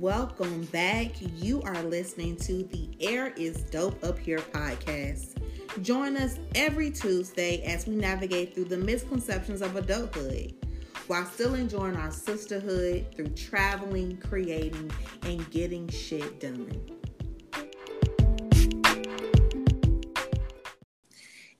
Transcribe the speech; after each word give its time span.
Welcome 0.00 0.64
back. 0.66 1.12
You 1.20 1.62
are 1.62 1.82
listening 1.84 2.36
to 2.38 2.64
the 2.64 2.90
Air 3.00 3.32
is 3.34 3.62
Dope 3.62 4.04
Up 4.04 4.18
Here 4.18 4.40
podcast. 4.40 5.40
Join 5.82 6.18
us 6.18 6.38
every 6.54 6.90
Tuesday 6.90 7.62
as 7.62 7.86
we 7.86 7.94
navigate 7.94 8.54
through 8.54 8.66
the 8.66 8.76
misconceptions 8.76 9.62
of 9.62 9.74
adulthood 9.74 10.54
while 11.06 11.24
still 11.24 11.54
enjoying 11.54 11.96
our 11.96 12.10
sisterhood 12.10 13.06
through 13.16 13.28
traveling, 13.28 14.18
creating, 14.18 14.90
and 15.22 15.50
getting 15.50 15.88
shit 15.88 16.40
done. 16.40 16.78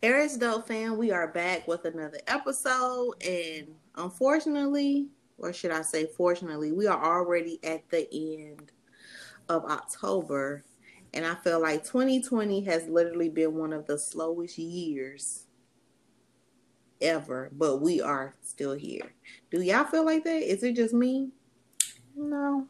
Air 0.02 0.20
is 0.20 0.36
Dope 0.36 0.68
fan, 0.68 0.98
we 0.98 1.10
are 1.10 1.28
back 1.28 1.66
with 1.66 1.86
another 1.86 2.20
episode, 2.26 3.14
and 3.26 3.68
unfortunately, 3.94 5.08
or 5.38 5.52
should 5.52 5.70
I 5.70 5.82
say, 5.82 6.06
fortunately, 6.16 6.72
we 6.72 6.86
are 6.86 7.18
already 7.18 7.60
at 7.62 7.88
the 7.90 8.08
end 8.12 8.72
of 9.48 9.64
October, 9.64 10.64
and 11.14 11.24
I 11.26 11.34
feel 11.36 11.60
like 11.60 11.84
2020 11.84 12.62
has 12.64 12.86
literally 12.88 13.28
been 13.28 13.54
one 13.54 13.72
of 13.72 13.86
the 13.86 13.98
slowest 13.98 14.58
years 14.58 15.46
ever, 17.00 17.50
but 17.52 17.78
we 17.78 18.00
are 18.00 18.34
still 18.42 18.72
here. 18.72 19.12
Do 19.50 19.60
y'all 19.60 19.84
feel 19.84 20.04
like 20.04 20.24
that? 20.24 20.50
Is 20.50 20.62
it 20.62 20.76
just 20.76 20.94
me? 20.94 21.30
No. 22.16 22.66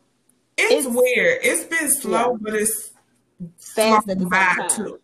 It's, 0.59 0.87
it's 0.87 0.95
weird. 0.95 1.39
It's 1.43 1.65
been 1.65 1.91
slow, 1.91 2.33
yeah. 2.33 2.39
but 2.41 2.55
it's 2.55 2.93
fast 3.59 4.09
at 4.09 4.19
the 4.19 4.25
same 4.25 4.31
time. 4.31 4.71
Too. 4.71 5.01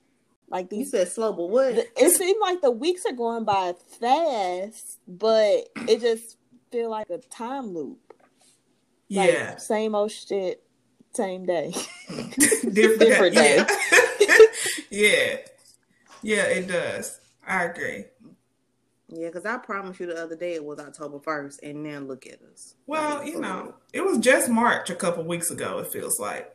Like 0.48 0.68
these, 0.68 0.92
you 0.92 0.98
said 0.98 1.08
slow, 1.08 1.32
but 1.32 1.48
what? 1.48 1.74
It 1.96 2.10
seems 2.10 2.38
like 2.40 2.60
the 2.60 2.70
weeks 2.70 3.04
are 3.06 3.14
going 3.14 3.44
by 3.44 3.74
fast, 4.00 4.98
but 5.08 5.68
it 5.88 6.00
just 6.00 6.36
feel 6.72 6.90
like 6.90 7.10
a 7.10 7.18
time 7.18 7.74
loop. 7.74 7.98
Yeah. 9.08 9.56
Same 9.56 9.94
old 9.94 10.10
shit, 10.10 10.64
same 11.12 11.44
day. 11.44 11.72
Different, 12.08 12.74
Different 12.74 13.34
day. 13.34 13.64
Yeah. 14.18 14.38
yeah. 14.90 15.36
Yeah, 16.22 16.44
it 16.44 16.66
does. 16.66 17.20
I 17.46 17.64
agree. 17.64 18.04
Yeah, 19.08 19.26
because 19.26 19.44
I 19.44 19.58
promised 19.58 20.00
you 20.00 20.06
the 20.06 20.22
other 20.22 20.36
day 20.36 20.54
it 20.54 20.64
was 20.64 20.78
October 20.78 21.18
1st, 21.18 21.58
and 21.62 21.82
now 21.82 21.98
look 21.98 22.26
at 22.26 22.40
us. 22.50 22.76
Well, 22.86 23.18
like, 23.18 23.26
you 23.26 23.40
know, 23.40 23.74
it 23.92 24.02
was 24.02 24.18
just 24.18 24.48
March 24.48 24.88
a 24.88 24.94
couple 24.94 25.24
weeks 25.24 25.50
ago, 25.50 25.80
it 25.80 25.92
feels 25.92 26.18
like. 26.18 26.54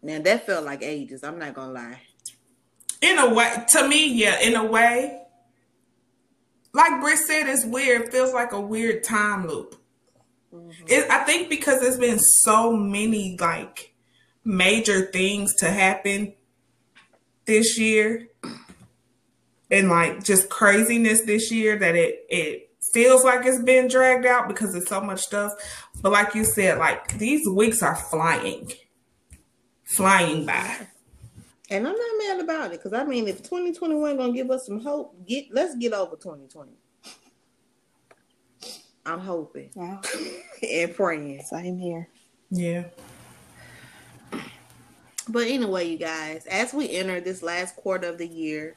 Now, 0.00 0.20
that 0.20 0.46
felt 0.46 0.64
like 0.64 0.82
ages. 0.82 1.24
I'm 1.24 1.38
not 1.38 1.54
going 1.54 1.68
to 1.68 1.74
lie. 1.74 2.00
In 3.00 3.18
a 3.18 3.34
way, 3.34 3.64
to 3.70 3.88
me, 3.88 4.12
yeah, 4.14 4.40
in 4.40 4.54
a 4.54 4.64
way, 4.64 5.23
like 6.74 7.00
Britt 7.00 7.18
said, 7.18 7.48
it's 7.48 7.64
weird. 7.64 8.02
It 8.02 8.12
feels 8.12 8.34
like 8.34 8.52
a 8.52 8.60
weird 8.60 9.04
time 9.04 9.46
loop. 9.46 9.80
Mm-hmm. 10.52 10.84
It, 10.88 11.10
I 11.10 11.24
think 11.24 11.48
because 11.48 11.80
there's 11.80 11.98
been 11.98 12.18
so 12.18 12.72
many 12.76 13.36
like 13.40 13.94
major 14.44 15.06
things 15.06 15.54
to 15.56 15.70
happen 15.70 16.34
this 17.46 17.78
year 17.78 18.28
and 19.70 19.88
like 19.88 20.22
just 20.22 20.50
craziness 20.50 21.22
this 21.22 21.50
year 21.50 21.78
that 21.78 21.94
it 21.94 22.26
it 22.28 22.70
feels 22.92 23.24
like 23.24 23.46
it's 23.46 23.62
been 23.62 23.88
dragged 23.88 24.26
out 24.26 24.48
because 24.48 24.72
there's 24.72 24.88
so 24.88 25.00
much 25.00 25.20
stuff. 25.20 25.52
But 26.02 26.12
like 26.12 26.34
you 26.34 26.44
said, 26.44 26.78
like 26.78 27.18
these 27.18 27.48
weeks 27.48 27.82
are 27.82 27.96
flying, 27.96 28.72
flying 29.84 30.44
by. 30.44 30.88
And 31.74 31.88
I'm 31.88 31.96
not 31.96 32.18
mad 32.28 32.40
about 32.40 32.66
it 32.72 32.82
because 32.82 32.92
I 32.92 33.02
mean, 33.02 33.26
if 33.26 33.42
2021 33.42 34.16
gonna 34.16 34.32
give 34.32 34.50
us 34.50 34.64
some 34.64 34.80
hope, 34.80 35.26
get 35.26 35.52
let's 35.52 35.74
get 35.74 35.92
over 35.92 36.14
2020. 36.14 36.72
I'm 39.04 39.18
hoping 39.18 39.70
yeah. 39.74 40.00
and 40.62 40.94
praying. 40.94 41.42
Same 41.42 41.76
here. 41.76 42.08
Yeah. 42.50 42.84
But 45.28 45.48
anyway, 45.48 45.88
you 45.88 45.98
guys, 45.98 46.46
as 46.46 46.72
we 46.72 46.90
enter 46.90 47.20
this 47.20 47.42
last 47.42 47.74
quarter 47.74 48.08
of 48.08 48.18
the 48.18 48.28
year, 48.28 48.76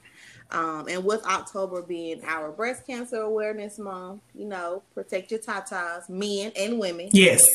um, 0.50 0.88
and 0.90 1.04
with 1.04 1.24
October 1.26 1.84
being 1.84 2.24
our 2.26 2.52
breast 2.52 2.88
cancer 2.88 3.18
awareness 3.18 3.78
month, 3.78 4.22
you 4.34 4.46
know, 4.46 4.82
protect 4.96 5.30
your 5.30 5.42
tatas, 5.42 6.10
men 6.10 6.52
and 6.56 6.80
women. 6.80 7.10
Yes. 7.12 7.46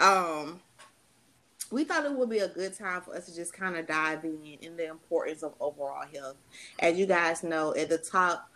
Um, 0.00 0.60
we 1.70 1.84
thought 1.84 2.04
it 2.04 2.12
would 2.12 2.30
be 2.30 2.38
a 2.38 2.48
good 2.48 2.76
time 2.76 3.02
for 3.02 3.14
us 3.14 3.26
to 3.26 3.34
just 3.34 3.52
kind 3.52 3.76
of 3.76 3.86
dive 3.86 4.24
in 4.24 4.58
in 4.60 4.76
the 4.76 4.88
importance 4.88 5.42
of 5.42 5.54
overall 5.60 6.04
health. 6.12 6.36
As 6.78 6.98
you 6.98 7.06
guys 7.06 7.42
know, 7.42 7.74
at 7.74 7.88
the 7.88 7.98
top 7.98 8.50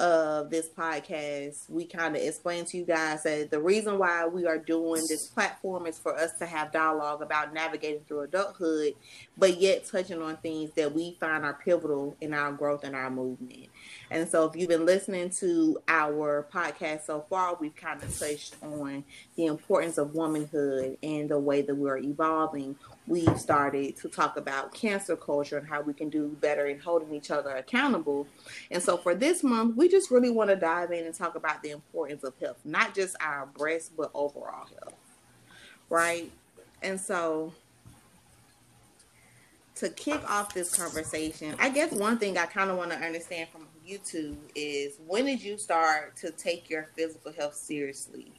of 0.00 0.48
this 0.50 0.68
podcast, 0.68 1.68
we 1.68 1.84
kind 1.84 2.14
of 2.14 2.22
explain 2.22 2.64
to 2.66 2.76
you 2.76 2.84
guys 2.84 3.24
that 3.24 3.50
the 3.50 3.60
reason 3.60 3.98
why 3.98 4.26
we 4.26 4.46
are 4.46 4.58
doing 4.58 5.02
this 5.08 5.26
platform 5.26 5.86
is 5.86 5.98
for 5.98 6.16
us 6.16 6.32
to 6.38 6.46
have 6.46 6.70
dialogue 6.70 7.20
about 7.20 7.52
navigating 7.52 8.04
through 8.06 8.20
adulthood, 8.20 8.94
but 9.36 9.60
yet 9.60 9.86
touching 9.86 10.22
on 10.22 10.36
things 10.36 10.70
that 10.76 10.94
we 10.94 11.16
find 11.18 11.44
are 11.44 11.54
pivotal 11.54 12.16
in 12.20 12.32
our 12.32 12.52
growth 12.52 12.84
and 12.84 12.94
our 12.94 13.10
movement. 13.10 13.66
And 14.10 14.28
so, 14.28 14.46
if 14.46 14.56
you've 14.56 14.68
been 14.68 14.86
listening 14.86 15.30
to 15.30 15.78
our 15.86 16.46
podcast 16.52 17.04
so 17.04 17.26
far, 17.28 17.56
we've 17.60 17.76
kind 17.76 18.02
of 18.02 18.18
touched 18.18 18.56
on 18.62 19.04
the 19.36 19.46
importance 19.46 19.98
of 19.98 20.14
womanhood 20.14 20.96
and 21.02 21.28
the 21.28 21.38
way 21.38 21.60
that 21.62 21.74
we're 21.74 21.98
evolving. 21.98 22.76
We've 23.06 23.38
started 23.38 23.96
to 23.96 24.08
talk 24.08 24.36
about 24.36 24.72
cancel 24.72 25.16
culture 25.16 25.58
and 25.58 25.68
how 25.68 25.82
we 25.82 25.92
can 25.92 26.08
do 26.08 26.28
better 26.40 26.66
in 26.66 26.78
holding 26.78 27.14
each 27.14 27.30
other 27.30 27.50
accountable. 27.50 28.26
And 28.70 28.82
so, 28.82 28.96
for 28.96 29.14
this 29.14 29.42
month, 29.42 29.76
we 29.76 29.88
just 29.88 30.10
really 30.10 30.30
want 30.30 30.48
to 30.50 30.56
dive 30.56 30.90
in 30.90 31.04
and 31.04 31.14
talk 31.14 31.34
about 31.34 31.62
the 31.62 31.70
importance 31.70 32.24
of 32.24 32.32
health, 32.40 32.58
not 32.64 32.94
just 32.94 33.14
our 33.20 33.46
breast, 33.46 33.92
but 33.96 34.10
overall 34.14 34.66
health. 34.66 34.94
Right? 35.90 36.30
And 36.82 36.98
so, 36.98 37.52
to 39.78 39.88
kick 39.90 40.28
off 40.30 40.54
this 40.54 40.74
conversation, 40.74 41.54
I 41.58 41.70
guess 41.70 41.92
one 41.92 42.18
thing 42.18 42.36
I 42.36 42.46
kind 42.46 42.70
of 42.70 42.76
want 42.76 42.90
to 42.90 42.98
understand 42.98 43.48
from 43.50 43.66
you 43.84 43.98
is 44.54 44.98
when 45.06 45.24
did 45.24 45.42
you 45.42 45.56
start 45.56 46.16
to 46.16 46.30
take 46.30 46.68
your 46.68 46.90
physical 46.94 47.32
health 47.32 47.54
seriously 47.54 48.32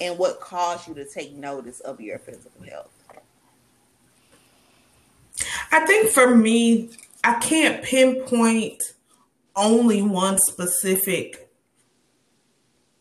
and 0.00 0.18
what 0.18 0.40
caused 0.40 0.88
you 0.88 0.94
to 0.94 1.04
take 1.04 1.34
notice 1.34 1.80
of 1.80 2.00
your 2.00 2.18
physical 2.18 2.62
health? 2.62 2.90
I 5.70 5.84
think 5.84 6.10
for 6.10 6.34
me, 6.34 6.90
I 7.22 7.34
can't 7.40 7.82
pinpoint 7.82 8.82
only 9.54 10.00
one 10.00 10.38
specific 10.38 11.50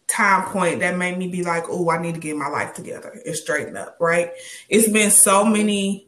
time 0.07 0.49
point 0.49 0.79
that 0.79 0.97
made 0.97 1.17
me 1.17 1.27
be 1.27 1.43
like, 1.43 1.65
oh, 1.69 1.89
I 1.89 2.01
need 2.01 2.15
to 2.15 2.21
get 2.21 2.35
my 2.35 2.47
life 2.47 2.73
together 2.73 3.21
and 3.25 3.35
straighten 3.35 3.77
up, 3.77 3.97
right? 3.99 4.31
It's 4.69 4.89
been 4.89 5.11
so 5.11 5.45
many 5.45 6.07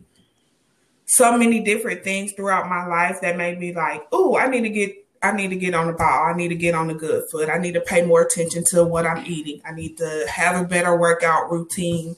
so 1.08 1.38
many 1.38 1.62
different 1.62 2.04
things 2.04 2.34
throughout 2.34 2.70
my 2.70 2.86
life 2.86 3.22
that 3.22 3.38
made 3.38 3.60
me 3.60 3.74
like, 3.74 4.06
oh, 4.12 4.38
I 4.38 4.48
need 4.48 4.62
to 4.62 4.70
get 4.70 4.96
I 5.24 5.32
need 5.32 5.50
to 5.50 5.56
get 5.56 5.74
on 5.74 5.88
the 5.88 5.94
ball. 5.94 6.26
I 6.26 6.34
need 6.34 6.50
to 6.50 6.56
get 6.56 6.76
on 6.76 6.88
the 6.88 6.94
good 6.94 7.24
foot. 7.32 7.50
I 7.50 7.58
need 7.58 7.74
to 7.74 7.82
pay 7.82 8.06
more 8.06 8.22
attention 8.22 8.64
to 8.68 8.84
what 8.84 9.08
I'm 9.08 9.26
eating. 9.26 9.62
I 9.66 9.72
need 9.74 9.98
to 9.98 10.26
have 10.30 10.62
a 10.62 10.68
better 10.68 10.96
workout 10.96 11.52
routine. 11.52 12.16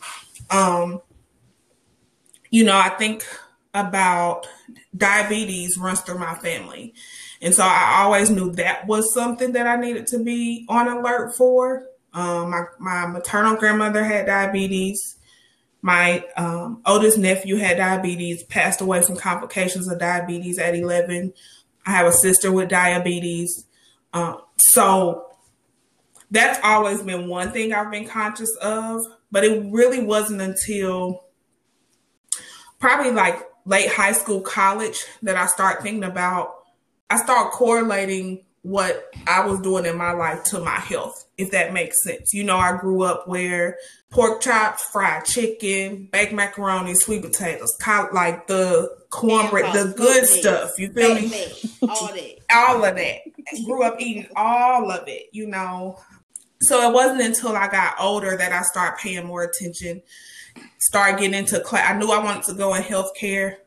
Um, 0.50 1.02
you 2.50 2.66
know, 2.66 2.78
I 2.78 2.90
think 2.90 3.26
about 3.74 4.48
diabetes 4.96 5.78
runs 5.78 6.02
through 6.02 6.18
my 6.18 6.36
family. 6.36 6.94
And 7.42 7.56
so 7.56 7.64
I 7.64 8.02
always 8.02 8.30
knew 8.30 8.52
that 8.54 8.86
was 8.86 9.14
something 9.14 9.54
that 9.54 9.66
I 9.66 9.78
needed 9.78 10.08
to 10.08 10.22
be 10.22 10.66
on 10.68 10.90
alert 10.90 11.36
for. 11.38 11.86
Um, 12.14 12.50
my, 12.50 12.64
my 12.80 13.06
maternal 13.06 13.56
grandmother 13.56 14.04
had 14.04 14.26
diabetes. 14.26 15.16
My 15.82 16.26
um, 16.36 16.82
oldest 16.86 17.18
nephew 17.18 17.56
had 17.56 17.78
diabetes, 17.78 18.44
passed 18.44 18.82
away 18.82 19.02
from 19.02 19.16
complications 19.16 19.90
of 19.90 20.00
diabetes 20.00 20.60
at 20.60 20.76
11. 20.76 21.34
I 21.86 21.92
have 21.92 22.08
a 22.08 22.12
sister 22.12 22.52
with 22.52 22.70
diabetes. 22.70 23.66
Um, 24.14 24.42
so 24.58 25.28
that's 26.32 26.60
always 26.64 27.02
been 27.02 27.28
one 27.28 27.52
thing 27.52 27.74
I've 27.74 27.92
been 27.92 28.08
conscious 28.08 28.56
of, 28.62 29.06
but 29.32 29.44
it 29.44 29.72
really 29.72 30.04
wasn't 30.04 30.42
until 30.42 31.24
probably 32.80 33.12
like 33.12 33.42
late 33.66 33.90
high 33.90 34.12
school, 34.12 34.42
college 34.42 35.06
that 35.22 35.36
I 35.36 35.46
start 35.48 35.82
thinking 35.82 36.04
about, 36.04 36.56
I 37.10 37.18
start 37.18 37.52
correlating 37.52 38.46
what 38.62 39.12
I 39.28 39.46
was 39.46 39.60
doing 39.62 39.86
in 39.86 39.98
my 39.98 40.12
life 40.12 40.44
to 40.46 40.60
my 40.60 40.80
health, 40.80 41.26
if 41.38 41.52
that 41.52 41.74
makes 41.74 42.04
sense. 42.04 42.34
You 42.34 42.44
know, 42.44 42.58
I 42.58 42.78
grew 42.78 43.04
up 43.04 43.28
where 43.28 43.78
pork 44.12 44.42
chops, 44.42 44.84
fried 44.92 45.26
chicken, 45.26 46.08
baked 46.12 46.34
macaroni, 46.34 46.96
sweet 46.96 47.22
potatoes, 47.22 47.76
like 48.12 48.48
the 48.48 48.90
cornbread, 49.10 49.74
the 49.74 49.94
good 49.96 50.26
stuff. 50.26 50.72
You 50.78 50.92
feel 50.92 51.16
me? 51.16 51.52
All 51.82 52.08
that. 52.08 52.36
all 52.54 52.84
of 52.84 52.96
that. 52.96 53.20
grew 53.66 53.84
up 53.84 54.00
eating 54.00 54.28
all 54.36 54.92
of 54.92 55.08
it, 55.08 55.28
you 55.32 55.48
know. 55.48 56.00
So 56.62 56.88
it 56.88 56.94
wasn't 56.94 57.22
until 57.22 57.56
I 57.56 57.68
got 57.68 57.96
older 58.00 58.36
that 58.36 58.52
I 58.52 58.62
started 58.64 59.00
paying 59.00 59.26
more 59.26 59.44
attention, 59.44 60.02
started 60.78 61.20
getting 61.20 61.34
into 61.34 61.60
class. 61.62 61.90
I 61.90 61.98
knew 61.98 62.12
I 62.12 62.24
wanted 62.24 62.44
to 62.44 62.54
go 62.54 62.74
in 62.76 62.84
healthcare. 62.84 63.58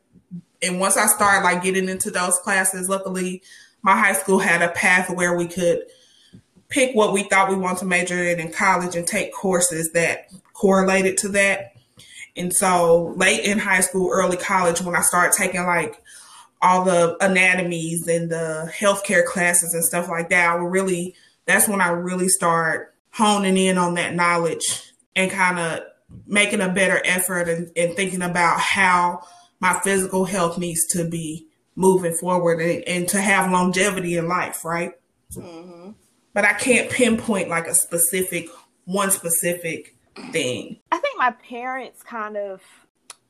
And 0.61 0.79
once 0.79 0.95
I 0.95 1.07
started 1.07 1.43
like 1.43 1.63
getting 1.63 1.89
into 1.89 2.11
those 2.11 2.37
classes, 2.39 2.87
luckily 2.87 3.41
my 3.81 3.97
high 3.97 4.13
school 4.13 4.39
had 4.39 4.61
a 4.61 4.69
path 4.69 5.09
where 5.09 5.35
we 5.35 5.47
could 5.47 5.83
pick 6.73 6.95
what 6.95 7.13
we 7.13 7.21
thought 7.23 7.49
we 7.49 7.55
wanted 7.55 7.77
to 7.77 7.85
major 7.85 8.21
in 8.23 8.39
in 8.39 8.51
college 8.51 8.95
and 8.95 9.05
take 9.05 9.31
courses 9.31 9.91
that 9.93 10.27
correlated 10.53 11.17
to 11.19 11.29
that. 11.29 11.75
And 12.35 12.51
so 12.51 13.13
late 13.15 13.45
in 13.45 13.59
high 13.59 13.81
school, 13.81 14.09
early 14.11 14.37
college, 14.37 14.81
when 14.81 14.95
I 14.95 15.01
started 15.01 15.37
taking 15.37 15.63
like 15.65 16.01
all 16.63 16.83
the 16.83 17.15
anatomies 17.23 18.07
and 18.07 18.31
the 18.31 18.73
healthcare 18.75 19.23
classes 19.23 19.75
and 19.75 19.83
stuff 19.83 20.09
like 20.09 20.29
that, 20.29 20.49
I 20.49 20.55
really, 20.55 21.13
that's 21.45 21.67
when 21.67 21.79
I 21.79 21.89
really 21.89 22.27
start 22.27 22.95
honing 23.11 23.57
in 23.57 23.77
on 23.77 23.93
that 23.93 24.15
knowledge 24.15 24.93
and 25.15 25.29
kind 25.29 25.59
of 25.59 25.81
making 26.25 26.61
a 26.61 26.69
better 26.69 26.99
effort 27.05 27.47
and, 27.47 27.71
and, 27.75 27.95
thinking 27.95 28.23
about 28.23 28.59
how 28.59 29.21
my 29.59 29.79
physical 29.83 30.25
health 30.25 30.57
needs 30.57 30.85
to 30.87 31.07
be 31.07 31.47
moving 31.75 32.13
forward 32.13 32.59
and, 32.59 32.83
and 32.87 33.07
to 33.09 33.21
have 33.21 33.51
longevity 33.51 34.17
in 34.17 34.27
life, 34.27 34.65
right? 34.65 34.93
Mm-hmm. 35.35 35.91
But 36.33 36.45
I 36.45 36.53
can't 36.53 36.89
pinpoint 36.89 37.49
like 37.49 37.67
a 37.67 37.75
specific, 37.75 38.49
one 38.85 39.11
specific 39.11 39.95
thing. 40.31 40.79
I 40.91 40.97
think 40.97 41.17
my 41.17 41.31
parents 41.31 42.01
kind 42.03 42.37
of 42.37 42.61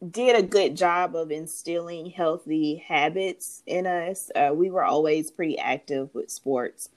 did 0.09 0.35
a 0.35 0.43
good 0.43 0.75
job 0.75 1.15
of 1.15 1.31
instilling 1.31 2.09
healthy 2.09 2.83
habits 2.87 3.63
in 3.65 3.85
us. 3.85 4.29
Uh, 4.35 4.51
we 4.53 4.69
were 4.69 4.83
always 4.83 5.31
pretty 5.31 5.57
active 5.57 6.09
with 6.13 6.29
sports, 6.29 6.89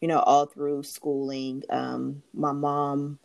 you 0.00 0.08
know, 0.08 0.20
all 0.20 0.46
through 0.46 0.82
schooling. 0.82 1.62
Um, 1.70 2.22
my 2.32 2.52
mom 2.52 3.18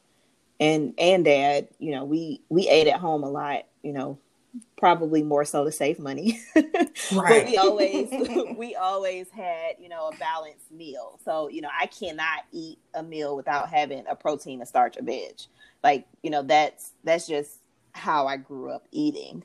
and 0.59 0.94
and 0.97 1.24
dad, 1.24 1.69
you 1.80 1.92
know, 1.92 2.03
we 2.03 2.42
we 2.50 2.68
ate 2.68 2.88
at 2.88 3.00
home 3.00 3.24
a 3.24 3.30
lot, 3.30 3.63
you 3.81 3.94
know, 3.94 4.19
probably 4.77 5.23
more 5.23 5.45
so 5.45 5.63
to 5.63 5.71
save 5.71 5.99
money. 5.99 6.39
right. 6.55 6.85
but 7.11 7.45
we 7.45 7.57
always 7.57 8.09
we 8.57 8.75
always 8.75 9.29
had, 9.29 9.75
you 9.79 9.89
know, 9.89 10.09
a 10.09 10.17
balanced 10.17 10.71
meal. 10.71 11.19
So, 11.23 11.49
you 11.49 11.61
know, 11.61 11.69
I 11.77 11.85
cannot 11.87 12.45
eat 12.51 12.79
a 12.93 13.03
meal 13.03 13.35
without 13.35 13.69
having 13.69 14.05
a 14.09 14.15
protein, 14.15 14.61
a 14.61 14.65
starch, 14.65 14.97
a 14.97 15.03
veg. 15.03 15.39
Like, 15.83 16.07
you 16.23 16.29
know, 16.29 16.43
that's 16.43 16.93
that's 17.03 17.27
just 17.27 17.59
how 17.93 18.27
I 18.27 18.37
grew 18.37 18.71
up 18.71 18.87
eating. 18.91 19.43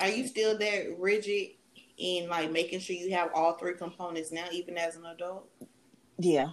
Are 0.00 0.08
you 0.08 0.26
still 0.26 0.58
that 0.58 0.98
rigid 0.98 1.50
in 1.96 2.28
like 2.28 2.50
making 2.50 2.80
sure 2.80 2.96
you 2.96 3.14
have 3.14 3.30
all 3.34 3.54
three 3.54 3.74
components 3.74 4.32
now, 4.32 4.46
even 4.52 4.76
as 4.76 4.96
an 4.96 5.06
adult? 5.06 5.48
Yeah. 6.18 6.50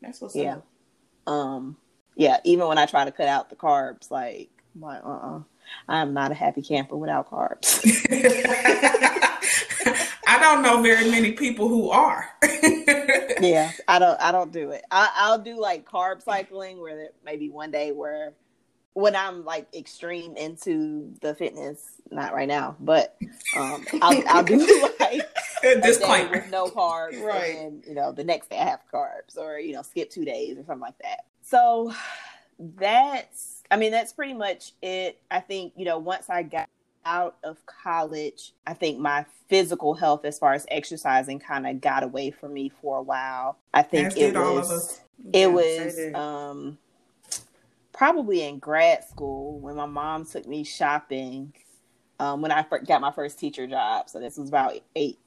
That's 0.00 0.20
what's 0.20 0.36
yeah. 0.36 0.56
Up. 1.26 1.32
Um 1.32 1.76
yeah, 2.16 2.38
even 2.44 2.68
when 2.68 2.78
I 2.78 2.86
try 2.86 3.04
to 3.04 3.10
cut 3.10 3.26
out 3.26 3.50
the 3.50 3.56
carbs, 3.56 4.10
like 4.10 4.50
my 4.74 4.98
uh 4.98 5.08
uh-uh. 5.08 5.40
I'm 5.88 6.14
not 6.14 6.30
a 6.30 6.34
happy 6.34 6.62
camper 6.62 6.96
without 6.96 7.30
carbs. 7.30 7.80
I 10.26 10.40
don't 10.40 10.62
know 10.62 10.82
very 10.82 11.10
many 11.10 11.32
people 11.32 11.68
who 11.68 11.90
are. 11.90 12.28
yeah, 13.40 13.70
I 13.88 13.98
don't. 13.98 14.20
I 14.20 14.32
don't 14.32 14.52
do 14.52 14.70
it. 14.70 14.84
I, 14.90 15.30
will 15.30 15.42
do 15.42 15.60
like 15.60 15.88
carb 15.88 16.22
cycling, 16.22 16.80
where 16.80 17.10
maybe 17.24 17.50
one 17.50 17.70
day 17.70 17.92
where 17.92 18.34
when 18.94 19.16
I'm 19.16 19.44
like 19.44 19.66
extreme 19.74 20.36
into 20.36 21.12
the 21.20 21.34
fitness, 21.34 22.00
not 22.10 22.34
right 22.34 22.48
now, 22.48 22.76
but 22.80 23.16
um, 23.56 23.84
I'll, 24.00 24.22
I'll 24.28 24.44
do 24.44 24.90
like 25.00 25.22
disclaimer 25.82 26.30
with 26.30 26.50
no 26.50 26.66
carbs, 26.66 27.20
right? 27.22 27.56
And 27.58 27.84
you 27.86 27.94
know, 27.94 28.12
the 28.12 28.24
next 28.24 28.50
day 28.50 28.58
I 28.58 28.64
have 28.64 28.80
carbs, 28.92 29.36
or 29.36 29.58
you 29.58 29.74
know, 29.74 29.82
skip 29.82 30.10
two 30.10 30.24
days 30.24 30.58
or 30.58 30.64
something 30.64 30.80
like 30.80 30.98
that. 31.02 31.26
So 31.42 31.92
that's, 32.58 33.53
I 33.74 33.76
mean, 33.76 33.90
that's 33.90 34.12
pretty 34.12 34.34
much 34.34 34.70
it. 34.82 35.20
I 35.32 35.40
think 35.40 35.72
you 35.74 35.84
know, 35.84 35.98
once 35.98 36.30
I 36.30 36.44
got 36.44 36.68
out 37.04 37.38
of 37.42 37.58
college, 37.66 38.52
I 38.64 38.72
think 38.72 39.00
my 39.00 39.26
physical 39.48 39.94
health, 39.94 40.24
as 40.24 40.38
far 40.38 40.52
as 40.52 40.64
exercising, 40.70 41.40
kind 41.40 41.66
of 41.66 41.80
got 41.80 42.04
away 42.04 42.30
from 42.30 42.54
me 42.54 42.68
for 42.68 42.98
a 42.98 43.02
while. 43.02 43.58
I 43.74 43.82
think 43.82 44.16
it 44.16 44.32
was, 44.32 45.00
it 45.32 45.40
yeah, 45.40 45.46
was, 45.48 46.14
um 46.14 46.78
probably 47.92 48.42
in 48.42 48.60
grad 48.60 49.02
school 49.08 49.58
when 49.58 49.74
my 49.74 49.86
mom 49.86 50.24
took 50.24 50.46
me 50.46 50.62
shopping 50.62 51.52
um, 52.20 52.42
when 52.42 52.52
I 52.52 52.64
got 52.86 53.00
my 53.00 53.10
first 53.10 53.40
teacher 53.40 53.66
job. 53.66 54.08
So 54.08 54.20
this 54.20 54.36
was 54.36 54.48
about 54.48 54.74
eight 54.94 55.18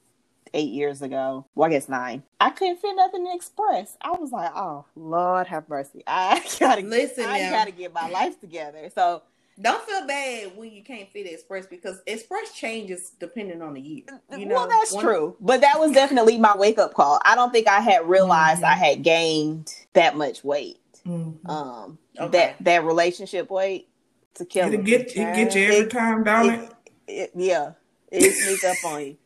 eight 0.54 0.70
years 0.70 1.02
ago. 1.02 1.46
Well, 1.54 1.68
I 1.68 1.72
guess 1.72 1.88
nine. 1.88 2.22
I 2.40 2.50
couldn't 2.50 2.80
fit 2.80 2.94
nothing 2.96 3.26
in 3.26 3.32
Express. 3.34 3.96
I 4.00 4.12
was 4.12 4.32
like, 4.32 4.50
oh 4.54 4.84
Lord 4.96 5.46
have 5.46 5.68
mercy. 5.68 6.02
I 6.06 6.44
gotta 6.60 6.82
listen. 6.82 7.24
I 7.24 7.40
now. 7.40 7.50
gotta 7.50 7.70
get 7.72 7.92
my 7.92 8.08
life 8.08 8.40
together. 8.40 8.90
So 8.94 9.22
don't 9.60 9.82
feel 9.82 10.06
bad 10.06 10.56
when 10.56 10.70
you 10.70 10.84
can't 10.84 11.10
fit 11.10 11.26
Express 11.26 11.66
because 11.66 12.00
Express 12.06 12.52
changes 12.52 13.12
depending 13.18 13.60
on 13.60 13.74
the 13.74 13.80
year. 13.80 14.04
You 14.36 14.46
know, 14.46 14.54
well, 14.54 14.68
that's 14.68 14.92
one... 14.92 15.04
true. 15.04 15.36
But 15.40 15.62
that 15.62 15.80
was 15.80 15.92
definitely 15.92 16.38
my 16.38 16.56
wake 16.56 16.78
up 16.78 16.94
call. 16.94 17.20
I 17.24 17.34
don't 17.34 17.50
think 17.50 17.66
I 17.66 17.80
had 17.80 18.08
realized 18.08 18.62
mm-hmm. 18.62 18.72
I 18.72 18.86
had 18.86 19.02
gained 19.02 19.74
that 19.94 20.16
much 20.16 20.44
weight. 20.44 20.78
Mm-hmm. 21.06 21.50
Um, 21.50 21.98
okay. 22.18 22.30
that 22.38 22.64
that 22.64 22.84
relationship 22.84 23.50
weight 23.50 23.88
to 24.34 24.44
kill 24.44 24.72
it 24.72 24.84
get 24.84 25.00
it 25.02 25.14
get 25.14 25.54
you 25.54 25.62
every 25.62 25.76
it, 25.76 25.90
time, 25.90 26.22
don't 26.22 26.50
it, 26.50 26.72
it? 27.06 27.30
Yeah, 27.34 27.72
it 28.12 28.32
sneaks 28.32 28.64
up 28.64 28.92
on 28.92 29.04
you. 29.04 29.16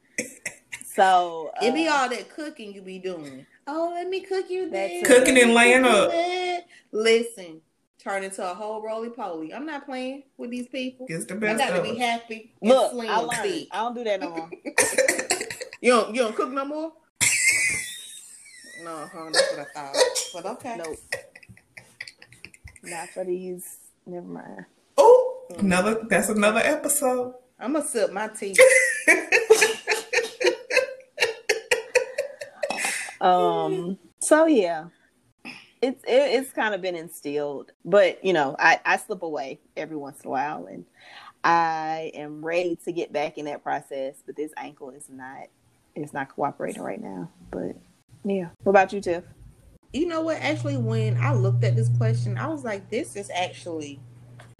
So 0.95 1.51
uh, 1.57 1.67
it 1.67 1.75
be 1.75 1.89
all 1.89 2.09
that 2.09 2.29
cooking 2.35 2.75
you 2.75 2.83
be 2.83 2.99
doing. 2.99 3.47
Oh, 3.67 3.93
let 3.95 4.09
me 4.09 4.21
cook 4.21 4.51
you 4.51 4.69
that. 4.71 5.05
Cooking 5.05 5.39
and 5.39 5.55
laying 5.55 5.85
up. 5.85 6.13
Listen, 6.91 7.63
turn 7.99 8.25
into 8.25 8.49
a 8.49 8.53
whole 8.53 8.83
roly 8.83 9.09
poly. 9.09 9.55
I'm 9.55 9.65
not 9.65 9.87
playing 9.87 10.25
with 10.37 10.51
these 10.51 10.69
people. 10.69 11.07
Gets 11.07 11.25
the 11.27 11.37
best. 11.37 11.63
I 11.63 11.71
gotta 11.71 11.83
be 11.83 11.97
happy. 11.97 12.53
Look, 12.61 12.93
I 12.93 13.19
learned. 13.19 13.67
I 13.71 13.77
don't 13.79 13.95
do 13.95 14.05
that 14.05 14.21
no 14.21 14.31
more. 14.31 14.51
you 15.81 15.93
don't. 15.93 16.15
You 16.15 16.23
don't 16.23 16.37
cook 16.37 16.51
no 16.51 16.65
more. 16.65 16.93
No, 18.83 19.09
huh, 19.13 19.31
that's 19.33 19.57
what 19.57 19.61
I 19.61 19.65
thought. 19.73 19.97
But 20.35 20.47
okay. 20.47 20.77
Nope. 20.77 20.97
Not 22.83 23.09
for 23.11 23.25
these. 23.25 23.79
Never 24.05 24.27
mind. 24.27 24.67
Oh, 24.99 25.47
mm. 25.53 25.61
another. 25.61 26.03
That's 26.09 26.29
another 26.29 26.61
episode. 26.61 27.35
I'm 27.59 27.73
gonna 27.73 27.87
sip 27.87 28.13
my 28.13 28.29
tea. 28.29 28.57
um. 33.23 33.99
So 34.21 34.47
yeah, 34.47 34.87
it's 35.81 36.03
it, 36.05 36.41
it's 36.41 36.53
kind 36.53 36.75
of 36.75 36.81
been 36.81 36.97
instilled, 36.97 37.73
but 37.85 38.25
you 38.25 38.33
know, 38.33 38.57
I 38.59 38.81
I 38.85 38.97
slip 38.97 39.23
away 39.23 39.61
every 39.77 39.97
once 39.97 40.21
in 40.21 40.29
a 40.29 40.31
while, 40.31 40.67
and 40.67 40.85
I 41.45 42.13
am 42.15 42.45
ready 42.45 42.79
to 42.85 42.93
get 42.93 43.13
back 43.13 43.39
in 43.39 43.47
that 43.47 43.63
process. 43.63 44.23
But 44.25 44.37
this 44.37 44.53
ankle 44.57 44.91
is 44.91 45.09
not 45.09 45.49
it's 45.95 46.13
not 46.13 46.35
cooperating 46.35 46.83
right 46.83 47.03
now. 47.03 47.31
But 47.51 47.77
yeah, 48.25 48.49
what 48.63 48.71
about 48.71 48.93
you, 48.93 49.01
Tiff? 49.01 49.25
you 49.93 50.07
know 50.07 50.23
what? 50.23 50.39
Actually, 50.39 50.79
when 50.79 51.19
I 51.19 51.35
looked 51.35 51.65
at 51.65 51.77
this 51.77 51.91
question, 51.97 52.39
I 52.39 52.47
was 52.49 52.65
like, 52.65 52.89
this 52.91 53.15
is 53.17 53.31
actually 53.35 54.01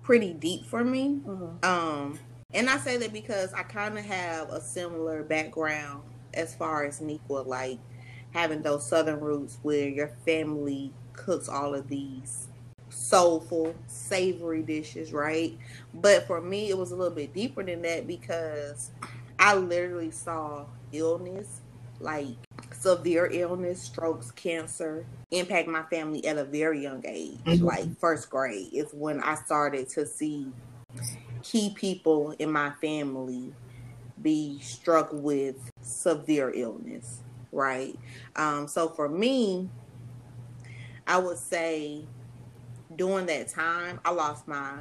pretty 0.03 0.35
deep 0.35 0.67
for 0.67 0.85
me. 0.85 1.21
Mm-hmm. 1.25 1.65
Um, 1.65 2.19
and 2.53 2.69
I 2.69 2.77
say 2.77 2.99
that 2.99 3.13
because 3.13 3.53
I 3.55 3.63
kind 3.63 3.99
of 3.99 4.05
have 4.05 4.51
a 4.51 4.61
similar 4.61 5.23
background 5.23 6.03
as 6.35 6.55
far 6.55 6.85
as 6.85 7.01
Nequa, 7.01 7.47
like 7.47 7.79
having 8.33 8.63
those 8.63 8.87
southern 8.87 9.21
roots 9.21 9.59
where 9.63 9.89
your 9.89 10.09
family 10.25 10.93
cooks 11.13 11.49
all 11.49 11.75
of 11.75 11.89
these 11.89 12.49
soulful, 12.89 13.75
savory 13.87 14.63
dishes, 14.63 15.13
right? 15.13 15.57
But 15.95 16.27
for 16.27 16.41
me, 16.41 16.69
it 16.69 16.77
was 16.77 16.93
a 16.93 16.97
little 16.97 17.15
bit 17.15 17.35
deeper 17.35 17.63
than 17.63 17.83
that 17.83 18.07
because 18.07 18.91
I 19.39 19.55
literally 19.55 20.11
saw 20.11 20.67
illness, 20.93 21.61
like 22.01 22.37
severe 22.73 23.29
illness, 23.31 23.83
strokes, 23.83 24.31
cancer, 24.31 25.07
impact 25.31 25.69
my 25.69 25.83
family 25.85 26.27
at 26.27 26.39
a 26.39 26.45
very 26.45 26.83
young 26.83 27.05
age. 27.07 27.39
Mm-hmm. 27.45 27.65
Like 27.65 27.99
first 27.99 28.29
grade 28.31 28.69
is 28.73 28.93
when 28.93 29.21
I 29.21 29.37
started 29.37 29.89
to 29.91 30.07
see 30.07 30.49
key 31.43 31.73
people 31.75 32.35
in 32.39 32.53
my 32.53 32.71
family 32.81 33.53
be 34.21 34.61
struck 34.61 35.11
with 35.13 35.57
severe 35.81 36.53
illness, 36.55 37.22
right? 37.53 37.97
Um, 38.35 38.67
so 38.67 38.89
for 38.89 39.09
me, 39.09 39.69
I 41.07 41.19
would 41.19 41.39
say 41.39 42.05
during 42.97 43.27
that 43.27 43.49
time, 43.49 44.01
I 44.05 44.11
lost 44.11 44.49
my 44.49 44.81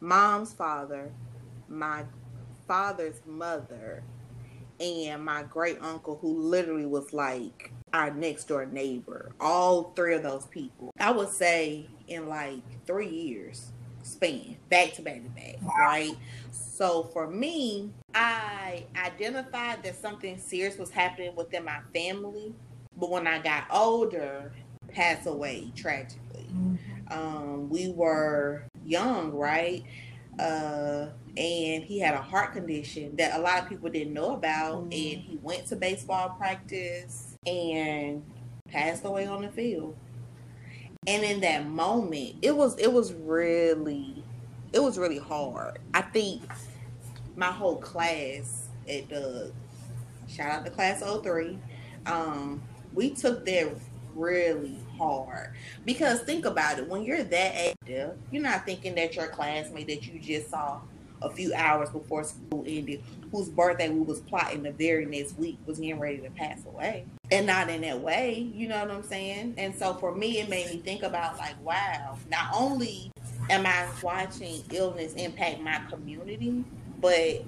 mom's 0.00 0.52
father, 0.52 1.10
my 1.68 2.04
father's 2.66 3.20
mother, 3.26 4.02
and 4.80 5.24
my 5.24 5.42
great 5.42 5.78
uncle, 5.80 6.18
who 6.20 6.38
literally 6.40 6.86
was 6.86 7.12
like 7.12 7.72
our 7.92 8.10
next 8.12 8.44
door 8.48 8.66
neighbor. 8.66 9.32
All 9.40 9.92
three 9.96 10.14
of 10.14 10.22
those 10.22 10.46
people, 10.46 10.92
I 11.00 11.10
would 11.10 11.30
say, 11.30 11.86
in 12.06 12.28
like 12.28 12.60
three 12.86 13.08
years 13.08 13.72
span, 14.02 14.56
back 14.68 14.94
to 14.94 15.02
back 15.02 15.22
to 15.22 15.30
back, 15.30 15.56
right? 15.78 16.16
So 16.50 17.04
for 17.12 17.28
me, 17.28 17.90
I 18.14 18.84
identified 18.96 19.82
that 19.82 20.00
something 20.00 20.38
serious 20.38 20.78
was 20.78 20.90
happening 20.90 21.34
within 21.34 21.64
my 21.64 21.80
family, 21.92 22.54
but 22.96 23.10
when 23.10 23.26
I 23.26 23.38
got 23.38 23.66
older, 23.70 24.52
passed 24.88 25.26
away 25.26 25.72
tragically. 25.74 26.46
Mm-hmm. 26.52 27.12
Um, 27.12 27.68
we 27.68 27.90
were 27.90 28.64
young, 28.84 29.32
right? 29.32 29.84
Uh, 30.38 31.08
and 31.36 31.84
he 31.84 31.98
had 31.98 32.14
a 32.14 32.22
heart 32.22 32.52
condition 32.52 33.14
that 33.16 33.38
a 33.38 33.42
lot 33.42 33.62
of 33.62 33.68
people 33.68 33.88
didn't 33.90 34.12
know 34.12 34.34
about. 34.34 34.76
Mm-hmm. 34.76 34.92
And 34.92 35.22
he 35.22 35.38
went 35.42 35.66
to 35.66 35.76
baseball 35.76 36.30
practice 36.30 37.36
and 37.46 38.22
passed 38.68 39.04
away 39.04 39.26
on 39.26 39.42
the 39.42 39.48
field. 39.48 39.96
And 41.08 41.24
in 41.24 41.40
that 41.40 41.66
moment, 41.66 42.36
it 42.42 42.54
was 42.54 42.76
it 42.76 42.92
was 42.92 43.14
really 43.14 44.22
it 44.74 44.82
was 44.82 44.98
really 44.98 45.18
hard. 45.18 45.78
I 45.94 46.02
think 46.02 46.42
my 47.34 47.46
whole 47.46 47.76
class 47.76 48.68
at 48.86 49.08
the 49.08 49.50
shout 50.28 50.50
out 50.50 50.64
to 50.66 50.70
class 50.70 51.02
03, 51.02 51.58
um, 52.04 52.60
we 52.92 53.08
took 53.08 53.46
that 53.46 53.74
really 54.14 54.76
hard 54.98 55.54
because 55.86 56.20
think 56.20 56.44
about 56.44 56.78
it 56.78 56.88
when 56.88 57.04
you're 57.04 57.22
that 57.22 57.54
active 57.54 58.18
you're 58.32 58.42
not 58.42 58.66
thinking 58.66 58.92
that 58.96 59.14
your 59.14 59.28
classmate 59.28 59.86
that 59.86 60.04
you 60.08 60.18
just 60.18 60.50
saw 60.50 60.80
a 61.22 61.30
few 61.30 61.52
hours 61.54 61.90
before 61.90 62.24
school 62.24 62.64
ended 62.66 63.02
whose 63.32 63.48
birthday 63.48 63.88
we 63.88 64.00
was 64.00 64.20
plotting 64.20 64.62
the 64.62 64.72
very 64.72 65.04
next 65.04 65.36
week 65.38 65.58
was 65.66 65.78
getting 65.78 65.98
ready 65.98 66.18
to 66.18 66.30
pass 66.30 66.64
away 66.66 67.04
and 67.30 67.46
not 67.46 67.68
in 67.68 67.82
that 67.82 68.00
way 68.00 68.50
you 68.54 68.68
know 68.68 68.80
what 68.80 68.90
i'm 68.90 69.02
saying 69.02 69.54
and 69.58 69.74
so 69.74 69.94
for 69.94 70.14
me 70.14 70.40
it 70.40 70.48
made 70.48 70.70
me 70.70 70.78
think 70.78 71.02
about 71.02 71.36
like 71.38 71.60
wow 71.64 72.16
not 72.30 72.48
only 72.54 73.10
am 73.50 73.66
i 73.66 73.86
watching 74.02 74.62
illness 74.72 75.14
impact 75.14 75.60
my 75.60 75.78
community 75.90 76.64
but 77.00 77.44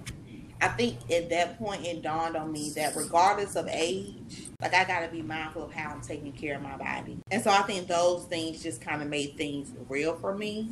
I 0.62 0.68
think 0.68 1.10
at 1.10 1.30
that 1.30 1.58
point 1.58 1.86
it 1.86 2.02
dawned 2.02 2.36
on 2.36 2.52
me 2.52 2.70
that 2.76 2.94
regardless 2.94 3.56
of 3.56 3.66
age, 3.68 4.48
like 4.60 4.74
I 4.74 4.84
gotta 4.84 5.08
be 5.08 5.22
mindful 5.22 5.64
of 5.64 5.72
how 5.72 5.90
I'm 5.90 6.02
taking 6.02 6.32
care 6.32 6.56
of 6.56 6.62
my 6.62 6.76
body. 6.76 7.18
And 7.30 7.42
so 7.42 7.50
I 7.50 7.62
think 7.62 7.88
those 7.88 8.24
things 8.26 8.62
just 8.62 8.80
kind 8.80 9.00
of 9.00 9.08
made 9.08 9.36
things 9.38 9.72
real 9.88 10.16
for 10.16 10.36
me. 10.36 10.70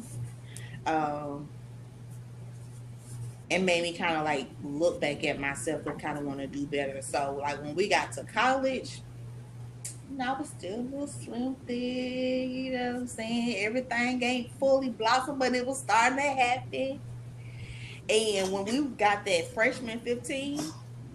Um, 0.85 1.49
and 3.50 3.64
made 3.64 3.83
me 3.83 3.93
kind 3.93 4.17
of 4.17 4.25
like 4.25 4.49
look 4.62 5.00
back 5.00 5.25
at 5.25 5.40
myself 5.40 5.87
and 5.87 6.00
kind 6.00 6.19
of 6.19 6.25
want 6.25 6.40
to 6.40 6.47
do 6.47 6.67
better. 6.67 7.00
So 7.02 7.38
like 7.40 7.62
when 7.62 7.75
we 7.75 7.88
got 7.88 8.12
to 8.12 8.25
college, 8.25 9.00
I 10.21 10.33
was 10.33 10.49
still 10.49 10.81
a 10.81 10.83
little 10.83 11.07
slim 11.07 11.55
thick, 11.67 12.50
you 12.50 12.73
know 12.73 12.93
what 12.93 13.00
I'm 13.02 13.07
saying? 13.07 13.64
Everything 13.64 14.23
ain't 14.23 14.52
fully 14.59 14.90
blossomed, 14.90 15.38
but 15.38 15.55
it 15.55 15.67
was 15.67 15.78
starting 15.78 16.19
to 16.19 16.25
happen. 16.25 17.00
And 18.09 18.50
when 18.52 18.64
we 18.64 18.83
got 18.97 19.25
that 19.26 19.49
freshman 19.55 20.00
15, 20.00 20.61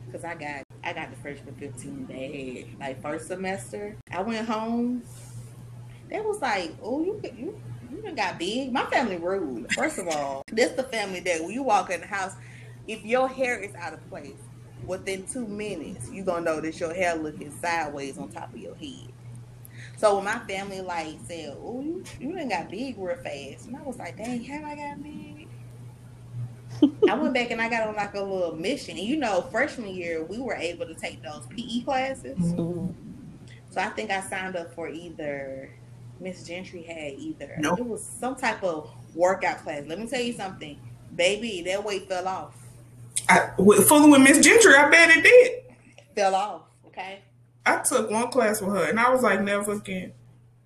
because 0.06 0.24
I 0.24 0.36
got 0.36 0.64
I 0.84 0.94
got 0.94 1.10
the 1.10 1.18
freshman 1.18 1.56
15 1.56 2.06
day, 2.06 2.68
like 2.80 3.02
first 3.02 3.28
semester, 3.28 3.96
I 4.12 4.22
went 4.22 4.48
home. 4.48 5.04
They 6.10 6.20
was 6.20 6.40
like, 6.42 6.74
oh, 6.82 7.04
you 7.04 7.22
you 7.36 7.60
you 8.04 8.16
got 8.16 8.38
big. 8.38 8.72
My 8.72 8.86
family 8.86 9.18
rude. 9.18 9.72
First 9.74 9.98
of 9.98 10.08
all, 10.08 10.44
this 10.48 10.72
the 10.74 10.84
family 10.84 11.20
that 11.22 11.42
when 11.42 11.52
you 11.52 11.64
walk 11.64 11.90
in 11.90 12.02
the 12.02 12.08
house, 12.08 12.34
if 12.88 13.04
your 13.06 13.28
hair 13.28 13.58
is 13.60 13.74
out 13.76 13.94
of 13.94 14.10
place, 14.10 14.38
within 14.86 15.26
two 15.26 15.48
minutes, 15.48 16.10
you 16.12 16.24
gonna 16.24 16.42
notice 16.42 16.80
your 16.80 16.94
hair 16.94 17.16
looking 17.16 17.52
sideways 17.60 18.18
on 18.18 18.30
top 18.30 18.54
of 18.54 18.60
your 18.60 18.76
head. 18.76 19.12
So 19.98 20.16
when 20.16 20.26
my 20.26 20.40
family 20.40 20.82
like 20.82 21.18
said, 21.28 21.56
"Oh, 21.62 21.82
you 21.82 22.04
you 22.20 22.34
done 22.36 22.50
got 22.50 22.70
big 22.70 22.98
real 22.98 23.16
fast," 23.16 23.68
and 23.68 23.76
I 23.76 23.82
was 23.84 23.98
like, 23.98 24.18
"Dang, 24.18 24.44
how 24.44 24.66
I 24.66 24.76
got 24.76 25.04
big?" 25.04 25.48
I 27.10 27.16
went 27.16 27.34
back 27.34 27.52
and 27.52 27.62
I 27.62 27.70
got 27.70 27.88
on 27.88 27.96
like 27.96 28.14
a 28.14 28.22
little 28.22 28.56
mission. 28.56 28.98
And 28.98 29.08
you 29.08 29.18
know, 29.18 29.42
freshman 29.52 29.94
year 29.94 30.24
we 30.24 30.40
were 30.40 30.56
able 30.56 30.86
to 30.86 30.96
take 30.96 31.22
those 31.22 31.46
PE 31.50 31.82
classes. 31.82 32.38
Mm-hmm. 32.38 32.92
So 33.70 33.82
I 33.82 33.90
think 33.90 34.12
I 34.12 34.22
signed 34.22 34.56
up 34.56 34.74
for 34.74 34.90
either 34.90 35.70
Miss 36.24 36.44
Gentry 36.48 36.82
had 36.84 37.20
either. 37.20 37.54
Nope. 37.60 37.80
It 37.80 37.86
was 37.86 38.02
some 38.04 38.36
type 38.36 38.64
of 38.64 38.90
workout 39.14 39.58
class. 39.60 39.84
Let 39.86 40.00
me 40.00 40.08
tell 40.08 40.22
you 40.22 40.34
something, 40.34 40.80
baby, 41.16 41.62
that 41.64 41.84
weight 41.84 42.08
fell 42.08 42.28
off. 42.28 42.56
I, 43.30 43.52
fooling 43.58 44.12
with 44.12 44.22
Miss 44.22 44.40
Gentry, 44.40 44.74
I 44.76 44.90
bet 44.90 45.10
it 45.10 45.24
did. 45.24 46.06
Fell 46.16 46.34
off. 46.34 46.62
Okay. 46.88 47.20
I 47.66 47.78
took 47.80 48.10
one 48.10 48.32
class 48.32 48.62
with 48.62 48.74
her, 48.76 48.86
and 48.90 49.00
I 49.00 49.10
was 49.10 49.22
like, 49.22 49.42
never 49.42 49.74
again. 49.74 50.14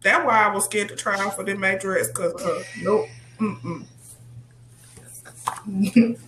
That's 0.03 0.23
why 0.25 0.45
I 0.45 0.53
was 0.53 0.65
scared 0.65 0.89
to 0.89 0.95
try 0.95 1.19
out 1.19 1.35
for 1.35 1.43
the 1.43 1.55
MAC 1.55 1.81
dress 1.81 2.07
because 2.07 2.33
of 2.33 2.41
uh, 2.41 2.45
her. 2.45 2.63
Nope. 2.81 3.07
Mm-mm. 3.39 3.85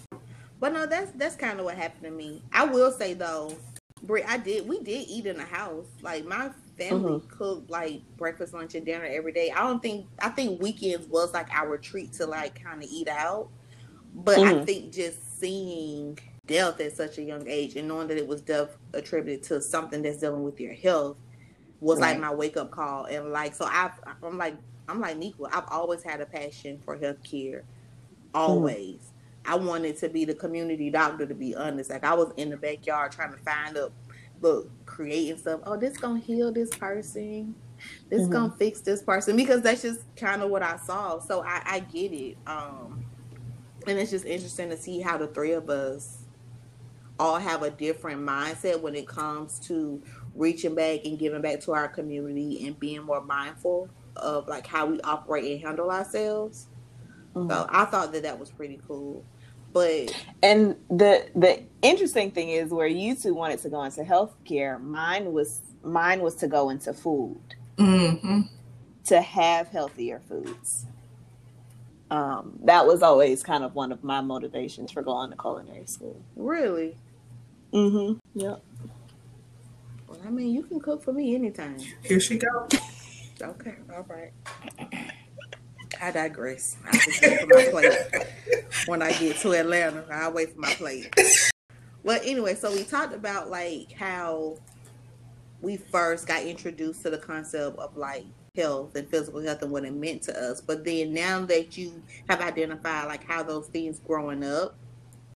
but 0.59 0.73
no, 0.73 0.85
that's 0.85 1.11
that's 1.11 1.35
kind 1.35 1.59
of 1.59 1.65
what 1.65 1.75
happened 1.75 2.03
to 2.03 2.11
me. 2.11 2.41
I 2.53 2.65
will 2.65 2.91
say 2.91 3.13
though, 3.13 3.55
Brie, 4.03 4.23
I 4.23 4.37
did 4.37 4.67
we 4.67 4.79
did 4.79 5.07
eat 5.07 5.25
in 5.25 5.37
the 5.37 5.43
house. 5.43 5.85
Like 6.01 6.25
my 6.25 6.49
family 6.79 7.19
mm-hmm. 7.19 7.27
cooked 7.27 7.69
like 7.69 8.01
breakfast, 8.17 8.53
lunch, 8.53 8.75
and 8.75 8.85
dinner 8.85 9.05
every 9.05 9.31
day. 9.31 9.51
I 9.51 9.61
don't 9.61 9.81
think 9.81 10.07
I 10.21 10.29
think 10.29 10.61
weekends 10.61 11.07
was 11.07 11.33
like 11.33 11.49
our 11.51 11.77
treat 11.77 12.13
to 12.13 12.25
like 12.25 12.63
kind 12.63 12.83
of 12.83 12.89
eat 12.89 13.07
out. 13.07 13.49
But 14.15 14.39
mm-hmm. 14.39 14.61
I 14.61 14.65
think 14.65 14.93
just 14.93 15.39
seeing 15.39 16.17
death 16.47 16.79
at 16.79 16.95
such 16.95 17.19
a 17.19 17.21
young 17.21 17.47
age 17.47 17.75
and 17.75 17.87
knowing 17.87 18.07
that 18.07 18.17
it 18.17 18.27
was 18.27 18.41
death 18.41 18.75
attributed 18.93 19.43
to 19.43 19.61
something 19.61 20.01
that's 20.01 20.17
dealing 20.17 20.43
with 20.43 20.59
your 20.59 20.73
health 20.73 21.17
was 21.79 21.99
right. 21.99 22.11
like 22.11 22.19
my 22.19 22.33
wake 22.33 22.57
up 22.57 22.71
call. 22.71 23.05
And 23.05 23.31
like 23.31 23.53
so 23.53 23.65
I 23.65 23.91
I'm 24.23 24.37
like 24.37 24.55
I'm 24.87 24.99
like 24.99 25.17
Nico. 25.17 25.47
I've 25.51 25.67
always 25.69 26.03
had 26.03 26.21
a 26.21 26.25
passion 26.25 26.79
for 26.83 26.97
healthcare 26.97 27.63
always. 28.33 28.95
Mm. 28.95 28.99
I 29.45 29.55
wanted 29.55 29.97
to 29.97 30.09
be 30.09 30.25
the 30.25 30.33
community 30.33 30.89
doctor 30.89 31.25
to 31.25 31.35
be 31.35 31.55
honest. 31.55 31.89
Like 31.89 32.03
I 32.03 32.13
was 32.13 32.31
in 32.37 32.49
the 32.49 32.57
backyard 32.57 33.11
trying 33.11 33.31
to 33.31 33.39
find 33.39 33.77
up 33.77 33.91
look, 34.41 34.69
creating 34.85 35.37
stuff. 35.37 35.61
Oh, 35.65 35.77
this 35.77 35.97
gonna 35.97 36.19
heal 36.19 36.51
this 36.51 36.69
person. 36.69 37.55
This 38.09 38.23
mm-hmm. 38.23 38.31
gonna 38.31 38.55
fix 38.57 38.81
this 38.81 39.01
person 39.01 39.35
because 39.35 39.61
that's 39.61 39.81
just 39.81 40.01
kind 40.15 40.41
of 40.41 40.49
what 40.49 40.63
I 40.63 40.77
saw. 40.77 41.19
So 41.19 41.43
I, 41.43 41.61
I 41.65 41.79
get 41.79 42.11
it. 42.11 42.37
Um 42.47 43.05
and 43.87 43.97
it's 43.97 44.11
just 44.11 44.25
interesting 44.25 44.69
to 44.69 44.77
see 44.77 44.99
how 44.99 45.17
the 45.17 45.27
three 45.27 45.53
of 45.53 45.69
us 45.69 46.25
all 47.19 47.37
have 47.37 47.63
a 47.63 47.69
different 47.69 48.21
mindset 48.21 48.81
when 48.81 48.95
it 48.95 49.07
comes 49.07 49.59
to 49.59 50.01
reaching 50.35 50.75
back 50.75 51.01
and 51.05 51.19
giving 51.19 51.41
back 51.41 51.59
to 51.61 51.73
our 51.73 51.87
community 51.87 52.65
and 52.65 52.79
being 52.79 53.03
more 53.03 53.21
mindful 53.21 53.89
of 54.15 54.47
like 54.47 54.65
how 54.65 54.85
we 54.85 55.01
operate 55.01 55.51
and 55.51 55.61
handle 55.61 55.91
ourselves. 55.91 56.67
Mm-hmm. 57.35 57.49
So 57.49 57.67
I 57.69 57.85
thought 57.85 58.11
that 58.13 58.23
that 58.23 58.39
was 58.39 58.49
pretty 58.49 58.79
cool. 58.87 59.23
But 59.73 60.13
and 60.41 60.75
the 60.89 61.27
the 61.35 61.61
interesting 61.81 62.31
thing 62.31 62.49
is 62.49 62.71
where 62.71 62.87
you 62.87 63.15
two 63.15 63.33
wanted 63.33 63.59
to 63.59 63.69
go 63.69 63.83
into 63.83 64.01
healthcare, 64.01 64.81
mine 64.81 65.31
was 65.31 65.61
mine 65.83 66.21
was 66.21 66.35
to 66.35 66.47
go 66.47 66.69
into 66.69 66.93
food. 66.93 67.41
Mm-hmm. 67.77 68.41
To 69.05 69.21
have 69.21 69.67
healthier 69.69 70.21
foods. 70.27 70.85
Um, 72.11 72.57
that 72.63 72.87
was 72.87 73.03
always 73.03 73.43
kind 73.43 73.63
of 73.63 73.75
one 73.75 73.91
of 73.91 74.03
my 74.03 74.21
motivations 74.21 74.91
for 74.91 75.03
going 75.03 75.29
to 75.29 75.37
culinary 75.37 75.85
school. 75.85 76.19
Really? 76.35 76.95
Mm-hmm. 77.71 78.17
Yep. 78.39 78.63
Well, 80.07 80.19
I 80.25 80.29
mean, 80.29 80.53
you 80.53 80.63
can 80.63 80.79
cook 80.79 81.03
for 81.03 81.13
me 81.13 81.35
anytime. 81.35 81.77
Here 82.03 82.19
she 82.19 82.37
goes. 82.39 82.69
okay. 83.41 83.75
All 83.93 84.05
right. 84.09 85.13
I 86.01 86.11
digress. 86.11 86.77
I'll 86.85 86.91
just 86.93 87.21
wait 87.21 87.39
for 87.41 87.47
my 87.47 87.67
plate. 87.71 88.25
when 88.85 89.01
I 89.01 89.11
get 89.13 89.37
to 89.37 89.53
Atlanta, 89.53 90.05
I'll 90.11 90.33
wait 90.33 90.53
for 90.53 90.59
my 90.59 90.73
plate. 90.73 91.13
Well, 92.03 92.19
anyway, 92.23 92.55
so 92.55 92.71
we 92.71 92.83
talked 92.83 93.13
about 93.13 93.49
like 93.49 93.91
how 93.91 94.57
we 95.61 95.77
first 95.77 96.27
got 96.27 96.43
introduced 96.43 97.03
to 97.03 97.09
the 97.09 97.17
concept 97.17 97.77
of 97.77 97.97
like 97.97 98.25
health 98.55 98.95
and 98.95 99.07
physical 99.09 99.41
health 99.41 99.61
and 99.61 99.71
what 99.71 99.85
it 99.85 99.93
meant 99.93 100.23
to 100.23 100.37
us. 100.37 100.61
But 100.61 100.85
then 100.85 101.13
now 101.13 101.45
that 101.45 101.77
you 101.77 102.01
have 102.29 102.41
identified 102.41 103.07
like 103.07 103.25
how 103.25 103.43
those 103.43 103.67
things 103.67 103.99
growing 103.99 104.43
up, 104.43 104.75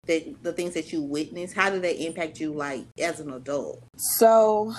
that 0.06 0.44
the 0.44 0.54
things 0.54 0.74
that 0.74 0.92
you 0.92 1.02
witnessed, 1.02 1.54
how 1.54 1.70
do 1.70 1.80
they 1.80 2.06
impact 2.06 2.40
you 2.40 2.54
like 2.54 2.86
as 3.00 3.20
an 3.20 3.34
adult? 3.34 3.84
So 3.96 4.74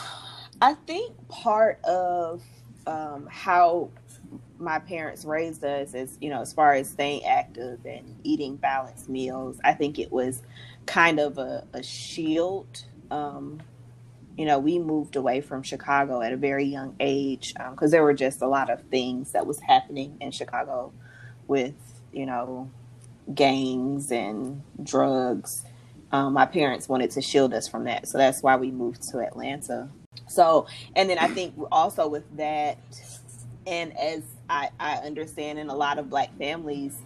I 0.60 0.74
think 0.74 1.12
part 1.28 1.82
of 1.84 2.42
um, 2.86 3.26
how 3.30 3.90
my 4.64 4.78
parents 4.78 5.24
raised 5.24 5.64
us 5.64 5.94
as 5.94 6.18
you 6.20 6.30
know 6.30 6.40
as 6.40 6.52
far 6.52 6.72
as 6.72 6.88
staying 6.88 7.24
active 7.24 7.84
and 7.84 8.16
eating 8.24 8.56
balanced 8.56 9.08
meals 9.08 9.58
i 9.64 9.72
think 9.72 9.98
it 9.98 10.10
was 10.10 10.42
kind 10.86 11.18
of 11.18 11.38
a, 11.38 11.66
a 11.72 11.82
shield. 11.82 12.84
Um, 13.10 13.60
you 14.36 14.44
know 14.44 14.58
we 14.58 14.80
moved 14.80 15.14
away 15.14 15.40
from 15.40 15.62
chicago 15.62 16.20
at 16.20 16.32
a 16.32 16.36
very 16.36 16.64
young 16.64 16.96
age 16.98 17.54
because 17.54 17.88
um, 17.88 17.90
there 17.90 18.02
were 18.02 18.14
just 18.14 18.42
a 18.42 18.48
lot 18.48 18.68
of 18.68 18.82
things 18.84 19.30
that 19.30 19.46
was 19.46 19.60
happening 19.60 20.16
in 20.20 20.32
chicago 20.32 20.92
with 21.46 21.74
you 22.12 22.26
know 22.26 22.70
gangs 23.32 24.10
and 24.10 24.62
drugs. 24.82 25.64
Um, 26.12 26.32
my 26.34 26.46
parents 26.46 26.88
wanted 26.88 27.10
to 27.12 27.22
shield 27.22 27.54
us 27.54 27.68
from 27.68 27.84
that 27.84 28.08
so 28.08 28.18
that's 28.18 28.42
why 28.42 28.56
we 28.56 28.70
moved 28.70 29.02
to 29.10 29.18
atlanta. 29.20 29.88
So 30.28 30.66
and 30.96 31.08
then 31.08 31.18
i 31.18 31.28
think 31.28 31.54
also 31.70 32.08
with 32.08 32.24
that 32.36 32.78
and 33.66 33.96
as 33.96 34.22
I, 34.48 34.70
I 34.78 34.96
understand 34.96 35.58
in 35.58 35.68
a 35.68 35.74
lot 35.74 35.98
of 35.98 36.10
black 36.10 36.36
families, 36.38 36.96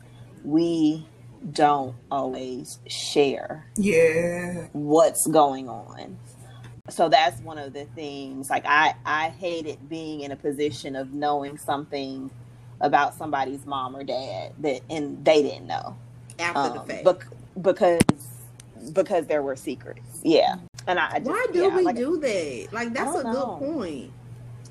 we 0.44 1.06
don't 1.52 1.94
always 2.10 2.78
share 2.86 3.66
yeah. 3.76 4.66
what's 4.72 5.26
going 5.26 5.68
on. 5.68 6.18
So 6.90 7.08
that's 7.08 7.40
one 7.42 7.58
of 7.58 7.74
the 7.74 7.84
things 7.84 8.48
like 8.48 8.64
i 8.66 8.94
i 9.04 9.28
hated 9.28 9.90
being 9.90 10.22
in 10.22 10.32
a 10.32 10.36
position 10.36 10.96
of 10.96 11.12
knowing 11.12 11.58
something 11.58 12.30
about 12.80 13.14
somebody's 13.14 13.66
mom 13.66 13.94
or 13.94 14.02
dad 14.02 14.54
that 14.60 14.80
and 14.88 15.22
they 15.24 15.42
didn't 15.42 15.66
know. 15.66 15.96
After 16.38 16.58
um, 16.58 16.72
the 16.74 16.94
fact. 16.94 17.04
bec- 17.04 17.62
because 17.62 18.00
because 18.92 19.26
there 19.26 19.42
were 19.42 19.56
secrets. 19.56 20.20
Yeah. 20.22 20.56
And 20.86 20.98
i 20.98 21.10
I 21.14 21.18
just, 21.18 21.30
why 21.30 21.46
do 21.52 21.60
yeah, 21.60 21.76
we 21.76 21.82
like, 21.82 21.96
do 21.96 22.18
that? 22.18 22.68
Like 22.72 22.94
that's 22.94 23.16
a 23.16 23.22
know. 23.22 23.58
good 23.60 23.66
point 23.66 24.12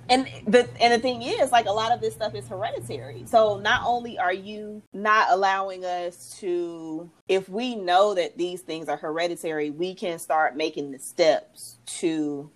and 0.09 0.27
the 0.47 0.67
and 0.79 0.93
the 0.93 0.99
thing 0.99 1.21
is 1.21 1.51
like 1.51 1.65
a 1.65 1.71
lot 1.71 1.91
of 1.91 2.01
this 2.01 2.13
stuff 2.13 2.35
is 2.35 2.47
hereditary. 2.47 3.23
So 3.25 3.59
not 3.59 3.81
only 3.85 4.17
are 4.17 4.33
you 4.33 4.81
not 4.93 5.27
allowing 5.31 5.85
us 5.85 6.37
to 6.39 7.09
if 7.27 7.49
we 7.49 7.75
know 7.75 8.13
that 8.15 8.37
these 8.37 8.61
things 8.61 8.87
are 8.89 8.97
hereditary 8.97 9.69
we 9.69 9.93
can 9.93 10.19
start 10.19 10.55
making 10.55 10.91
the 10.91 10.99
steps 10.99 11.77
to 11.85 12.49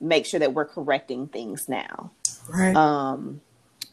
make 0.00 0.26
sure 0.26 0.40
that 0.40 0.52
we're 0.54 0.64
correcting 0.66 1.26
things 1.28 1.68
now. 1.68 2.12
Right. 2.48 2.74
um 2.74 3.40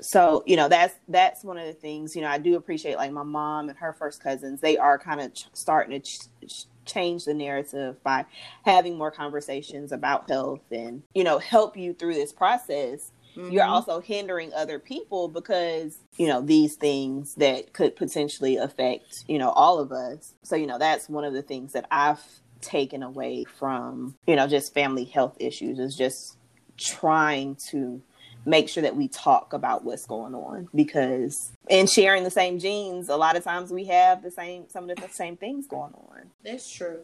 so 0.01 0.43
you 0.45 0.55
know 0.57 0.67
that's 0.67 0.93
that's 1.07 1.43
one 1.43 1.57
of 1.57 1.65
the 1.65 1.74
things 1.74 2.15
you 2.15 2.22
know 2.22 2.27
i 2.27 2.38
do 2.38 2.57
appreciate 2.57 2.98
like 2.98 3.12
my 3.12 3.24
mom 3.24 3.69
and 3.69 3.77
her 3.77 3.93
first 3.93 4.22
cousins. 4.22 4.60
They 4.62 4.77
are 4.77 5.00
kind 5.00 5.22
of 5.22 5.34
ch- 5.34 5.48
starting 5.53 6.00
to 6.01 6.05
ch- 6.48 6.65
change 6.86 7.25
the 7.25 7.34
narrative 7.34 8.01
by 8.04 8.25
having 8.63 8.98
more 8.98 9.12
conversations 9.12 9.92
about 9.92 10.30
health 10.30 10.62
and 10.72 11.04
you 11.13 11.24
know 11.24 11.39
help 11.39 11.75
you 11.75 11.94
through 11.94 12.13
this 12.13 12.32
process 12.32 13.12
you're 13.50 13.63
Mhm. 13.63 13.70
also 13.70 14.00
hindering 14.00 14.54
other 14.54 14.80
people 14.80 15.27
because 15.27 15.98
you 16.18 16.27
know 16.27 16.39
these 16.42 16.75
things 16.75 17.36
that 17.36 17.74
could 17.74 17.96
potentially 17.96 18.56
affect 18.56 19.25
you 19.27 19.38
know 19.38 19.50
all 19.50 19.80
of 19.80 19.92
us 19.92 20.34
so 20.44 20.56
you 20.56 20.65
know 20.68 20.77
that's 20.80 21.10
one 21.10 21.25
of 21.25 21.34
the 21.34 21.42
things 21.42 21.74
that 21.74 21.86
i've 21.92 22.24
taken 22.62 23.04
away 23.04 23.44
from 23.44 24.15
you 24.25 24.36
know 24.36 24.48
just 24.48 24.74
family 24.74 25.04
health 25.06 25.36
issues 25.39 25.80
is 25.80 25.96
just 25.96 26.38
trying 26.77 27.56
to 27.56 28.01
make 28.45 28.69
sure 28.69 28.83
that 28.83 28.95
we 28.95 29.07
talk 29.07 29.53
about 29.53 29.83
what's 29.83 30.05
going 30.05 30.35
on 30.35 30.67
because 30.75 31.51
in 31.67 31.87
sharing 31.87 32.23
the 32.23 32.29
same 32.29 32.59
genes 32.59 33.09
a 33.09 33.15
lot 33.15 33.35
of 33.35 33.43
times 33.43 33.71
we 33.71 33.85
have 33.85 34.21
the 34.21 34.29
same 34.31 34.65
some 34.69 34.89
of 34.89 34.97
the 34.97 35.09
same 35.09 35.35
things 35.35 35.67
going 35.67 35.93
on 35.93 36.21
That's 36.43 36.69
true. 36.69 36.99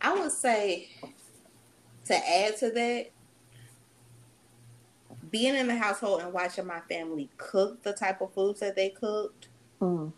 I 0.00 0.14
would 0.14 0.32
say 0.32 0.88
to 2.06 2.14
add 2.14 2.56
to 2.58 2.70
that, 2.70 3.06
being 5.30 5.54
in 5.54 5.66
the 5.66 5.76
household 5.76 6.22
and 6.22 6.32
watching 6.32 6.66
my 6.66 6.80
family 6.88 7.28
cook 7.36 7.82
the 7.82 7.92
type 7.92 8.20
of 8.20 8.32
foods 8.32 8.60
that 8.60 8.76
they 8.76 8.90
cooked. 8.90 9.48
Mm. 9.80 10.12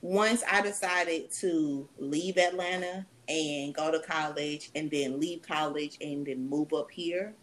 Once 0.00 0.42
I 0.50 0.62
decided 0.62 1.30
to 1.32 1.88
leave 1.98 2.38
Atlanta 2.38 3.06
and 3.28 3.74
go 3.74 3.90
to 3.90 4.00
college 4.00 4.70
and 4.74 4.90
then 4.90 5.20
leave 5.20 5.42
college 5.42 5.98
and 6.00 6.26
then 6.26 6.48
move 6.48 6.72
up 6.72 6.90
here, 6.90 7.34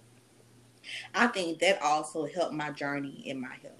I 1.13 1.27
think 1.27 1.59
that 1.59 1.81
also 1.81 2.25
helped 2.25 2.53
my 2.53 2.71
journey 2.71 3.23
in 3.25 3.39
my 3.39 3.55
health 3.61 3.73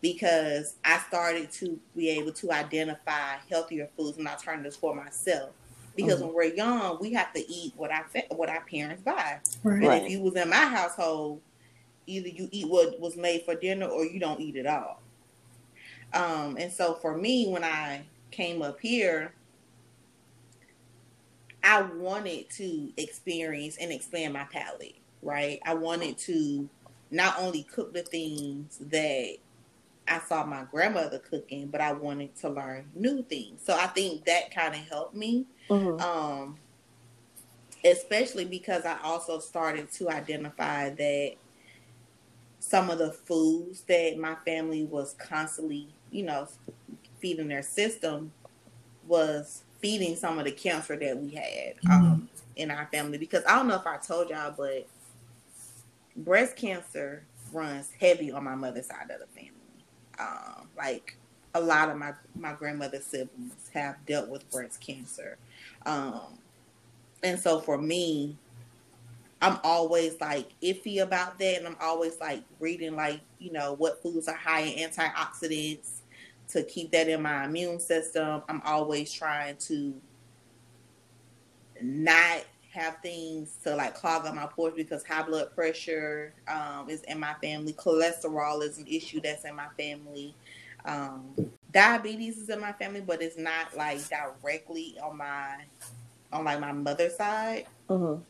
because 0.00 0.76
I 0.84 0.98
started 0.98 1.50
to 1.52 1.78
be 1.96 2.08
able 2.10 2.32
to 2.34 2.52
identify 2.52 3.36
healthier 3.48 3.88
foods 3.96 4.18
and 4.18 4.28
alternatives 4.28 4.76
for 4.76 4.94
myself. 4.94 5.50
Because 5.96 6.20
Mhm. 6.20 6.26
when 6.26 6.34
we're 6.34 6.54
young, 6.54 6.98
we 7.00 7.12
have 7.14 7.32
to 7.32 7.40
eat 7.50 7.74
what 7.76 7.90
our 7.90 8.04
fa- 8.12 8.24
what 8.30 8.48
our 8.48 8.64
parents 8.64 9.02
buy. 9.02 9.40
right. 9.64 10.02
And 10.02 10.06
if 10.06 10.10
you 10.12 10.20
was 10.20 10.36
in 10.36 10.48
my 10.48 10.56
household, 10.56 11.40
either 12.06 12.28
you 12.28 12.48
eat 12.52 12.68
what 12.68 12.98
was 13.00 13.16
made 13.16 13.44
for 13.44 13.54
dinner 13.54 13.86
or 13.86 14.04
you 14.04 14.20
don't 14.20 14.40
eat 14.40 14.56
at 14.56 14.66
all. 14.66 15.02
Um, 16.12 16.56
and 16.58 16.72
so 16.72 16.94
for 16.94 17.16
me, 17.16 17.48
when 17.48 17.64
I 17.64 18.06
came 18.30 18.62
up 18.62 18.80
here, 18.80 19.34
I 21.62 21.82
wanted 21.82 22.48
to 22.50 22.92
experience 22.96 23.76
and 23.78 23.92
expand 23.92 24.32
my 24.32 24.44
palate, 24.44 24.96
right? 25.22 25.60
I 25.64 25.74
wanted 25.74 26.18
to 26.18 26.68
not 27.10 27.36
only 27.38 27.62
cook 27.64 27.92
the 27.94 28.02
things 28.02 28.78
that 28.78 29.36
I 30.06 30.20
saw 30.20 30.44
my 30.44 30.64
grandmother 30.70 31.18
cooking, 31.18 31.68
but 31.68 31.80
I 31.80 31.92
wanted 31.92 32.34
to 32.36 32.48
learn 32.48 32.90
new 32.94 33.22
things. 33.22 33.62
So 33.62 33.74
I 33.74 33.86
think 33.88 34.24
that 34.24 34.54
kind 34.54 34.74
of 34.74 34.80
helped 34.80 35.14
me 35.14 35.46
Mhm. 35.70 36.00
um 36.00 36.58
especially 37.84 38.44
because 38.44 38.84
i 38.84 38.98
also 39.02 39.38
started 39.38 39.90
to 39.90 40.08
identify 40.10 40.90
that 40.90 41.32
some 42.58 42.90
of 42.90 42.98
the 42.98 43.12
foods 43.12 43.82
that 43.82 44.18
my 44.18 44.34
family 44.44 44.84
was 44.84 45.14
constantly 45.14 45.86
you 46.10 46.24
know 46.24 46.48
feeding 47.20 47.48
their 47.48 47.62
system 47.62 48.32
was 49.06 49.62
feeding 49.80 50.16
some 50.16 50.38
of 50.38 50.44
the 50.44 50.50
cancer 50.50 50.96
that 50.96 51.16
we 51.16 51.30
had 51.30 51.74
um 51.88 52.28
in 52.56 52.70
our 52.70 52.86
family 52.86 53.16
because 53.18 53.44
i 53.46 53.54
don't 53.54 53.68
know 53.68 53.76
if 53.76 53.86
i 53.86 53.96
told 53.96 54.28
y'all 54.28 54.52
but 54.56 54.86
breast 56.18 56.56
cancer 56.56 57.24
runs 57.52 57.90
heavy 58.00 58.30
on 58.30 58.44
my 58.44 58.54
mother's 58.54 58.86
side 58.86 59.10
of 59.10 59.20
the 59.20 59.26
family 59.28 59.52
um 60.18 60.66
like 60.76 61.16
a 61.54 61.60
lot 61.60 61.88
of 61.88 61.96
my 61.96 62.12
my 62.36 62.52
grandmother's 62.52 63.04
siblings 63.04 63.70
have 63.72 63.96
dealt 64.06 64.28
with 64.28 64.48
breast 64.50 64.80
cancer 64.80 65.38
um, 65.86 66.38
and 67.22 67.38
so 67.38 67.60
for 67.60 67.78
me, 67.78 68.36
I'm 69.40 69.58
always 69.62 70.20
like 70.20 70.50
iffy 70.62 71.00
about 71.02 71.38
that. 71.38 71.58
And 71.58 71.66
I'm 71.66 71.76
always 71.80 72.18
like 72.20 72.42
reading, 72.60 72.96
like, 72.96 73.20
you 73.38 73.52
know, 73.52 73.74
what 73.74 74.02
foods 74.02 74.28
are 74.28 74.34
high 74.34 74.60
in 74.60 74.90
antioxidants 74.90 76.00
to 76.48 76.62
keep 76.64 76.90
that 76.92 77.08
in 77.08 77.22
my 77.22 77.44
immune 77.44 77.80
system. 77.80 78.42
I'm 78.48 78.62
always 78.64 79.12
trying 79.12 79.56
to 79.56 79.94
not 81.80 82.44
have 82.72 82.98
things 83.02 83.56
to 83.64 83.74
like 83.74 83.94
clog 83.94 84.26
up 84.26 84.34
my 84.34 84.46
pores 84.46 84.74
because 84.74 85.04
high 85.04 85.22
blood 85.22 85.54
pressure 85.54 86.32
um, 86.46 86.88
is 86.88 87.02
in 87.02 87.18
my 87.18 87.34
family. 87.42 87.72
Cholesterol 87.72 88.62
is 88.62 88.78
an 88.78 88.86
issue 88.86 89.20
that's 89.20 89.44
in 89.44 89.56
my 89.56 89.68
family. 89.76 90.34
Um, 90.84 91.34
diabetes 91.72 92.38
is 92.38 92.48
in 92.48 92.60
my 92.60 92.72
family, 92.72 93.00
but 93.00 93.22
it's 93.22 93.38
not 93.38 93.76
like 93.76 94.00
directly 94.08 94.96
on 95.02 95.16
my 95.16 95.56
on 96.32 96.44
like 96.44 96.60
my 96.60 96.72
mother's 96.72 97.16
side. 97.16 97.66
Mhm. 97.88 98.22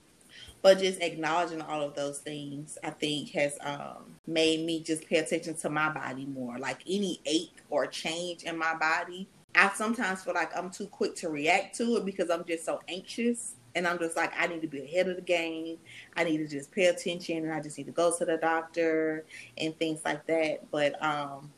But 0.60 0.78
just 0.78 1.00
acknowledging 1.00 1.62
all 1.62 1.82
of 1.82 1.94
those 1.94 2.18
things, 2.18 2.78
I 2.82 2.90
think, 2.90 3.30
has 3.30 3.56
um, 3.60 4.16
made 4.26 4.64
me 4.66 4.82
just 4.82 5.06
pay 5.06 5.18
attention 5.18 5.54
to 5.58 5.70
my 5.70 5.88
body 5.88 6.26
more. 6.26 6.58
Like 6.58 6.80
any 6.86 7.20
ache 7.26 7.54
or 7.70 7.86
change 7.86 8.42
in 8.42 8.58
my 8.58 8.74
body, 8.74 9.28
I 9.54 9.70
sometimes 9.74 10.22
feel 10.22 10.34
like 10.34 10.56
I'm 10.56 10.70
too 10.70 10.86
quick 10.86 11.14
to 11.16 11.28
react 11.28 11.76
to 11.78 11.96
it 11.96 12.04
because 12.04 12.28
I'm 12.30 12.44
just 12.44 12.64
so 12.64 12.80
anxious. 12.88 13.54
And 13.78 13.86
I'm 13.86 13.96
just 14.00 14.16
like, 14.16 14.32
I 14.36 14.48
need 14.48 14.60
to 14.62 14.66
be 14.66 14.82
ahead 14.82 15.08
of 15.08 15.14
the 15.14 15.22
game. 15.22 15.78
I 16.16 16.24
need 16.24 16.38
to 16.38 16.48
just 16.48 16.72
pay 16.72 16.86
attention 16.86 17.44
and 17.44 17.52
I 17.52 17.60
just 17.60 17.78
need 17.78 17.86
to 17.86 17.92
go 17.92 18.12
to 18.18 18.24
the 18.24 18.36
doctor 18.36 19.24
and 19.56 19.78
things 19.78 20.00
like 20.04 20.26
that. 20.26 20.68
But 20.72 21.00
um, 21.00 21.52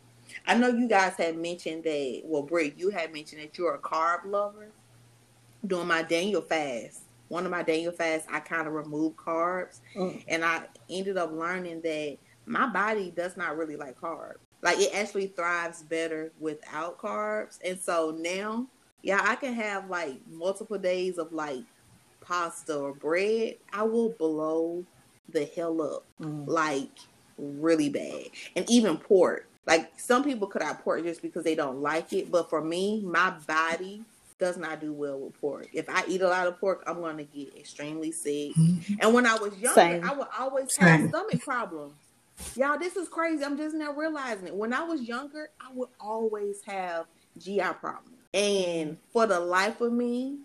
I 0.47 0.55
know 0.55 0.69
you 0.69 0.87
guys 0.87 1.15
had 1.15 1.39
mentioned 1.39 1.85
that, 1.85 2.21
well, 2.25 2.43
Britt, 2.43 2.75
you 2.77 2.91
had 2.91 3.11
mentioned 3.11 3.41
that 3.41 3.57
you're 3.57 3.75
a 3.75 3.79
carb 3.79 4.27
lover. 4.27 4.69
During 5.67 5.89
my 5.89 6.03
Daniel 6.03 6.43
fast, 6.43 7.01
one 7.29 7.47
of 7.47 7.51
my 7.51 7.63
Daniel 7.63 7.93
fasts, 7.93 8.29
I 8.31 8.41
kind 8.41 8.69
of 8.69 8.75
removed 8.75 9.17
carbs. 9.17 9.81
Mm. 9.97 10.23
And 10.29 10.45
I 10.45 10.65
ended 10.91 11.17
up 11.17 11.33
learning 11.33 11.81
that 11.81 12.19
my 12.45 12.67
body 12.67 13.13
does 13.17 13.39
not 13.39 13.57
really 13.57 13.77
like 13.77 13.99
carbs. 13.99 14.37
Like 14.61 14.79
it 14.79 14.95
actually 14.95 15.29
thrives 15.29 15.83
better 15.83 16.33
without 16.39 16.99
carbs. 16.99 17.59
And 17.65 17.81
so 17.81 18.15
now, 18.19 18.67
yeah, 19.03 19.21
I 19.23 19.37
can 19.37 19.55
have 19.55 19.89
like 19.89 20.21
multiple 20.29 20.77
days 20.77 21.17
of 21.17 21.33
like 21.33 21.65
pasta 22.35 22.77
or 22.79 22.95
bread. 22.95 23.57
I 23.73 23.83
will 23.83 24.11
blow 24.11 24.85
the 25.29 25.45
hell 25.57 25.83
up 25.83 26.05
Mhm. 26.21 26.47
like 26.47 26.91
really 27.37 27.89
bad. 27.89 28.27
And 28.55 28.71
even 28.71 28.97
pork. 28.99 29.47
Like 29.67 29.99
some 29.99 30.23
people 30.25 30.47
could 30.47 30.63
have 30.63 30.81
pork 30.81 31.03
just 31.03 31.23
because 31.23 31.43
they 31.45 31.55
don't 31.55 31.81
like 31.83 32.13
it, 32.13 32.31
but 32.31 32.49
for 32.49 32.61
me, 32.63 33.03
my 33.05 33.31
body 33.47 34.05
does 34.39 34.57
not 34.57 34.81
do 34.81 34.93
well 34.93 35.19
with 35.19 35.39
pork. 35.41 35.69
If 35.73 35.89
I 35.89 36.03
eat 36.09 36.23
a 36.23 36.29
lot 36.29 36.47
of 36.47 36.59
pork, 36.59 36.83
I'm 36.87 37.01
going 37.01 37.19
to 37.19 37.25
get 37.25 37.57
extremely 37.57 38.11
sick. 38.13 38.55
Mhm. 38.55 38.99
And 39.01 39.13
when 39.15 39.27
I 39.27 39.35
was 39.35 39.55
younger, 39.59 39.75
Same. 39.81 40.05
I 40.09 40.15
would 40.15 40.29
always 40.39 40.75
Same. 40.75 40.87
have 40.89 41.09
stomach 41.11 41.43
problems. 41.43 41.95
Y'all, 42.57 42.79
this 42.79 42.97
is 42.97 43.09
crazy. 43.09 43.45
I'm 43.45 43.57
just 43.59 43.75
now 43.77 43.93
realizing 43.93 44.47
it. 44.47 44.55
When 44.55 44.73
I 44.73 44.83
was 44.83 45.03
younger, 45.03 45.51
I 45.61 45.71
would 45.75 45.91
always 46.01 46.63
have 46.63 47.07
GI 47.39 47.75
problems. 47.75 48.17
And 48.33 48.97
for 49.13 49.27
the 49.27 49.39
life 49.41 49.81
of 49.83 49.93
me, 49.93 50.39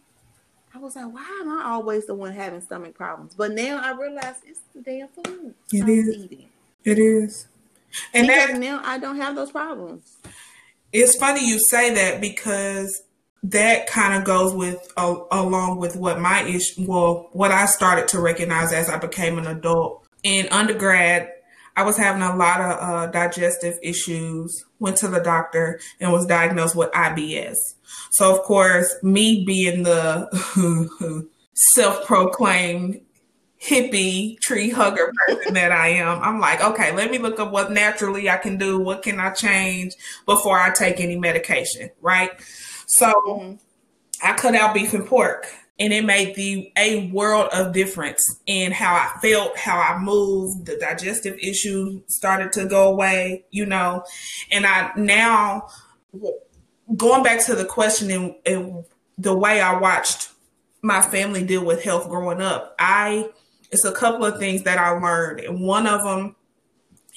I 0.75 0.77
was 0.79 0.95
like, 0.95 1.05
why 1.13 1.39
am 1.41 1.49
I 1.57 1.63
always 1.71 2.05
the 2.05 2.13
one 2.15 2.33
having 2.33 2.59
stomach 2.61 2.95
problems? 2.95 3.33
But 3.33 3.51
now 3.53 3.79
I 3.81 3.91
realize 3.97 4.35
it's 4.45 4.59
the 4.75 4.81
damn 4.81 5.07
food 5.07 5.55
It 5.71 5.83
I 5.83 5.85
was 5.85 6.07
is. 6.07 6.15
eating. 6.17 6.49
It 6.83 6.99
is. 6.99 7.47
And 8.13 8.27
that 8.27 8.55
now 8.57 8.81
I 8.83 8.97
don't 8.99 9.15
have 9.15 9.35
those 9.35 9.51
problems. 9.51 10.17
it's 10.91 11.15
funny 11.15 11.47
you 11.47 11.59
say 11.69 11.93
that 11.93 12.19
because 12.19 13.03
that 13.43 13.87
kind 13.87 14.15
of 14.19 14.25
goes 14.25 14.53
with 14.53 14.91
uh, 14.97 15.15
along 15.31 15.77
with 15.77 15.95
what 15.95 16.19
my 16.19 16.41
issue 16.43 16.83
well 16.87 17.29
what 17.31 17.51
i 17.51 17.65
started 17.67 18.07
to 18.07 18.19
recognize 18.19 18.73
as 18.73 18.89
i 18.89 18.97
became 18.97 19.37
an 19.37 19.45
adult 19.45 20.03
in 20.23 20.47
undergrad 20.49 21.31
i 21.75 21.83
was 21.83 21.97
having 21.97 22.21
a 22.21 22.35
lot 22.35 22.61
of 22.61 22.77
uh, 22.79 23.07
digestive 23.07 23.77
issues 23.83 24.65
went 24.79 24.97
to 24.97 25.07
the 25.07 25.19
doctor 25.19 25.79
and 25.99 26.11
was 26.11 26.25
diagnosed 26.25 26.75
with 26.75 26.91
ibs 26.91 27.55
so 28.11 28.33
of 28.35 28.41
course 28.43 28.95
me 29.03 29.43
being 29.45 29.83
the 29.83 31.27
self-proclaimed 31.53 33.01
hippie 33.61 34.37
tree 34.41 34.69
hugger 34.69 35.11
person 35.27 35.53
that 35.55 35.71
i 35.71 35.87
am 35.87 36.21
i'm 36.21 36.39
like 36.39 36.61
okay 36.61 36.91
let 36.93 37.09
me 37.09 37.17
look 37.17 37.39
up 37.39 37.51
what 37.51 37.71
naturally 37.71 38.29
i 38.29 38.37
can 38.37 38.57
do 38.57 38.77
what 38.79 39.01
can 39.01 39.19
i 39.19 39.29
change 39.31 39.93
before 40.25 40.59
I 40.59 40.71
take 40.71 40.99
any 40.99 41.17
medication, 41.17 41.89
right? 42.01 42.31
So 42.87 43.11
Mhm. 43.27 43.59
I 44.23 44.33
cut 44.33 44.55
out 44.55 44.73
beef 44.73 44.93
and 44.93 45.05
pork. 45.05 45.47
And 45.79 45.91
it 45.91 46.05
made 46.05 46.35
the 46.35 46.71
a 46.77 47.09
world 47.11 47.49
of 47.53 47.73
difference 47.73 48.39
in 48.45 48.71
how 48.71 48.95
I 48.95 49.19
felt, 49.19 49.57
how 49.57 49.77
I 49.79 49.97
moved. 49.99 50.65
The 50.65 50.77
digestive 50.77 51.37
issue 51.39 52.01
started 52.07 52.53
to 52.53 52.65
go 52.65 52.89
away, 52.89 53.45
you 53.51 53.65
know, 53.65 54.03
and 54.51 54.65
I 54.65 54.91
now 54.95 55.67
going 56.95 57.23
back 57.23 57.43
to 57.45 57.55
the 57.55 57.65
question 57.65 58.11
and, 58.11 58.35
and 58.45 58.85
the 59.17 59.35
way 59.35 59.59
I 59.59 59.79
watched 59.79 60.29
my 60.81 61.01
family 61.01 61.43
deal 61.43 61.65
with 61.65 61.83
health 61.83 62.09
growing 62.09 62.41
up. 62.41 62.75
I 62.79 63.29
it's 63.71 63.83
a 63.83 63.91
couple 63.91 64.25
of 64.25 64.37
things 64.37 64.63
that 64.63 64.77
I 64.77 64.91
learned, 64.91 65.41
and 65.41 65.59
one 65.59 65.87
of 65.87 66.03
them 66.03 66.35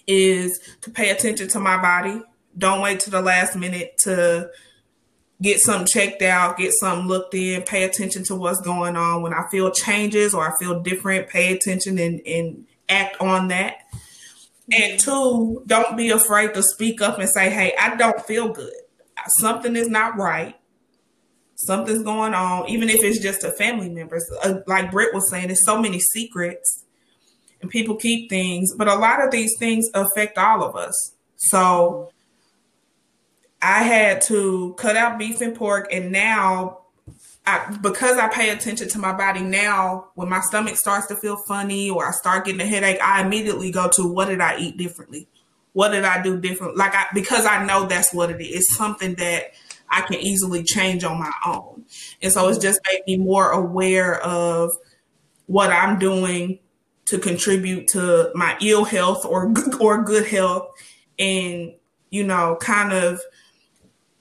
is 0.06 0.58
to 0.80 0.90
pay 0.90 1.10
attention 1.10 1.48
to 1.48 1.60
my 1.60 1.80
body. 1.80 2.22
Don't 2.56 2.80
wait 2.80 3.00
to 3.00 3.10
the 3.10 3.20
last 3.20 3.54
minute 3.54 3.98
to 3.98 4.50
get 5.40 5.61
something 5.61 5.87
checked 5.87 6.22
out, 6.22 6.59
get 6.59 6.72
something 6.72 7.07
looked 7.07 7.35
in, 7.35 7.62
pay 7.62 7.85
attention 7.85 8.24
to 8.24 8.35
what's 8.35 8.61
going 8.61 8.96
on. 8.96 9.22
When 9.22 9.33
I 9.33 9.44
feel 9.51 9.70
changes 9.70 10.35
or 10.35 10.46
I 10.46 10.57
feel 10.59 10.81
different, 10.81 11.29
pay 11.29 11.53
attention 11.55 11.98
and, 11.98 12.20
and 12.27 12.66
act 12.88 13.16
on 13.20 13.48
that. 13.48 13.77
And 14.70 14.98
two, 15.01 15.62
don't 15.66 15.96
be 15.96 16.11
afraid 16.11 16.55
to 16.55 16.62
speak 16.62 17.01
up 17.01 17.18
and 17.18 17.29
say, 17.29 17.51
hey, 17.51 17.72
I 17.81 17.96
don't 17.96 18.20
feel 18.27 18.53
good. 18.53 18.72
Something 19.38 19.77
is 19.77 19.88
not 19.88 20.18
right. 20.18 20.55
Something's 21.55 22.03
going 22.03 22.35
on, 22.35 22.68
even 22.68 22.88
if 22.88 23.03
it's 23.03 23.18
just 23.18 23.42
a 23.42 23.51
family 23.51 23.88
member. 23.88 24.20
Uh, 24.44 24.61
like 24.66 24.92
Britt 24.92 25.14
was 25.14 25.31
saying, 25.31 25.48
there's 25.48 25.64
so 25.64 25.81
many 25.81 25.98
secrets 25.98 26.85
and 27.61 27.70
people 27.70 27.96
keep 27.96 28.31
things, 28.31 28.74
but 28.77 28.88
a 28.88 28.94
lot 28.94 29.24
of 29.24 29.31
these 29.31 29.53
things 29.59 29.88
affect 29.94 30.38
all 30.38 30.62
of 30.62 30.77
us. 30.77 31.14
So 31.37 32.11
I 33.60 33.82
had 33.82 34.22
to 34.22 34.74
cut 34.78 34.96
out 34.96 35.18
beef 35.18 35.40
and 35.40 35.54
pork, 35.54 35.88
and 35.92 36.12
now 36.12 36.78
I, 37.48 37.76
because 37.80 38.18
I 38.18 38.28
pay 38.28 38.50
attention 38.50 38.88
to 38.90 38.98
my 38.98 39.14
body 39.14 39.40
now, 39.40 40.08
when 40.14 40.28
my 40.28 40.40
stomach 40.40 40.76
starts 40.76 41.06
to 41.06 41.16
feel 41.16 41.36
funny 41.36 41.88
or 41.88 42.06
I 42.06 42.10
start 42.10 42.44
getting 42.44 42.60
a 42.60 42.66
headache, 42.66 43.00
I 43.02 43.24
immediately 43.24 43.70
go 43.70 43.88
to 43.94 44.06
what 44.06 44.28
did 44.28 44.42
I 44.42 44.58
eat 44.58 44.76
differently? 44.76 45.28
What 45.72 45.90
did 45.90 46.04
I 46.04 46.22
do 46.22 46.38
different? 46.38 46.76
Like 46.76 46.94
I 46.94 47.06
because 47.14 47.46
I 47.46 47.64
know 47.64 47.86
that's 47.86 48.12
what 48.12 48.30
it 48.30 48.40
is. 48.40 48.56
It's 48.56 48.76
something 48.76 49.14
that 49.14 49.54
I 49.88 50.02
can 50.02 50.20
easily 50.20 50.62
change 50.62 51.04
on 51.04 51.18
my 51.18 51.32
own. 51.46 51.84
And 52.20 52.30
so 52.30 52.48
it's 52.48 52.58
just 52.58 52.80
made 52.86 53.00
me 53.06 53.24
more 53.24 53.50
aware 53.50 54.20
of 54.20 54.72
what 55.46 55.70
I'm 55.70 55.98
doing 55.98 56.58
to 57.06 57.18
contribute 57.18 57.88
to 57.88 58.30
my 58.34 58.58
ill 58.60 58.84
health 58.84 59.24
or 59.24 59.54
or 59.80 60.02
good 60.02 60.26
health 60.26 60.68
and 61.18 61.72
you 62.10 62.24
know 62.24 62.58
kind 62.60 62.92
of 62.92 63.22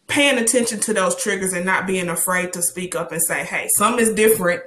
paying 0.08 0.38
attention 0.38 0.80
to 0.80 0.93
those 0.93 1.15
triggers 1.22 1.54
and 1.54 1.65
not 1.65 1.86
being 1.86 2.10
afraid 2.10 2.54
to 2.54 2.62
speak 2.62 2.96
up 2.96 3.12
and 3.12 3.22
say 3.22 3.43
hey 3.43 3.67
something 3.76 4.06
is 4.06 4.13
different 4.13 4.62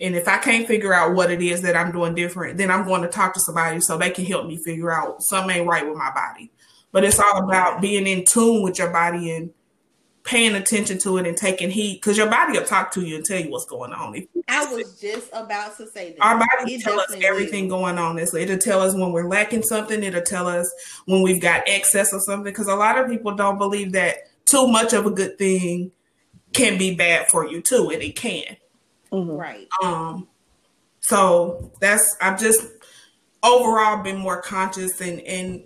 and 0.00 0.14
if 0.14 0.28
i 0.28 0.38
can't 0.38 0.66
figure 0.66 0.94
out 0.94 1.14
what 1.14 1.30
it 1.30 1.42
is 1.42 1.62
that 1.62 1.76
i'm 1.76 1.92
doing 1.92 2.14
different 2.14 2.56
then 2.56 2.70
i'm 2.70 2.86
going 2.86 3.02
to 3.02 3.08
talk 3.08 3.34
to 3.34 3.40
somebody 3.40 3.80
so 3.80 3.98
they 3.98 4.10
can 4.10 4.24
help 4.24 4.46
me 4.46 4.56
figure 4.64 4.92
out 4.92 5.22
something 5.22 5.56
ain't 5.56 5.68
right 5.68 5.86
with 5.86 5.98
my 5.98 6.12
body 6.12 6.50
but 6.92 7.04
it's 7.04 7.18
all 7.18 7.44
about 7.44 7.80
being 7.80 8.06
in 8.06 8.24
tune 8.24 8.62
with 8.62 8.78
your 8.78 8.90
body 8.90 9.30
and 9.32 9.50
paying 10.28 10.54
attention 10.54 10.98
to 10.98 11.16
it 11.16 11.26
and 11.26 11.38
taking 11.38 11.70
heed 11.70 11.94
because 11.94 12.16
your 12.16 12.28
body 12.28 12.58
will 12.58 12.66
talk 12.66 12.92
to 12.92 13.00
you 13.00 13.16
and 13.16 13.24
tell 13.24 13.40
you 13.40 13.50
what's 13.50 13.64
going 13.64 13.92
on. 13.94 14.14
I 14.46 14.70
was 14.72 15.00
just 15.00 15.30
about 15.32 15.76
to 15.78 15.86
say 15.86 16.12
that. 16.12 16.22
Our 16.22 16.36
body 16.36 16.74
will 16.74 16.80
tell 16.80 17.00
us 17.00 17.14
everything 17.22 17.68
will. 17.68 17.78
going 17.78 17.96
on. 17.96 18.18
It'll 18.18 18.58
tell 18.58 18.82
us 18.82 18.94
when 18.94 19.12
we're 19.12 19.26
lacking 19.26 19.62
something. 19.62 20.02
It'll 20.02 20.20
tell 20.20 20.46
us 20.46 20.70
when 21.06 21.22
we've 21.22 21.40
got 21.40 21.62
excess 21.66 22.12
of 22.12 22.22
something 22.22 22.44
because 22.44 22.66
a 22.66 22.74
lot 22.74 22.98
of 22.98 23.08
people 23.08 23.34
don't 23.36 23.56
believe 23.56 23.92
that 23.92 24.27
too 24.48 24.66
much 24.66 24.92
of 24.92 25.06
a 25.06 25.10
good 25.10 25.38
thing 25.38 25.92
can 26.52 26.78
be 26.78 26.94
bad 26.94 27.28
for 27.28 27.46
you 27.46 27.60
too, 27.60 27.90
and 27.92 28.02
it 28.02 28.16
can. 28.16 28.56
Mm-hmm. 29.12 29.30
Right. 29.30 29.68
Um. 29.82 30.28
So 31.00 31.72
that's 31.80 32.16
I've 32.20 32.38
just 32.38 32.66
overall 33.42 34.02
been 34.02 34.18
more 34.18 34.42
conscious 34.42 35.00
and 35.00 35.20
and 35.20 35.64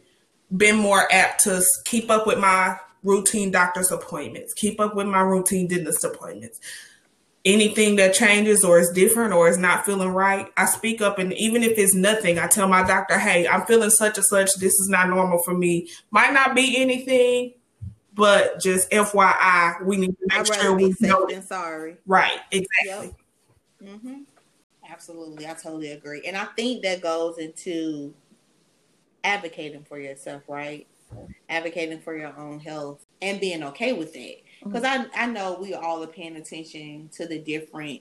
been 0.54 0.76
more 0.76 1.10
apt 1.10 1.44
to 1.44 1.62
keep 1.84 2.10
up 2.10 2.26
with 2.26 2.38
my 2.38 2.78
routine 3.02 3.50
doctor's 3.50 3.90
appointments, 3.90 4.54
keep 4.54 4.80
up 4.80 4.94
with 4.94 5.06
my 5.06 5.20
routine 5.20 5.66
dentist 5.66 6.04
appointments. 6.04 6.60
Anything 7.44 7.96
that 7.96 8.14
changes 8.14 8.62
or 8.62 8.78
is 8.78 8.90
different 8.90 9.32
or 9.32 9.48
is 9.48 9.58
not 9.58 9.84
feeling 9.84 10.10
right, 10.10 10.46
I 10.56 10.66
speak 10.66 11.00
up. 11.00 11.18
And 11.18 11.32
even 11.32 11.64
if 11.64 11.76
it's 11.76 11.94
nothing, 11.94 12.38
I 12.38 12.46
tell 12.46 12.68
my 12.68 12.86
doctor, 12.86 13.18
hey, 13.18 13.48
I'm 13.48 13.66
feeling 13.66 13.90
such 13.90 14.16
and 14.16 14.24
such. 14.24 14.54
This 14.60 14.74
is 14.74 14.88
not 14.88 15.08
normal 15.08 15.42
for 15.44 15.52
me. 15.52 15.88
Might 16.12 16.32
not 16.32 16.54
be 16.54 16.76
anything, 16.80 17.54
but 18.14 18.60
just 18.60 18.90
FYI, 18.90 19.84
we 19.84 19.96
need 19.96 20.16
to 20.18 20.26
make 20.28 20.54
sure 20.54 20.74
we 20.74 20.94
know. 21.00 21.26
Than 21.28 21.42
sorry. 21.42 21.96
Right. 22.06 22.38
Exactly. 22.50 23.14
Yep. 23.80 23.90
Mm-hmm. 23.90 24.18
Absolutely. 24.88 25.46
I 25.46 25.54
totally 25.54 25.92
agree. 25.92 26.22
And 26.26 26.36
I 26.36 26.44
think 26.56 26.82
that 26.82 27.00
goes 27.00 27.38
into 27.38 28.14
advocating 29.24 29.84
for 29.84 29.98
yourself, 29.98 30.42
right? 30.48 30.86
advocating 31.48 32.00
for 32.00 32.16
your 32.16 32.36
own 32.38 32.58
health 32.60 33.04
and 33.20 33.40
being 33.40 33.62
okay 33.62 33.92
with 33.92 34.16
it. 34.16 34.44
Because 34.64 34.82
mm-hmm. 34.82 35.08
I, 35.14 35.24
I 35.24 35.26
know 35.26 35.58
we 35.60 35.74
all 35.74 36.02
are 36.02 36.08
paying 36.08 36.36
attention 36.36 37.10
to 37.14 37.26
the 37.26 37.38
different, 37.38 38.00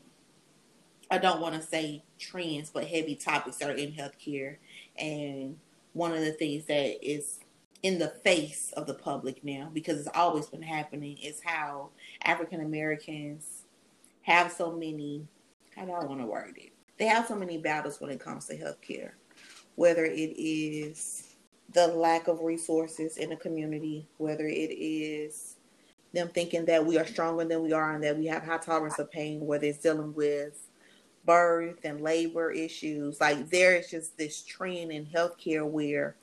I 1.09 1.17
don't 1.17 1.41
want 1.41 1.55
to 1.55 1.61
say 1.61 2.03
trends, 2.19 2.69
but 2.69 2.87
heavy 2.87 3.15
topics 3.15 3.57
that 3.57 3.69
are 3.69 3.73
in 3.73 3.91
healthcare. 3.91 4.57
And 4.97 5.57
one 5.93 6.13
of 6.13 6.21
the 6.21 6.31
things 6.31 6.65
that 6.65 7.05
is 7.05 7.39
in 7.83 7.97
the 7.97 8.09
face 8.23 8.71
of 8.77 8.87
the 8.87 8.93
public 8.93 9.43
now, 9.43 9.69
because 9.73 9.99
it's 9.99 10.15
always 10.15 10.47
been 10.47 10.61
happening, 10.61 11.17
is 11.17 11.41
how 11.43 11.89
African 12.23 12.61
Americans 12.61 13.63
have 14.21 14.51
so 14.51 14.71
many, 14.71 15.27
how 15.75 15.85
do 15.85 15.91
I 15.91 16.05
want 16.05 16.21
to 16.21 16.27
word 16.27 16.53
it? 16.57 16.71
They 16.97 17.05
have 17.05 17.27
so 17.27 17.35
many 17.35 17.57
battles 17.57 17.99
when 17.99 18.11
it 18.11 18.19
comes 18.19 18.45
to 18.45 18.57
healthcare, 18.57 19.11
whether 19.75 20.05
it 20.05 20.35
is 20.37 21.35
the 21.73 21.87
lack 21.87 22.27
of 22.27 22.41
resources 22.41 23.17
in 23.17 23.29
the 23.29 23.35
community, 23.35 24.07
whether 24.17 24.45
it 24.45 24.71
is 24.71 25.57
them 26.13 26.27
thinking 26.27 26.65
that 26.65 26.85
we 26.85 26.97
are 26.97 27.07
stronger 27.07 27.45
than 27.45 27.63
we 27.63 27.71
are 27.71 27.93
and 27.93 28.03
that 28.03 28.17
we 28.17 28.25
have 28.27 28.43
high 28.43 28.57
tolerance 28.57 28.99
of 28.99 29.09
pain, 29.09 29.45
whether 29.45 29.65
it's 29.65 29.79
dealing 29.79 30.13
with 30.13 30.67
birth 31.25 31.77
and 31.83 32.01
labor 32.01 32.51
issues. 32.51 33.21
Like 33.21 33.49
there 33.49 33.75
is 33.75 33.89
just 33.89 34.17
this 34.17 34.43
trend 34.43 34.91
in 34.91 35.05
healthcare 35.05 35.65
where 35.65 36.15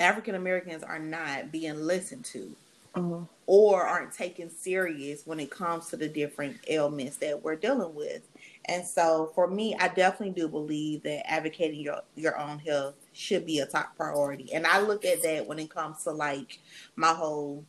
African 0.00 0.34
Americans 0.34 0.82
are 0.82 0.98
not 0.98 1.50
being 1.50 1.86
listened 1.86 2.24
to 2.26 2.54
mm-hmm. 2.94 3.24
or 3.46 3.84
aren't 3.84 4.12
taken 4.12 4.50
serious 4.50 5.26
when 5.26 5.40
it 5.40 5.50
comes 5.50 5.88
to 5.88 5.96
the 5.96 6.08
different 6.08 6.56
ailments 6.68 7.16
that 7.18 7.42
we're 7.42 7.56
dealing 7.56 7.94
with. 7.94 8.22
And 8.66 8.86
so 8.86 9.32
for 9.34 9.46
me, 9.48 9.74
I 9.78 9.88
definitely 9.88 10.34
do 10.40 10.46
believe 10.46 11.02
that 11.04 11.30
advocating 11.30 11.80
your, 11.80 12.02
your 12.16 12.38
own 12.38 12.58
health 12.58 12.94
should 13.12 13.46
be 13.46 13.60
a 13.60 13.66
top 13.66 13.96
priority. 13.96 14.52
And 14.52 14.66
I 14.66 14.80
look 14.80 15.04
at 15.04 15.22
that 15.22 15.46
when 15.46 15.58
it 15.58 15.70
comes 15.70 16.04
to 16.04 16.10
like 16.10 16.58
my 16.94 17.12
whole 17.12 17.64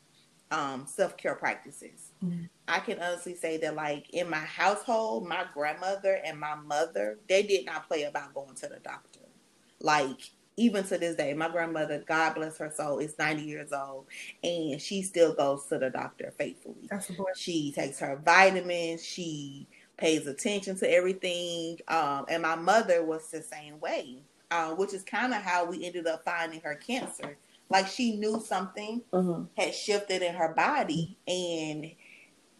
um, 0.51 0.85
self 0.87 1.15
care 1.15 1.35
practices. 1.35 2.11
Mm-hmm. 2.23 2.45
I 2.67 2.79
can 2.79 2.99
honestly 2.99 3.35
say 3.35 3.57
that, 3.57 3.75
like 3.75 4.09
in 4.11 4.29
my 4.29 4.37
household, 4.37 5.27
my 5.27 5.45
grandmother 5.53 6.19
and 6.25 6.39
my 6.39 6.55
mother, 6.55 7.17
they 7.27 7.43
did 7.43 7.65
not 7.65 7.87
play 7.87 8.03
about 8.03 8.33
going 8.33 8.55
to 8.55 8.67
the 8.67 8.79
doctor. 8.83 9.19
Like 9.81 10.31
even 10.59 10.83
to 10.85 10.97
this 10.97 11.15
day, 11.15 11.33
my 11.33 11.49
grandmother, 11.49 12.03
God 12.05 12.35
bless 12.35 12.57
her 12.57 12.71
soul, 12.75 12.99
is 12.99 13.17
90 13.17 13.43
years 13.43 13.71
old 13.71 14.05
and 14.43 14.81
she 14.81 15.01
still 15.01 15.33
goes 15.33 15.65
to 15.67 15.77
the 15.77 15.89
doctor 15.89 16.33
faithfully. 16.37 16.87
She 17.35 17.71
takes 17.71 17.99
her 17.99 18.21
vitamins, 18.23 19.03
she 19.03 19.67
pays 19.97 20.25
attention 20.27 20.77
to 20.77 20.91
everything. 20.91 21.79
Um, 21.87 22.25
and 22.29 22.41
my 22.41 22.55
mother 22.55 23.03
was 23.03 23.29
the 23.29 23.41
same 23.41 23.79
way, 23.79 24.23
uh, 24.51 24.71
which 24.71 24.93
is 24.93 25.03
kind 25.03 25.33
of 25.33 25.41
how 25.41 25.65
we 25.65 25.85
ended 25.85 26.07
up 26.07 26.23
finding 26.23 26.61
her 26.61 26.75
cancer. 26.75 27.37
Like 27.69 27.87
she 27.87 28.15
knew 28.15 28.41
something 28.41 29.01
mm-hmm. 29.13 29.43
had 29.55 29.75
shifted 29.75 30.23
in 30.23 30.33
her 30.33 30.53
body, 30.55 31.15
and 31.27 31.91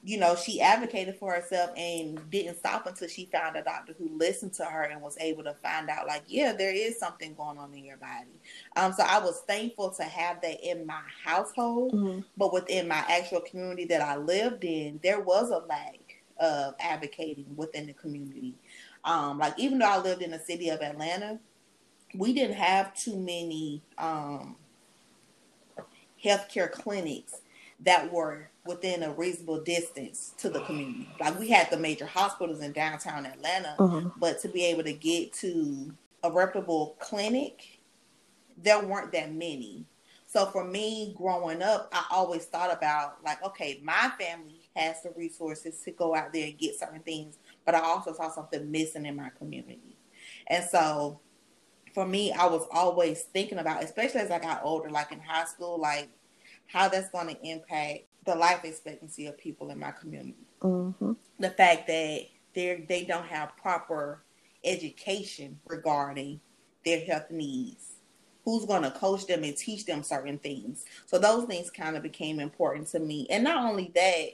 you 0.03 0.17
know 0.17 0.35
she 0.35 0.62
advocated 0.62 1.17
for 1.17 1.33
herself 1.33 1.71
and 1.75 2.19
didn't 2.29 2.57
stop 2.57 2.88
until 2.88 3.07
she 3.07 3.25
found 3.25 3.55
a 3.55 3.63
doctor 3.63 3.93
who 3.97 4.09
listened 4.17 4.53
to 4.53 4.65
her 4.65 4.83
and 4.83 5.01
was 5.01 5.17
able 5.19 5.43
to 5.43 5.53
find 5.55 5.89
out, 5.89 6.07
like, 6.07 6.23
yeah, 6.27 6.53
there 6.53 6.73
is 6.73 6.97
something 6.97 7.33
going 7.35 7.57
on 7.57 7.73
in 7.73 7.83
your 7.83 7.97
body. 7.97 8.39
Um, 8.75 8.93
so 8.93 9.03
I 9.05 9.19
was 9.19 9.41
thankful 9.41 9.89
to 9.91 10.03
have 10.03 10.41
that 10.41 10.62
in 10.67 10.85
my 10.85 11.01
household, 11.23 11.93
mm-hmm. 11.93 12.21
but 12.38 12.53
within 12.53 12.88
my 12.88 13.03
actual 13.09 13.41
community 13.41 13.85
that 13.85 14.01
I 14.01 14.15
lived 14.15 14.63
in, 14.63 14.99
there 15.03 15.19
was 15.19 15.49
a 15.49 15.59
lack 15.67 15.99
of 16.38 16.75
advocating 16.79 17.47
within 17.55 17.88
the 17.88 17.93
community. 17.93 18.55
Um, 19.03 19.39
like 19.39 19.53
even 19.57 19.79
though 19.79 19.89
I 19.89 19.99
lived 19.99 20.21
in 20.21 20.31
the 20.31 20.39
city 20.39 20.69
of 20.69 20.81
Atlanta, 20.81 21.39
we 22.15 22.33
didn't 22.33 22.55
have 22.55 22.95
too 22.95 23.17
many 23.17 23.81
um, 23.97 24.55
healthcare 26.23 26.71
clinics 26.71 27.41
that 27.81 28.12
were 28.12 28.49
within 28.69 29.01
a 29.01 29.12
reasonable 29.12 29.60
distance 29.60 30.34
to 30.38 30.47
the 30.47 30.62
community. 30.62 31.10
Like 31.19 31.38
we 31.39 31.49
had 31.49 31.69
the 31.71 31.77
major 31.77 32.05
hospitals 32.05 32.62
in 32.62 32.71
downtown 32.71 33.25
Atlanta, 33.25 33.75
mm-hmm. 33.79 34.10
but 34.19 34.39
to 34.41 34.47
be 34.47 34.63
able 34.65 34.84
to 34.84 34.93
get 34.93 35.34
to 35.34 35.91
a 36.23 36.32
reputable 36.32 36.95
clinic, 36.99 37.79
there 38.55 38.79
weren't 38.79 39.12
that 39.13 39.34
many. 39.34 39.86
So 40.27 40.45
for 40.45 40.63
me, 40.63 41.15
growing 41.17 41.63
up, 41.63 41.89
I 41.91 42.05
always 42.12 42.45
thought 42.45 42.71
about 42.71 43.23
like, 43.25 43.43
okay, 43.43 43.82
my 43.84 44.12
family 44.19 44.62
has 44.75 45.01
the 45.01 45.12
resources 45.17 45.82
to 45.86 45.91
go 45.91 46.15
out 46.15 46.32
there 46.32 46.45
and 46.45 46.58
get 46.58 46.79
certain 46.79 47.01
things, 47.01 47.39
but 47.65 47.73
I 47.73 47.79
also 47.79 48.13
saw 48.13 48.29
something 48.29 48.69
missing 48.69 49.08
in 49.08 49.15
my 49.15 49.29
community. 49.39 49.97
And 50.45 50.63
so 50.63 51.19
for 51.95 52.05
me, 52.05 52.32
I 52.32 52.45
was 52.45 52.67
always 52.71 53.23
thinking 53.23 53.58
about, 53.58 53.84
especially 53.84 54.21
as 54.21 54.29
I 54.29 54.38
got 54.38 54.62
older, 54.63 54.91
like 54.91 55.12
in 55.12 55.19
high 55.19 55.45
school, 55.45 55.79
like 55.79 56.10
how 56.67 56.88
that's 56.88 57.10
going 57.10 57.36
to 57.36 57.41
impact 57.47 58.03
the 58.30 58.36
life 58.36 58.63
expectancy 58.63 59.26
of 59.26 59.38
people 59.38 59.72
in 59.72 59.80
my 59.80 59.92
community. 59.92 60.46
Mm-hmm. 60.62 61.13
The 61.39 61.50
fact 61.50 61.88
that 61.88 62.22
they 62.54 62.86
they 62.88 63.04
don't 63.04 63.26
have 63.26 63.58
proper 63.58 64.24
education 64.63 65.60
regarding 65.65 66.39
their 66.86 67.00
health 67.06 67.32
needs. 67.32 67.94
Who's 68.46 68.65
going 68.65 68.84
to 68.84 68.92
coach 68.92 69.26
them 69.26 69.44
and 69.44 69.56
teach 69.58 69.86
them 69.86 70.04
certain 70.04 70.38
things? 70.38 70.86
So 71.06 71.18
those 71.18 71.46
things 71.46 71.70
kind 71.70 71.98
of 71.98 72.04
became 72.04 72.39
important 72.39 72.88
to 72.89 73.00
me. 73.00 73.28
And 73.30 73.44
not 73.44 73.65
only 73.65 73.92
that, 73.96 74.30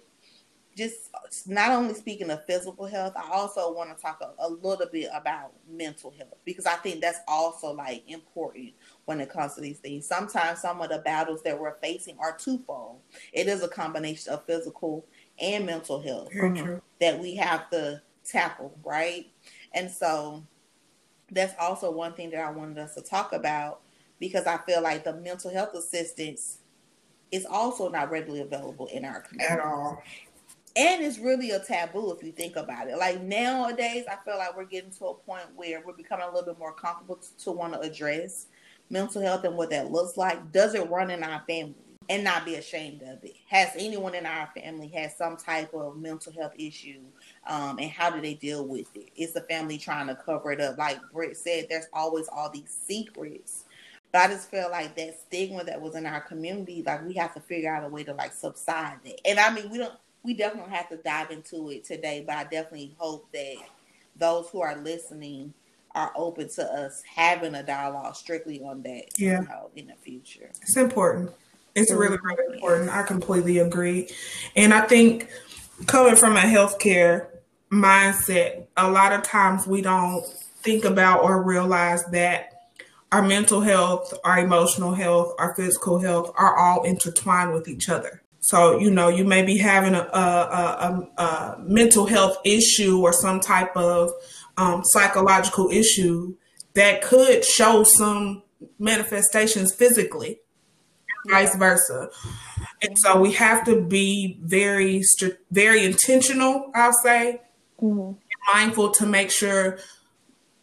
just 0.75 1.09
not 1.47 1.71
only 1.71 1.93
speaking 1.93 2.29
of 2.29 2.45
physical 2.45 2.85
health, 2.85 3.13
I 3.15 3.29
also 3.31 3.73
want 3.73 3.95
to 3.95 4.01
talk 4.01 4.21
a, 4.21 4.33
a, 4.45 4.49
little 4.49 4.87
bit 4.91 5.09
about 5.13 5.53
mental 5.69 6.13
health 6.17 6.35
because 6.43 6.65
I 6.65 6.75
think 6.75 6.99
that's 6.99 7.19
also 7.27 7.71
like 7.73 8.03
important 8.07 8.73
when 9.05 9.21
it 9.21 9.29
comes 9.29 9.55
to 9.55 9.61
these 9.61 9.79
things. 9.79 10.05
Sometimes 10.05 10.59
some 10.59 10.81
of 10.81 10.89
the 10.89 10.99
battles 10.99 11.41
that 11.43 11.57
we're 11.57 11.75
facing 11.79 12.17
are 12.19 12.37
twofold. 12.37 12.99
It 13.31 13.47
is 13.47 13.63
a 13.63 13.69
combination 13.69 14.33
of 14.33 14.45
physical 14.45 15.05
and 15.39 15.65
mental 15.65 16.01
health 16.01 16.29
that 16.99 17.19
we 17.19 17.35
have 17.35 17.69
to 17.69 18.01
tackle, 18.25 18.77
right? 18.83 19.27
And 19.73 19.89
so 19.89 20.43
that's 21.31 21.53
also 21.57 21.89
one 21.89 22.13
thing 22.13 22.31
that 22.31 22.41
I 22.41 22.51
wanted 22.51 22.77
us 22.79 22.95
to 22.95 23.01
talk 23.01 23.31
about 23.31 23.79
because 24.19 24.45
I 24.45 24.57
feel 24.57 24.81
like 24.81 25.05
the 25.05 25.13
mental 25.13 25.51
health 25.51 25.73
assistance 25.73 26.59
is 27.31 27.45
also 27.45 27.89
not 27.89 28.11
readily 28.11 28.41
available 28.41 28.87
in 28.87 29.05
our 29.05 29.21
community 29.21 29.53
at 29.53 29.59
all. 29.59 30.01
And 30.77 31.03
it's 31.03 31.19
really 31.19 31.51
a 31.51 31.59
taboo 31.59 32.11
if 32.11 32.21
you 32.21 32.33
think 32.33 32.57
about 32.57 32.89
it. 32.89 32.97
Like 32.97 33.21
nowadays, 33.21 34.05
I 34.09 34.17
feel 34.25 34.37
like 34.37 34.57
we're 34.57 34.65
getting 34.65 34.91
to 34.91 35.05
a 35.05 35.13
point 35.13 35.45
where 35.55 35.81
we're 35.85 35.93
becoming 35.93 36.25
a 36.25 36.29
little 36.33 36.53
bit 36.53 36.59
more 36.59 36.73
comfortable 36.73 37.15
to, 37.15 37.37
to 37.45 37.51
want 37.51 37.73
to 37.73 37.79
address 37.79 38.47
mental 38.89 39.21
health 39.21 39.45
and 39.45 39.55
what 39.55 39.69
that 39.69 39.91
looks 39.91 40.17
like. 40.17 40.51
Does 40.51 40.75
it 40.75 40.89
run 40.89 41.11
in 41.11 41.23
our 41.23 41.41
family? 41.47 41.75
and 42.09 42.23
not 42.23 42.45
be 42.45 42.55
ashamed 42.55 43.01
of 43.01 43.23
it. 43.23 43.35
Has 43.47 43.69
anyone 43.77 44.15
in 44.15 44.25
our 44.25 44.49
family 44.55 44.87
had 44.87 45.11
some 45.11 45.37
type 45.37 45.73
of 45.73 45.97
mental 45.97 46.31
health 46.31 46.53
issue 46.57 46.99
um, 47.47 47.79
and 47.79 47.89
how 47.89 48.09
do 48.09 48.21
they 48.21 48.35
deal 48.35 48.67
with 48.67 48.95
it? 48.95 49.09
Is 49.15 49.33
the 49.33 49.41
family 49.41 49.77
trying 49.77 50.07
to 50.07 50.15
cover 50.15 50.51
it 50.51 50.61
up? 50.61 50.77
Like 50.77 50.99
Britt 51.11 51.37
said, 51.37 51.67
there's 51.69 51.87
always 51.93 52.27
all 52.27 52.49
these 52.49 52.75
secrets. 52.85 53.65
But 54.11 54.29
I 54.29 54.33
just 54.33 54.49
feel 54.49 54.69
like 54.71 54.95
that 54.95 55.19
stigma 55.19 55.63
that 55.63 55.81
was 55.81 55.95
in 55.95 56.05
our 56.05 56.21
community, 56.21 56.83
like 56.85 57.05
we 57.05 57.13
have 57.15 57.33
to 57.33 57.39
figure 57.41 57.73
out 57.73 57.83
a 57.83 57.89
way 57.89 58.03
to 58.03 58.13
like 58.13 58.33
subside 58.33 58.99
it. 59.03 59.19
And 59.25 59.39
I 59.39 59.53
mean, 59.53 59.69
we 59.69 59.77
don't, 59.79 59.93
we 60.25 60.33
definitely 60.33 60.73
have 60.73 60.89
to 60.89 60.97
dive 60.97 61.31
into 61.31 61.69
it 61.69 61.83
today. 61.83 62.23
But 62.25 62.35
I 62.35 62.43
definitely 62.43 62.95
hope 62.97 63.31
that 63.31 63.55
those 64.15 64.49
who 64.49 64.61
are 64.61 64.75
listening 64.77 65.53
are 65.93 66.11
open 66.15 66.49
to 66.49 66.63
us 66.63 67.01
having 67.03 67.55
a 67.55 67.63
dialogue 67.63 68.15
strictly 68.15 68.61
on 68.61 68.81
that. 68.83 69.17
Yeah, 69.17 69.43
in 69.75 69.87
the 69.87 69.95
future, 70.01 70.49
it's 70.61 70.77
important. 70.77 71.31
It's 71.75 71.91
mm-hmm. 71.91 71.99
really, 71.99 72.17
really 72.23 72.55
important. 72.55 72.89
I 72.89 73.03
completely 73.03 73.59
agree, 73.59 74.09
and 74.55 74.73
I 74.73 74.81
think 74.81 75.29
coming 75.87 76.15
from 76.15 76.35
a 76.35 76.41
healthcare 76.41 77.27
mindset, 77.71 78.67
a 78.77 78.89
lot 78.89 79.13
of 79.13 79.23
times 79.23 79.67
we 79.67 79.81
don't 79.81 80.25
think 80.61 80.85
about 80.85 81.23
or 81.23 81.41
realize 81.41 82.05
that 82.07 82.51
our 83.11 83.21
mental 83.21 83.61
health, 83.61 84.13
our 84.23 84.39
emotional 84.39 84.93
health, 84.93 85.33
our 85.39 85.55
physical 85.55 85.99
health 85.99 86.33
are 86.35 86.57
all 86.57 86.83
intertwined 86.83 87.53
with 87.53 87.67
each 87.67 87.87
other. 87.89 88.21
So, 88.45 88.77
you 88.77 88.91
know, 88.91 89.07
you 89.07 89.25
may 89.25 89.41
be 89.41 89.57
having 89.57 89.95
a, 89.95 90.07
a, 90.13 91.09
a, 91.17 91.21
a 91.23 91.55
mental 91.63 92.05
health 92.05 92.37
issue 92.45 93.01
or 93.01 93.11
some 93.11 93.39
type 93.39 93.75
of 93.75 94.11
um, 94.55 94.83
psychological 94.85 95.71
issue 95.71 96.35
that 96.75 97.01
could 97.01 97.43
show 97.43 97.81
some 97.81 98.43
manifestations 98.77 99.73
physically, 99.73 100.41
vice 101.27 101.55
versa. 101.55 102.11
And 102.83 102.95
so 102.99 103.19
we 103.19 103.31
have 103.31 103.65
to 103.65 103.81
be 103.81 104.37
very, 104.43 105.01
very 105.49 105.83
intentional, 105.83 106.69
I'll 106.75 106.93
say, 106.93 107.41
mm-hmm. 107.81 108.11
mindful 108.53 108.91
to 108.91 109.07
make 109.07 109.31
sure 109.31 109.79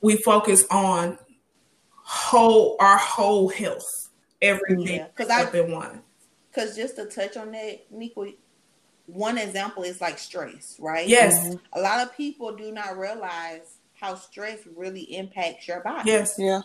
we 0.00 0.18
focus 0.18 0.64
on 0.70 1.18
whole 1.96 2.76
our 2.78 2.98
whole 2.98 3.48
health 3.48 3.88
everything 4.40 4.98
yeah, 4.98 5.06
because 5.16 5.30
I 5.30 5.50
been 5.50 5.72
one. 5.72 6.02
Because 6.52 6.76
just 6.76 6.96
to 6.96 7.06
touch 7.06 7.36
on 7.36 7.52
that, 7.52 7.90
Nico, 7.90 8.26
one 9.06 9.38
example 9.38 9.82
is 9.82 10.00
like 10.00 10.18
stress, 10.18 10.76
right? 10.78 11.08
Yes. 11.08 11.38
Mm-hmm. 11.38 11.78
A 11.78 11.80
lot 11.80 12.00
of 12.00 12.16
people 12.16 12.54
do 12.54 12.70
not 12.72 12.98
realize 12.98 13.78
how 13.94 14.14
stress 14.16 14.60
really 14.76 15.02
impacts 15.16 15.66
your 15.66 15.80
body. 15.80 16.10
Yes. 16.10 16.34
Yeah. 16.38 16.62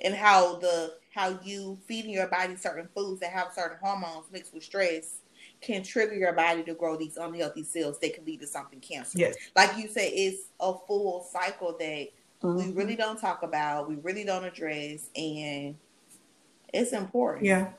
And 0.00 0.14
how 0.14 0.56
the 0.56 0.94
how 1.14 1.38
you 1.42 1.78
feeding 1.86 2.10
your 2.10 2.28
body 2.28 2.56
certain 2.56 2.88
foods 2.94 3.20
that 3.20 3.30
have 3.30 3.52
certain 3.54 3.78
hormones 3.82 4.26
mixed 4.30 4.52
with 4.52 4.62
stress 4.62 5.16
can 5.62 5.82
trigger 5.82 6.14
your 6.14 6.34
body 6.34 6.62
to 6.62 6.74
grow 6.74 6.96
these 6.96 7.16
unhealthy 7.16 7.64
cells 7.64 7.98
that 8.00 8.14
can 8.14 8.24
lead 8.24 8.40
to 8.40 8.46
something 8.46 8.80
cancer. 8.80 9.18
Yes. 9.18 9.34
Like 9.54 9.76
you 9.78 9.88
said, 9.88 10.10
it's 10.12 10.48
a 10.60 10.74
full 10.86 11.26
cycle 11.32 11.74
that 11.78 12.08
mm-hmm. 12.42 12.56
we 12.56 12.72
really 12.72 12.96
don't 12.96 13.18
talk 13.18 13.42
about, 13.42 13.88
we 13.88 13.96
really 13.96 14.24
don't 14.24 14.44
address, 14.44 15.08
and 15.16 15.76
it's 16.72 16.92
important. 16.92 17.46
Yeah. 17.46 17.70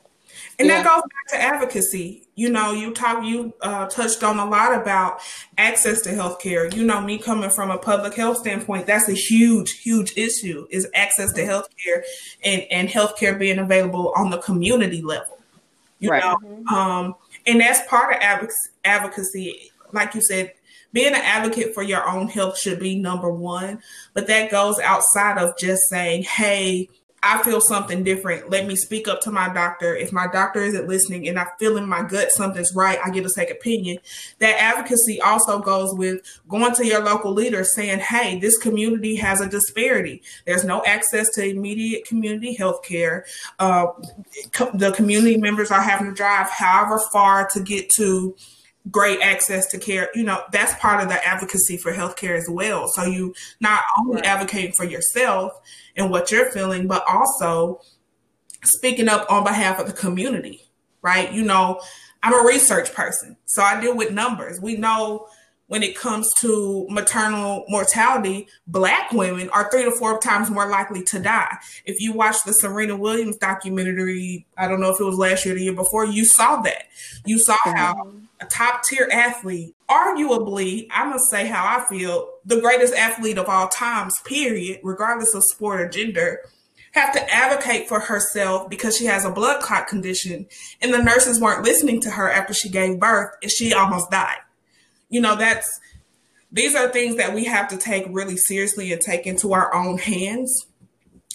And 0.60 0.68
yeah. 0.68 0.82
that 0.82 0.90
goes 0.90 1.02
back 1.04 1.28
to 1.30 1.42
advocacy. 1.42 2.28
You 2.36 2.50
know, 2.50 2.72
you 2.72 2.94
talk, 2.94 3.24
you 3.24 3.54
uh, 3.62 3.88
touched 3.88 4.24
on 4.24 4.40
a 4.40 4.46
lot 4.46 4.80
about 4.80 5.22
access 5.58 6.02
to 6.02 6.10
healthcare. 6.10 6.74
You 6.76 6.84
know, 6.84 7.02
me 7.02 7.18
coming 7.18 7.50
from 7.50 7.72
a 7.72 7.78
public 7.78 8.16
health 8.16 8.38
standpoint, 8.38 8.88
that's 8.88 9.10
a 9.10 9.14
huge, 9.14 9.80
huge 9.80 10.18
issue 10.18 10.68
is 10.70 10.88
access 10.94 11.32
to 11.34 11.42
healthcare 11.44 12.04
and 12.44 12.64
and 12.72 12.90
healthcare 12.90 13.38
being 13.38 13.60
available 13.60 14.14
on 14.16 14.30
the 14.30 14.38
community 14.40 15.02
level. 15.02 15.38
You 16.00 16.12
right. 16.12 16.24
know, 16.24 16.38
mm-hmm. 16.44 16.68
um, 16.68 17.16
and 17.46 17.60
that's 17.60 17.88
part 17.88 18.16
of 18.16 18.22
advocacy. 18.84 19.72
Like 19.94 20.14
you 20.14 20.22
said, 20.22 20.54
being 20.94 21.14
an 21.14 21.22
advocate 21.24 21.74
for 21.74 21.84
your 21.84 22.08
own 22.08 22.28
health 22.28 22.58
should 22.58 22.80
be 22.80 23.00
number 23.00 23.32
one, 23.32 23.82
but 24.14 24.28
that 24.28 24.52
goes 24.52 24.80
outside 24.80 25.38
of 25.38 25.58
just 25.58 25.84
saying, 25.90 26.24
"Hey." 26.24 26.90
I 27.24 27.42
feel 27.42 27.60
something 27.60 28.04
different. 28.04 28.52
Let 28.52 28.68
me 28.68 28.76
speak 28.76 29.08
up 29.08 29.22
to 29.22 29.32
my 29.32 29.52
doctor. 29.52 29.96
If 29.96 30.14
my 30.14 30.28
doctor 30.28 30.62
isn't 30.62 30.88
listening 30.88 31.28
and 31.28 31.40
I 31.40 31.48
feel 31.58 31.76
in 31.78 31.90
my 31.90 32.04
gut 32.04 32.32
something's 32.32 32.76
right, 32.76 33.00
I 33.04 33.10
get 33.10 33.26
a 33.26 33.30
second 33.30 33.58
opinion. 33.58 33.98
That 34.38 34.60
advocacy 34.62 35.20
also 35.22 35.60
goes 35.60 35.96
with 35.96 36.22
going 36.48 36.76
to 36.76 36.86
your 36.86 37.04
local 37.04 37.34
leader 37.34 37.64
saying, 37.64 38.00
hey, 38.00 38.40
this 38.40 38.58
community 38.60 39.16
has 39.16 39.42
a 39.42 39.50
disparity. 39.50 40.22
There's 40.46 40.64
no 40.64 40.84
access 40.86 41.30
to 41.32 41.44
immediate 41.44 42.06
community 42.06 42.54
health 42.54 42.84
care. 42.84 43.26
Uh, 43.58 43.88
co- 44.52 44.72
the 44.74 44.92
community 44.92 45.38
members 45.38 45.72
are 45.72 45.82
having 45.82 46.08
to 46.08 46.14
drive 46.14 46.50
however 46.52 47.02
far 47.12 47.50
to 47.54 47.60
get 47.62 47.90
to 47.98 48.36
great 48.92 49.20
access 49.22 49.68
to 49.68 49.78
care. 49.78 50.10
You 50.14 50.24
know, 50.24 50.44
that's 50.52 50.74
part 50.80 51.02
of 51.02 51.10
the 51.10 51.26
advocacy 51.26 51.78
for 51.78 51.92
healthcare 51.94 52.38
as 52.38 52.50
well. 52.50 52.88
So 52.88 53.04
you 53.04 53.34
not 53.60 53.84
only 54.00 54.22
advocating 54.22 54.74
for 54.74 54.86
yourself 54.86 55.54
and 55.96 56.10
what 56.10 56.32
you're 56.32 56.52
feeling, 56.52 56.88
but 56.88 57.04
also 57.08 57.82
speaking 58.64 59.10
up 59.10 59.32
on 59.32 59.44
behalf 59.44 59.80
of 59.80 59.88
the 59.88 59.94
community, 59.94 60.62
right? 61.02 61.32
You 61.32 61.44
know, 61.44 61.82
I'm 62.24 62.34
a 62.34 62.48
research 62.48 62.94
person, 62.94 63.38
so 63.46 63.62
I 63.62 63.80
deal 63.80 63.96
with 63.96 64.12
numbers. 64.12 64.60
We 64.60 64.76
know 64.76 65.28
when 65.68 65.84
it 65.84 65.98
comes 65.98 66.30
to 66.40 66.88
maternal 66.90 67.66
mortality, 67.68 68.48
black 68.68 69.12
women 69.12 69.50
are 69.50 69.70
three 69.70 69.84
to 69.84 69.92
four 69.92 70.20
times 70.20 70.50
more 70.50 70.68
likely 70.68 71.04
to 71.04 71.20
die. 71.20 71.58
If 71.86 72.00
you 72.00 72.14
watch 72.14 72.38
the 72.46 72.54
Serena 72.54 72.96
Williams 72.96 73.38
documentary, 73.38 74.46
I 74.58 74.68
don't 74.68 74.80
know 74.80 74.94
if 74.94 75.00
it 75.00 75.04
was 75.04 75.18
last 75.18 75.46
year 75.46 75.56
or 75.56 75.58
the 75.58 75.66
year 75.66 75.74
before, 75.74 76.06
you 76.06 76.26
saw 76.26 76.62
that. 76.62 76.86
You 77.26 77.38
saw 77.40 77.58
how 77.64 78.14
a 78.40 78.46
top 78.46 78.84
tier 78.84 79.10
athlete, 79.12 79.76
arguably, 79.90 80.88
I'm 80.92 81.10
gonna 81.10 81.20
say 81.30 81.48
how 81.48 81.66
I 81.66 81.86
feel, 81.88 82.30
the 82.46 82.62
greatest 82.62 82.94
athlete 82.94 83.38
of 83.38 83.50
all 83.50 83.68
times, 83.68 84.20
period, 84.22 84.80
regardless 84.84 85.34
of 85.34 85.44
sport 85.44 85.82
or 85.82 85.90
gender, 85.90 86.42
have 86.92 87.14
to 87.14 87.34
advocate 87.34 87.88
for 87.88 88.00
herself 88.00 88.70
because 88.70 88.96
she 88.96 89.06
has 89.06 89.26
a 89.26 89.30
blood 89.30 89.62
clot 89.62 89.88
condition 89.88 90.48
and 90.82 90.94
the 90.94 91.04
nurses 91.04 91.40
weren't 91.40 91.64
listening 91.64 92.00
to 92.02 92.10
her 92.10 92.32
after 92.32 92.54
she 92.54 92.70
gave 92.70 93.00
birth 93.00 93.36
and 93.42 93.52
she 93.52 93.74
almost 93.74 94.10
died. 94.10 94.38
You 95.10 95.22
know, 95.22 95.36
that's 95.36 95.68
these 96.52 96.76
are 96.76 96.90
things 96.90 97.18
that 97.18 97.34
we 97.34 97.46
have 97.46 97.68
to 97.70 97.78
take 97.78 98.06
really 98.10 98.38
seriously 98.38 98.92
and 98.92 99.02
take 99.02 99.28
into 99.28 99.54
our 99.54 99.74
own 99.74 99.98
hands. 99.98 100.66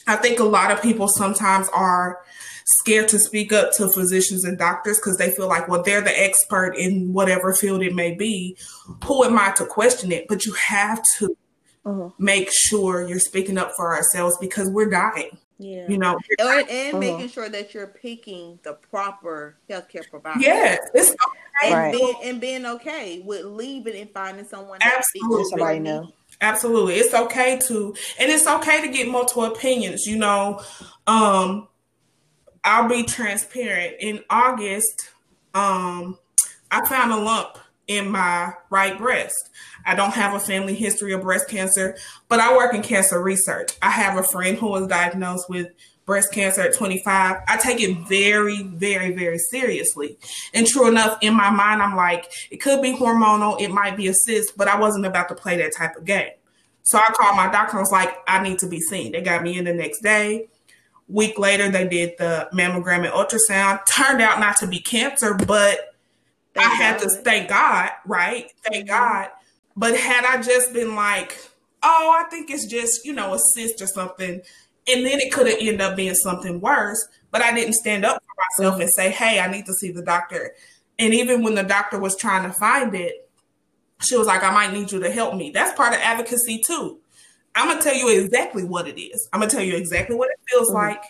I 0.06 0.16
think 0.16 0.40
a 0.40 0.44
lot 0.44 0.70
of 0.70 0.82
people 0.82 1.08
sometimes 1.08 1.68
are 1.68 2.20
scared 2.64 3.08
to 3.08 3.18
speak 3.18 3.52
up 3.52 3.72
to 3.74 3.88
physicians 3.88 4.44
and 4.44 4.58
doctors 4.58 4.98
because 4.98 5.16
they 5.16 5.30
feel 5.30 5.48
like, 5.48 5.68
well, 5.68 5.82
they're 5.82 6.00
the 6.00 6.18
expert 6.18 6.74
in 6.76 7.12
whatever 7.12 7.52
field 7.52 7.82
it 7.82 7.94
may 7.94 8.14
be. 8.14 8.56
Who 9.04 9.24
am 9.24 9.38
I 9.38 9.52
to 9.52 9.66
question 9.66 10.12
it? 10.12 10.26
But 10.28 10.46
you 10.46 10.54
have 10.54 11.02
to 11.18 11.37
uh-huh. 11.85 12.11
make 12.18 12.50
sure 12.50 13.06
you're 13.06 13.18
speaking 13.18 13.58
up 13.58 13.72
for 13.76 13.94
ourselves 13.94 14.37
because 14.40 14.68
we're 14.70 14.90
dying. 14.90 15.38
Yeah. 15.62 15.88
You 15.88 15.98
know, 15.98 16.18
Or, 16.40 16.51
and 16.51 16.96
Mhm. 16.96 16.98
making 16.98 17.29
sure 17.29 17.48
that 17.48 17.72
you're 17.72 17.87
picking 17.87 18.59
the 18.64 18.72
proper 18.75 19.59
healthcare 19.70 20.09
provider. 20.09 20.40
yes, 20.40 20.79
it's 20.92 21.11
okay. 21.11 21.18
And, 21.64 21.72
Right. 21.75 21.92
being, 21.92 22.14
and 22.25 22.40
being 22.40 22.66
okay 22.66 23.20
with 23.20 23.44
leaving 23.44 23.96
and 23.96 24.11
finding 24.12 24.44
someone 24.44 24.81
that 24.81 24.98
Absolutely. 24.98 25.37
your 25.37 25.44
Somebody 25.51 25.79
needs. 25.79 25.85
know. 25.85 26.12
Absolutely. 26.40 26.94
It's 26.96 27.14
okay 27.14 27.59
to 27.68 27.94
and 28.18 28.33
it's 28.33 28.46
okay 28.48 28.81
to 28.81 28.88
get 28.88 29.07
multiple 29.07 29.44
opinions, 29.44 30.07
you 30.07 30.16
know. 30.16 30.61
Um 31.07 31.68
I'll 32.64 32.88
be 32.88 33.05
transparent. 33.05 33.96
In 34.01 34.25
August, 34.31 35.11
um 35.55 36.18
I 36.72 36.85
found 36.88 37.12
a 37.12 37.16
lump 37.16 37.59
in 37.87 38.11
my 38.11 38.53
right 38.70 38.96
breast. 38.98 39.51
I 39.86 39.94
don't 39.94 40.14
have 40.14 40.34
a 40.34 40.40
family 40.40 40.74
history 40.74 41.12
of 41.12 41.22
breast 41.22 41.48
cancer, 41.48 41.96
but 42.28 42.40
I 42.40 42.56
work 42.56 42.74
in 42.74 42.82
cancer 42.82 43.22
research. 43.22 43.72
I 43.82 43.90
have 43.90 44.18
a 44.18 44.22
friend 44.22 44.58
who 44.58 44.68
was 44.68 44.86
diagnosed 44.86 45.48
with 45.48 45.68
breast 46.04 46.32
cancer 46.32 46.62
at 46.62 46.74
25. 46.74 47.36
I 47.46 47.56
take 47.58 47.80
it 47.80 47.96
very, 48.08 48.62
very, 48.62 49.12
very 49.12 49.38
seriously. 49.38 50.18
And 50.52 50.66
true 50.66 50.88
enough, 50.88 51.18
in 51.20 51.34
my 51.34 51.50
mind, 51.50 51.82
I'm 51.82 51.96
like, 51.96 52.32
it 52.50 52.58
could 52.58 52.82
be 52.82 52.92
hormonal, 52.92 53.60
it 53.60 53.70
might 53.70 53.96
be 53.96 54.08
a 54.08 54.14
cyst, 54.14 54.56
but 54.56 54.68
I 54.68 54.78
wasn't 54.78 55.06
about 55.06 55.28
to 55.28 55.34
play 55.34 55.56
that 55.58 55.74
type 55.76 55.96
of 55.96 56.04
game. 56.04 56.32
So 56.82 56.98
I 56.98 57.06
called 57.12 57.36
my 57.36 57.50
doctor 57.50 57.76
and 57.76 57.82
was 57.82 57.92
like, 57.92 58.14
I 58.26 58.42
need 58.42 58.58
to 58.60 58.66
be 58.66 58.80
seen. 58.80 59.12
They 59.12 59.20
got 59.20 59.42
me 59.42 59.56
in 59.56 59.64
the 59.64 59.72
next 59.72 60.00
day. 60.02 60.48
Week 61.08 61.38
later, 61.38 61.68
they 61.70 61.86
did 61.86 62.14
the 62.18 62.48
mammogram 62.52 63.04
and 63.04 63.12
ultrasound. 63.12 63.86
Turned 63.86 64.20
out 64.20 64.40
not 64.40 64.56
to 64.58 64.66
be 64.66 64.80
cancer, 64.80 65.34
but 65.34 65.94
I 66.56 66.62
Thank 66.62 66.72
had 66.74 66.98
to 67.00 67.08
thank 67.08 67.48
God, 67.48 67.90
right? 68.06 68.50
Thank 68.64 68.86
Mhm. 68.86 68.88
God. 68.88 69.28
But 69.76 69.96
had 69.96 70.24
I 70.24 70.42
just 70.42 70.72
been 70.72 70.94
like, 70.94 71.38
oh, 71.82 72.14
I 72.18 72.28
think 72.28 72.50
it's 72.50 72.66
just, 72.66 73.04
you 73.04 73.12
know, 73.12 73.35
a 73.35 73.38
cyst 73.38 73.80
or 73.80 73.87
something, 73.87 74.40
and 74.88 75.06
then 75.06 75.20
it 75.20 75.32
could 75.32 75.46
have 75.46 75.56
ended 75.58 75.80
up 75.80 75.96
being 75.96 76.14
something 76.14 76.61
worse. 76.61 77.06
But 77.30 77.42
I 77.42 77.54
didn't 77.54 77.74
stand 77.74 78.04
up 78.04 78.22
for 78.22 78.64
myself 78.64 78.80
and 78.80 78.90
say, 78.90 79.11
hey, 79.11 79.40
I 79.40 79.50
need 79.50 79.66
to 79.66 79.72
see 79.74 79.90
the 79.90 80.02
doctor. 80.02 80.52
And 80.98 81.14
even 81.14 81.42
when 81.42 81.54
the 81.54 81.62
doctor 81.62 81.98
was 81.98 82.16
trying 82.16 82.42
to 82.44 82.52
find 82.52 82.94
it, 82.94 83.28
she 84.00 84.16
was 84.16 84.26
like, 84.26 84.42
I 84.42 84.50
might 84.50 84.72
need 84.72 84.92
you 84.92 85.00
to 85.00 85.11
help 85.11 85.35
me. 85.35 85.50
That's 85.50 85.76
part 85.76 85.94
of 85.94 86.00
advocacy 86.00 86.58
too. 86.58 86.98
I'm 87.54 87.68
gonna 87.68 87.80
tell 87.82 87.94
you 87.94 88.08
exactly 88.08 88.64
what 88.64 88.88
it 88.88 89.00
is. 89.00 89.28
I'm 89.32 89.40
gonna 89.40 89.50
tell 89.50 89.62
you 89.62 89.76
exactly 89.76 90.16
what 90.16 90.30
it 90.30 90.38
feels 90.48 90.70
Mhm. 90.70 90.74
like 90.74 91.02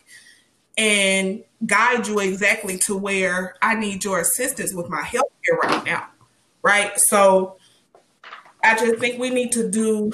and 0.79 1.45
guide 1.67 2.07
you 2.07 2.19
exactly 2.21 2.79
to 2.79 2.97
where 2.97 3.55
I 3.63 3.75
need 3.75 4.05
your 4.05 4.21
assistance 4.21 4.73
with 4.75 4.89
my 4.89 5.03
health 5.03 5.31
care 5.45 5.59
right 5.59 5.85
now. 5.85 6.07
Right. 6.63 6.93
So 7.09 7.57
I 8.63 8.77
just 8.77 8.99
think 9.01 9.19
we 9.21 9.31
need 9.31 9.53
to 9.53 9.69
do 9.71 10.13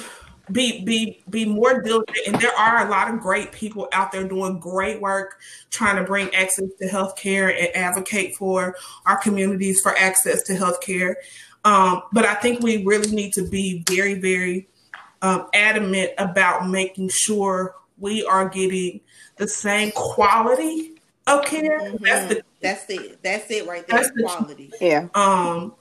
be 0.50 0.82
be 0.84 1.22
be 1.28 1.44
more 1.44 1.82
diligent 1.82 2.26
and 2.26 2.40
there 2.40 2.54
are 2.58 2.86
a 2.86 2.90
lot 2.90 3.12
of 3.12 3.20
great 3.20 3.52
people 3.52 3.86
out 3.92 4.12
there 4.12 4.24
doing 4.26 4.58
great 4.58 4.98
work 5.00 5.38
trying 5.70 5.96
to 5.96 6.04
bring 6.04 6.34
access 6.34 6.68
to 6.78 6.88
healthcare 6.88 7.50
and 7.54 7.68
advocate 7.76 8.34
for 8.34 8.74
our 9.04 9.18
communities 9.18 9.80
for 9.82 9.94
access 9.98 10.42
to 10.44 10.54
healthcare. 10.54 11.16
Um, 11.64 12.02
but 12.12 12.24
I 12.24 12.34
think 12.34 12.62
we 12.62 12.84
really 12.84 13.10
need 13.10 13.32
to 13.34 13.46
be 13.46 13.84
very, 13.88 14.14
very 14.14 14.68
um, 15.20 15.48
adamant 15.52 16.12
about 16.16 16.68
making 16.68 17.10
sure 17.12 17.74
we 17.98 18.24
are 18.24 18.48
getting 18.48 19.00
the 19.36 19.48
same 19.48 19.90
quality 19.94 20.94
of 21.26 21.44
care. 21.44 21.80
Mhm. 21.80 22.00
That's 22.00 22.34
the 22.34 22.42
That's 22.62 22.84
it. 22.88 23.22
That's 23.22 23.50
it 23.50 23.66
right 23.66 23.86
there. 23.86 24.00
That's 24.00 24.14
the- 24.14 24.22
Quality. 24.22 24.72
Yeah. 24.80 25.08
um 25.14 25.74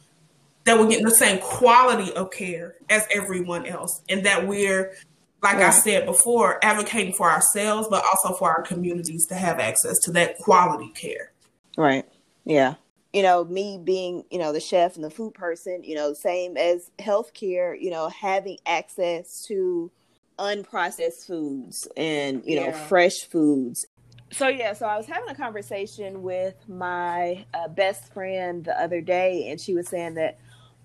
that 0.68 0.80
we're 0.80 0.88
getting 0.88 1.06
the 1.06 1.12
same 1.12 1.40
quality 1.40 2.14
of 2.14 2.30
care 2.32 2.76
as 2.90 3.06
everyone 3.14 3.66
else 3.66 4.02
and 4.10 4.26
that 4.26 4.48
we're 4.48 4.94
like 5.42 5.58
i 5.58 5.70
said 5.70 6.06
before 6.06 6.64
advocating 6.64 7.14
for 7.14 7.30
ourselves 7.30 7.88
but 7.90 8.04
also 8.06 8.36
for 8.38 8.50
our 8.50 8.62
communities 8.62 9.26
to 9.26 9.36
have 9.36 9.60
access 9.60 9.98
to 10.00 10.12
that 10.12 10.38
quality 10.38 10.90
care 10.90 11.32
Right. 11.78 12.06
Yeah. 12.44 12.74
You 13.14 13.24
know, 13.24 13.46
me 13.46 13.80
being, 13.82 14.26
you 14.30 14.40
know, 14.40 14.52
the 14.52 14.60
chef 14.60 14.96
and 14.96 15.06
the 15.06 15.10
food 15.10 15.34
person, 15.34 15.84
you 15.84 15.96
know, 15.96 16.14
same 16.14 16.58
as 16.58 16.92
healthcare, 17.00 17.80
you 17.80 17.90
know, 17.90 18.10
having 18.10 18.58
access 18.66 19.46
to 19.48 19.92
unprocessed 20.38 21.26
foods 21.26 21.88
and, 21.96 22.44
you 22.46 22.60
know, 22.60 22.72
fresh 22.72 23.20
foods. 23.32 23.86
So, 24.32 24.50
yeah, 24.50 24.74
so 24.74 24.88
I 24.88 24.98
was 24.98 25.06
having 25.06 25.30
a 25.30 25.36
conversation 25.36 26.22
with 26.22 26.56
my 26.68 27.46
uh, 27.54 27.70
best 27.70 28.12
friend 28.14 28.66
the 28.66 28.80
other 28.80 29.00
day, 29.00 29.48
and 29.50 29.60
she 29.60 29.74
was 29.74 29.88
saying 29.88 30.16
that 30.16 30.38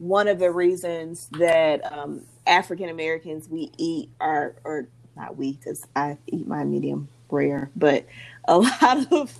one 0.02 0.26
of 0.26 0.40
the 0.40 0.50
reasons 0.50 1.28
that 1.38 1.80
um, 1.92 2.22
African 2.44 2.88
Americans 2.88 3.48
we 3.48 3.70
eat 3.78 4.10
are, 4.20 4.56
or 4.64 4.88
not 5.16 5.36
we, 5.36 5.52
because 5.52 5.86
I 5.94 6.18
eat 6.26 6.48
my 6.48 6.64
medium 6.64 7.08
rare, 7.30 7.70
but 7.76 8.04
a 8.46 8.58
lot 8.82 9.12
of 9.12 9.38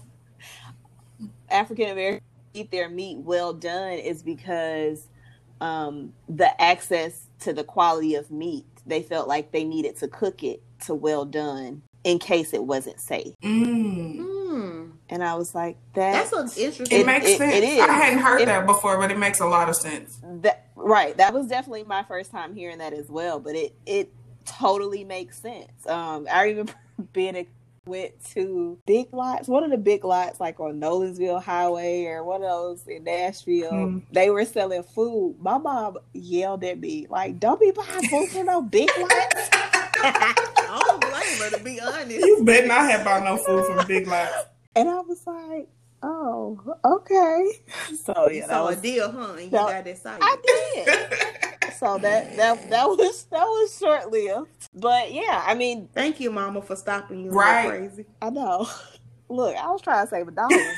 African 1.51 1.91
Americans 1.91 2.23
eat 2.55 2.71
their 2.71 2.89
meat 2.89 3.19
well 3.19 3.53
done 3.53 3.95
is 3.95 4.23
because 4.23 5.09
um, 5.61 6.13
the 6.29 6.61
access 6.63 7.27
to 7.41 7.53
the 7.53 7.65
quality 7.65 8.15
of 8.15 8.31
meat, 8.31 8.67
they 8.87 9.03
felt 9.03 9.27
like 9.27 9.51
they 9.51 9.65
needed 9.65 9.97
to 9.97 10.07
cook 10.07 10.45
it 10.45 10.63
to 10.85 10.95
well 10.95 11.25
done 11.25 11.83
in 12.05 12.21
case 12.21 12.55
it 12.55 12.63
wasn't 12.63 13.01
safe. 13.01 13.35
mm. 13.43 14.32
And 15.13 15.23
I 15.23 15.35
was 15.35 15.55
like, 15.55 15.77
that, 15.95 16.13
That's 16.31 16.33
an 16.33 16.49
interesting. 16.63 16.87
it, 16.99 17.01
It- 17.03 17.07
makes 17.07 17.27
it- 17.27 17.37
sense 17.39 17.55
it 17.55 17.65
is. 17.65 17.81
i 17.81 17.93
hadn't 17.93 18.21
heard 18.21 18.41
It- 18.41 18.47
that 18.47 18.67
before 18.67 18.97
but 18.99 19.11
it 19.11 19.19
makes 19.19 19.41
a 19.41 19.47
lot 19.47 19.69
of 19.69 19.77
sense 19.77 20.19
that 20.41 20.69
right. 20.75 21.15
That 21.19 21.35
was 21.35 21.47
definitely 21.49 21.85
my 21.85 22.03
first 22.05 22.31
time 22.31 22.55
hearing 22.55 22.79
that 22.79 22.93
as 22.95 23.09
well, 23.11 23.39
but 23.39 23.55
it 23.55 23.75
it 23.87 24.11
totally 24.47 25.05
makes 25.05 25.39
sense. 25.39 25.87
Um, 25.87 26.27
I 26.33 26.45
remember 26.45 26.73
being 27.13 27.37
a 27.37 27.47
went 27.85 28.13
to 28.33 28.79
big 28.87 29.13
lots, 29.13 29.49
one 29.49 29.65
of 29.65 29.71
the 29.71 29.77
big 29.77 30.05
lots 30.05 30.39
like 30.41 30.61
on 30.61 30.81
Nolensville 30.81 31.43
Highway 31.43 32.05
or 32.07 32.23
one 32.23 32.41
of 32.43 32.49
those 32.49 32.87
in 32.87 33.03
Nashville. 33.05 33.71
Hmm. 33.71 33.99
They 34.13 34.31
were 34.31 34.45
selling 34.45 34.85
food. 34.85 35.37
My 35.41 35.59
mom 35.59 35.99
yelled 36.15 36.63
at 36.65 36.79
me 36.81 37.07
like, 37.11 37.39
"Don't 37.41 37.61
be 37.61 37.71
buying 37.73 38.09
food 38.09 38.29
from 38.31 38.47
no 38.47 38.63
big 38.63 38.89
lots." 38.99 39.49
I 40.05 40.81
don't 40.87 41.01
blame 41.01 41.39
her 41.51 41.59
to 41.59 41.63
be 41.65 41.81
honest. 41.81 42.11
you 42.25 42.43
better 42.45 42.67
not 42.67 42.89
have 42.91 43.05
bought 43.05 43.25
no 43.25 43.37
food 43.37 43.67
from 43.67 43.87
big 43.87 44.07
lots 44.07 44.33
And 44.75 44.89
I 44.89 45.01
was 45.01 45.27
like, 45.27 45.69
"Oh, 46.03 46.59
okay." 46.85 47.51
So 48.05 48.29
You 48.31 48.37
yeah, 48.37 48.47
that 48.47 48.49
saw 48.49 48.67
was 48.67 48.79
a 48.79 48.83
deal, 48.83 49.11
huh? 49.13 49.33
And 49.35 49.45
you 49.45 49.51
that- 49.51 49.85
got 49.85 49.87
excited. 49.87 50.23
I 50.23 50.37
did. 50.45 51.73
so 51.79 51.99
that 51.99 52.37
that 52.37 52.71
that 52.71 52.89
was 52.89 53.25
that 53.25 53.45
was 53.45 53.79
short 53.79 54.11
lived. 54.11 54.69
But 54.75 55.13
yeah, 55.13 55.43
I 55.47 55.55
mean, 55.55 55.89
Thank 55.95 56.21
you, 56.21 56.31
Mama, 56.31 56.63
for 56.63 56.77
stopping 56.77 57.25
you. 57.25 57.31
Right. 57.31 57.69
Right. 57.69 57.79
Crazy. 57.89 58.07
I 58.21 58.31
know. 58.31 58.69
Look, 59.29 59.57
I 59.57 59.71
was 59.71 59.81
trying 59.83 60.07
to 60.07 60.11
save 60.11 60.29
a 60.29 60.31
dollar. 60.31 60.77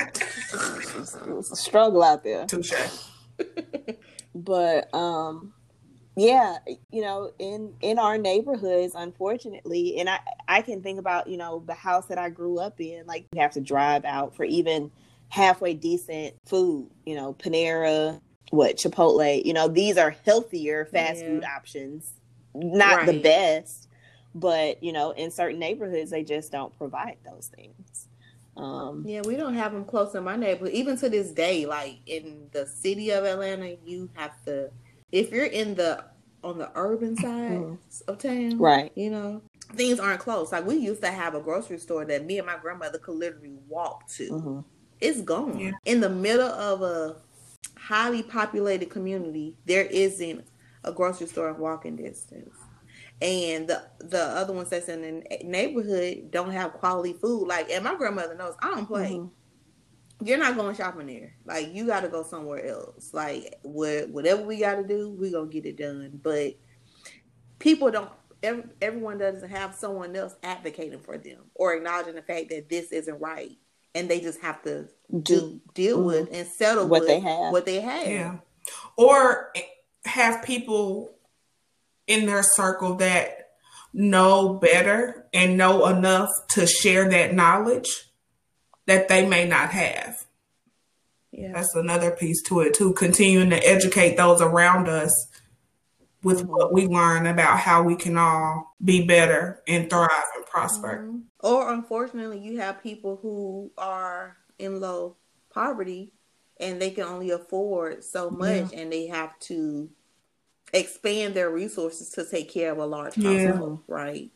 it 0.00 1.34
was 1.34 1.50
a 1.52 1.56
struggle 1.56 2.02
out 2.02 2.22
there. 2.24 2.44
touche 2.46 2.72
But 4.34 4.92
um 4.94 5.52
yeah, 6.18 6.58
you 6.90 7.02
know, 7.02 7.32
in 7.38 7.74
in 7.80 7.98
our 7.98 8.18
neighborhoods, 8.18 8.94
unfortunately, 8.96 9.98
and 10.00 10.10
I 10.10 10.20
I 10.48 10.62
can 10.62 10.82
think 10.82 10.98
about, 10.98 11.28
you 11.28 11.38
know, 11.38 11.62
the 11.66 11.74
house 11.74 12.06
that 12.08 12.18
I 12.18 12.30
grew 12.30 12.58
up 12.58 12.80
in, 12.80 13.06
like 13.06 13.26
you 13.32 13.40
have 13.40 13.52
to 13.52 13.60
drive 13.60 14.04
out 14.04 14.36
for 14.36 14.44
even 14.44 14.90
halfway 15.30 15.74
decent 15.74 16.34
food, 16.46 16.90
you 17.06 17.14
know, 17.16 17.34
Panera, 17.34 18.18
what, 18.50 18.76
Chipotle, 18.76 19.44
you 19.44 19.54
know, 19.54 19.68
these 19.68 19.98
are 19.98 20.10
healthier 20.26 20.86
fast 20.86 21.24
Yeah. 21.24 21.30
food 21.30 21.44
options. 21.44 22.12
Not 22.54 23.06
the 23.06 23.14
best, 23.14 23.88
but 24.34 24.82
you 24.82 24.92
know, 24.92 25.12
in 25.12 25.30
certain 25.30 25.60
neighborhoods 25.60 26.10
they 26.10 26.24
just 26.24 26.52
don't 26.52 26.76
provide 26.78 27.18
those 27.24 27.50
things. 27.56 28.08
Um 28.56 29.04
Yeah, 29.06 29.22
we 29.22 29.36
don't 29.36 29.54
have 29.54 29.72
them 29.72 29.84
close 29.84 30.14
in 30.16 30.24
my 30.24 30.36
neighborhood. 30.36 30.74
Even 30.74 30.96
to 30.98 31.08
this 31.08 31.30
day, 31.32 31.66
like 31.66 32.00
in 32.06 32.48
the 32.52 32.66
city 32.66 33.10
of 33.10 33.24
Atlanta, 33.24 33.76
you 33.84 34.10
have 34.16 34.32
to 34.46 34.70
if 35.12 35.30
you're 35.32 35.44
in 35.46 35.74
the 35.74 36.04
on 36.44 36.58
the 36.58 36.70
urban 36.74 37.16
side 37.16 37.50
Mhm. 37.50 37.78
of 38.06 38.18
town, 38.18 38.58
right. 38.58 38.92
You 38.94 39.10
know, 39.10 39.42
things 39.74 39.98
aren't 39.98 40.20
close. 40.20 40.52
Like 40.52 40.66
we 40.66 40.76
used 40.76 41.02
to 41.02 41.10
have 41.10 41.34
a 41.34 41.40
grocery 41.40 41.78
store 41.78 42.04
that 42.04 42.24
me 42.24 42.38
and 42.38 42.46
my 42.46 42.56
grandmother 42.58 42.98
could 42.98 43.16
literally 43.16 43.56
walk 43.68 44.08
to. 44.12 44.28
hmm 44.38 44.60
It's 45.00 45.20
gone 45.20 45.58
Yeah. 45.60 45.72
in 45.84 46.00
the 46.00 46.08
middle 46.10 46.48
of 46.48 46.82
a 46.82 47.16
highly 47.76 48.22
populated 48.22 48.90
community. 48.90 49.56
There 49.64 49.84
isn't 49.84 50.44
a 50.84 50.92
grocery 50.92 51.26
store 51.26 51.50
in 51.50 51.58
walking 51.58 51.96
distance. 51.96 52.54
And 53.20 53.68
the 53.68 53.82
the 54.00 54.22
other 54.22 54.52
ones 54.52 54.70
that's 54.70 54.88
in 54.88 55.02
the 55.02 55.38
neighborhood 55.44 56.30
don't 56.30 56.50
have 56.52 56.74
quality 56.74 57.14
food. 57.14 57.48
Like, 57.48 57.70
and 57.70 57.82
my 57.84 57.96
grandmother 57.96 58.34
knows 58.36 58.54
I 58.60 58.70
don't 58.70 58.86
play 58.86 59.12
Mhm. 59.14 59.30
You're 60.22 60.38
not 60.38 60.56
going 60.56 60.74
shopping 60.74 61.06
there. 61.06 61.34
Like 61.44 61.74
you 61.74 61.86
got 61.86 62.00
to 62.00 62.08
go 62.08 62.22
somewhere 62.22 62.66
else. 62.66 63.12
Like 63.12 63.58
what, 63.62 64.10
whatever 64.10 64.42
we 64.42 64.58
got 64.58 64.76
to 64.76 64.86
do, 64.86 65.10
we 65.10 65.30
gonna 65.30 65.46
get 65.46 65.66
it 65.66 65.76
done. 65.76 66.20
But 66.22 66.54
people 67.58 67.90
don't. 67.90 68.10
Every, 68.42 68.64
everyone 68.80 69.18
doesn't 69.18 69.48
have 69.48 69.74
someone 69.74 70.14
else 70.14 70.34
advocating 70.44 71.00
for 71.00 71.18
them 71.18 71.38
or 71.54 71.74
acknowledging 71.74 72.14
the 72.14 72.22
fact 72.22 72.50
that 72.50 72.68
this 72.68 72.92
isn't 72.92 73.20
right, 73.20 73.56
and 73.94 74.08
they 74.08 74.20
just 74.20 74.40
have 74.40 74.62
to 74.62 74.88
Do 75.10 75.22
do 75.22 75.60
deal 75.74 75.98
mm-hmm. 75.98 76.06
with 76.06 76.28
and 76.32 76.46
settle 76.46 76.86
What 76.86 77.00
with 77.00 77.08
they 77.08 77.20
have. 77.20 77.52
What 77.52 77.66
they 77.66 77.80
have. 77.80 78.06
Yeah. 78.06 78.36
Or 78.96 79.52
have 80.04 80.44
people 80.44 81.14
in 82.06 82.26
their 82.26 82.42
circle 82.42 82.96
that 82.96 83.50
know 83.92 84.54
better 84.54 85.26
and 85.32 85.56
know 85.56 85.86
enough 85.86 86.28
to 86.50 86.66
share 86.66 87.08
that 87.08 87.34
knowledge 87.34 88.07
that 88.88 89.06
they 89.08 89.26
may 89.26 89.46
not 89.46 89.70
have. 89.70 90.24
Yeah. 91.30 91.52
That's 91.52 91.74
another 91.74 92.10
piece 92.10 92.42
to 92.44 92.60
it 92.60 92.74
too. 92.74 92.94
Continuing 92.94 93.50
to 93.50 93.56
educate 93.56 94.16
those 94.16 94.40
around 94.40 94.88
us 94.88 95.12
with 96.22 96.44
what 96.46 96.72
we 96.72 96.86
learn 96.86 97.26
about 97.26 97.58
how 97.58 97.82
we 97.82 97.94
can 97.94 98.16
all 98.16 98.74
be 98.82 99.06
better 99.06 99.62
and 99.68 99.90
thrive 99.90 100.10
and 100.36 100.46
prosper. 100.46 101.04
Mm-hmm. 101.04 101.18
Or 101.40 101.70
unfortunately, 101.70 102.40
you 102.40 102.60
have 102.60 102.82
people 102.82 103.18
who 103.20 103.70
are 103.76 104.38
in 104.58 104.80
low 104.80 105.16
poverty 105.50 106.12
and 106.58 106.80
they 106.80 106.90
can 106.90 107.04
only 107.04 107.30
afford 107.30 108.02
so 108.02 108.30
much 108.30 108.72
yeah. 108.72 108.80
and 108.80 108.90
they 108.90 109.06
have 109.08 109.38
to 109.40 109.90
expand 110.72 111.34
their 111.34 111.50
resources 111.50 112.08
to 112.10 112.24
take 112.24 112.50
care 112.50 112.72
of 112.72 112.78
a 112.78 112.86
large 112.86 113.14
household, 113.16 113.80
yeah. 113.86 113.94
right? 113.94 114.30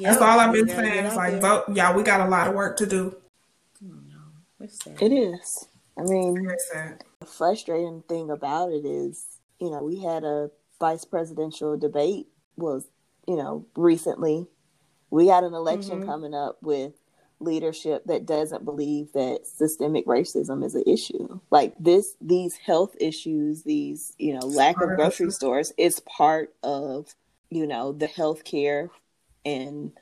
That's 0.00 0.20
all 0.20 0.40
I've 0.40 0.52
been 0.52 0.68
saying. 0.68 1.06
It's 1.06 1.16
like, 1.16 1.40
vote, 1.40 1.64
yeah, 1.72 1.94
we 1.94 2.02
got 2.02 2.20
a 2.20 2.28
lot 2.28 2.48
of 2.48 2.54
work 2.54 2.76
to 2.78 2.86
do. 2.86 3.16
It 5.00 5.12
is. 5.12 5.68
I 5.98 6.02
mean, 6.02 6.34
the 7.20 7.26
frustrating 7.26 8.02
thing 8.08 8.30
about 8.30 8.72
it 8.72 8.84
is, 8.84 9.24
you 9.60 9.70
know, 9.70 9.82
we 9.82 10.00
had 10.00 10.24
a 10.24 10.50
vice 10.80 11.04
presidential 11.04 11.76
debate 11.76 12.26
was, 12.56 12.86
you 13.28 13.36
know, 13.36 13.66
recently. 13.76 14.46
We 15.10 15.26
got 15.26 15.44
an 15.44 15.54
election 15.54 16.00
mm-hmm. 16.00 16.08
coming 16.08 16.34
up 16.34 16.58
with 16.62 16.94
leadership 17.40 18.04
that 18.06 18.26
doesn't 18.26 18.64
believe 18.64 19.12
that 19.12 19.46
systemic 19.46 20.06
racism 20.06 20.64
is 20.64 20.74
an 20.74 20.84
issue. 20.86 21.40
Like 21.50 21.74
this 21.78 22.16
these 22.20 22.56
health 22.56 22.96
issues, 23.00 23.62
these, 23.62 24.14
you 24.18 24.32
know, 24.32 24.46
lack 24.46 24.80
of 24.80 24.96
grocery 24.96 25.30
stores 25.30 25.72
is 25.76 26.00
part 26.00 26.54
of, 26.62 27.14
you 27.50 27.66
know, 27.66 27.92
the 27.92 28.08
healthcare 28.08 28.88
and 29.44 29.92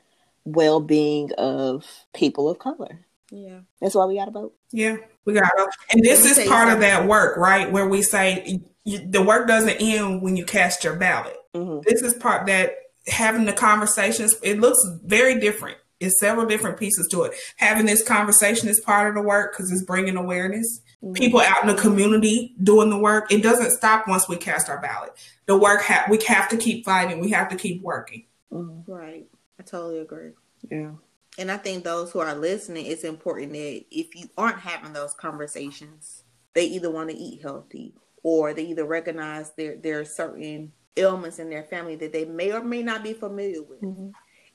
well-being 0.45 1.31
of 1.33 1.85
people 2.13 2.49
of 2.49 2.59
color. 2.59 3.05
Yeah. 3.31 3.59
That's 3.81 3.95
why 3.95 4.05
we 4.05 4.17
got 4.17 4.25
to 4.25 4.31
vote. 4.31 4.53
Yeah, 4.71 4.97
we 5.25 5.33
got 5.33 5.49
to. 5.49 5.71
And 5.91 6.03
this 6.03 6.25
is 6.25 6.47
part 6.47 6.71
of 6.71 6.81
that 6.81 7.07
work, 7.07 7.37
right? 7.37 7.71
Where 7.71 7.87
we 7.87 8.01
say 8.01 8.61
you, 8.83 8.99
the 8.99 9.21
work 9.21 9.47
doesn't 9.47 9.77
end 9.79 10.21
when 10.21 10.35
you 10.35 10.45
cast 10.45 10.83
your 10.83 10.95
ballot. 10.95 11.37
Mm-hmm. 11.55 11.81
This 11.87 12.01
is 12.01 12.13
part 12.13 12.47
that 12.47 12.75
having 13.07 13.45
the 13.45 13.53
conversations, 13.53 14.35
it 14.43 14.59
looks 14.59 14.79
very 15.03 15.39
different. 15.39 15.77
It's 15.99 16.19
several 16.19 16.45
different 16.45 16.77
pieces 16.77 17.07
to 17.11 17.23
it. 17.23 17.33
Having 17.57 17.85
this 17.85 18.03
conversation 18.03 18.67
is 18.67 18.79
part 18.79 19.07
of 19.07 19.15
the 19.15 19.21
work 19.21 19.53
because 19.53 19.71
it's 19.71 19.83
bringing 19.83 20.17
awareness. 20.17 20.81
Mm-hmm. 21.01 21.13
People 21.13 21.39
out 21.39 21.61
in 21.61 21.67
the 21.67 21.81
community 21.81 22.55
doing 22.61 22.89
the 22.89 22.97
work. 22.97 23.31
It 23.31 23.41
doesn't 23.41 23.71
stop 23.71 24.07
once 24.07 24.27
we 24.27 24.35
cast 24.35 24.69
our 24.69 24.81
ballot. 24.81 25.11
The 25.45 25.57
work, 25.57 25.81
ha- 25.81 26.05
we 26.09 26.19
have 26.27 26.49
to 26.49 26.57
keep 26.57 26.85
fighting. 26.85 27.19
We 27.19 27.29
have 27.31 27.49
to 27.49 27.55
keep 27.55 27.81
working. 27.81 28.25
Mm-hmm. 28.53 28.91
Right. 28.91 29.25
I 29.59 29.63
totally 29.63 29.99
agree. 29.99 30.31
Yeah. 30.69 30.91
And 31.37 31.51
I 31.51 31.57
think 31.57 31.83
those 31.83 32.11
who 32.11 32.19
are 32.19 32.35
listening, 32.35 32.85
it's 32.85 33.03
important 33.03 33.53
that 33.53 33.85
if 33.91 34.15
you 34.15 34.29
aren't 34.37 34.59
having 34.59 34.93
those 34.93 35.13
conversations, 35.13 36.23
they 36.53 36.65
either 36.65 36.91
want 36.91 37.09
to 37.09 37.15
eat 37.15 37.41
healthy 37.41 37.93
or 38.21 38.53
they 38.53 38.65
either 38.65 38.85
recognize 38.85 39.51
there 39.57 39.75
there 39.75 39.99
are 39.99 40.05
certain 40.05 40.71
ailments 40.95 41.39
in 41.39 41.49
their 41.49 41.63
family 41.63 41.95
that 41.95 42.13
they 42.13 42.25
may 42.25 42.51
or 42.51 42.63
may 42.63 42.83
not 42.83 43.03
be 43.03 43.13
familiar 43.13 43.63
with. 43.63 43.81
Mm-hmm. 43.81 44.09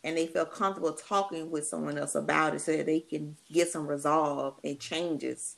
And 0.04 0.16
they 0.16 0.28
feel 0.28 0.46
comfortable 0.46 0.92
talking 0.92 1.50
with 1.50 1.66
someone 1.66 1.98
else 1.98 2.14
about 2.14 2.54
it 2.54 2.60
so 2.60 2.76
that 2.76 2.86
they 2.86 3.00
can 3.00 3.36
get 3.52 3.68
some 3.68 3.86
resolve 3.86 4.54
and 4.62 4.78
changes 4.78 5.56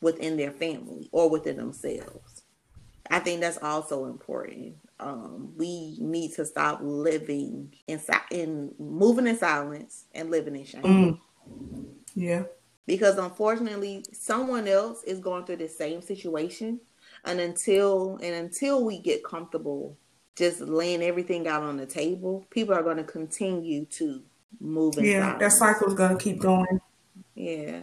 within 0.00 0.36
their 0.36 0.52
family 0.52 1.08
or 1.10 1.28
within 1.28 1.56
themselves. 1.56 2.42
I 3.10 3.18
think 3.18 3.40
that's 3.40 3.58
also 3.58 4.04
important 4.04 4.76
um, 5.00 5.52
we 5.56 5.96
need 5.98 6.34
to 6.34 6.44
stop 6.44 6.80
living 6.82 7.74
in, 7.86 8.00
in 8.30 8.74
moving 8.78 9.26
in 9.26 9.38
silence 9.38 10.04
and 10.14 10.30
living 10.30 10.56
in 10.56 10.64
shame. 10.64 10.82
Mm. 10.82 11.18
Yeah. 12.14 12.44
Because 12.86 13.18
unfortunately, 13.18 14.04
someone 14.12 14.66
else 14.66 15.02
is 15.04 15.20
going 15.20 15.44
through 15.44 15.56
the 15.56 15.68
same 15.68 16.02
situation, 16.02 16.80
and 17.24 17.38
until 17.38 18.18
and 18.22 18.34
until 18.34 18.84
we 18.84 18.98
get 18.98 19.24
comfortable 19.24 19.96
just 20.36 20.60
laying 20.60 21.02
everything 21.02 21.46
out 21.46 21.62
on 21.62 21.76
the 21.76 21.86
table, 21.86 22.46
people 22.50 22.74
are 22.74 22.82
going 22.82 22.96
to 22.96 23.04
continue 23.04 23.84
to 23.86 24.22
move. 24.60 24.96
In 24.98 25.04
yeah, 25.04 25.20
silence. 25.20 25.40
that 25.40 25.52
cycle's 25.52 25.94
going 25.94 26.16
to 26.16 26.22
keep 26.22 26.40
going. 26.40 26.80
Yeah. 27.34 27.80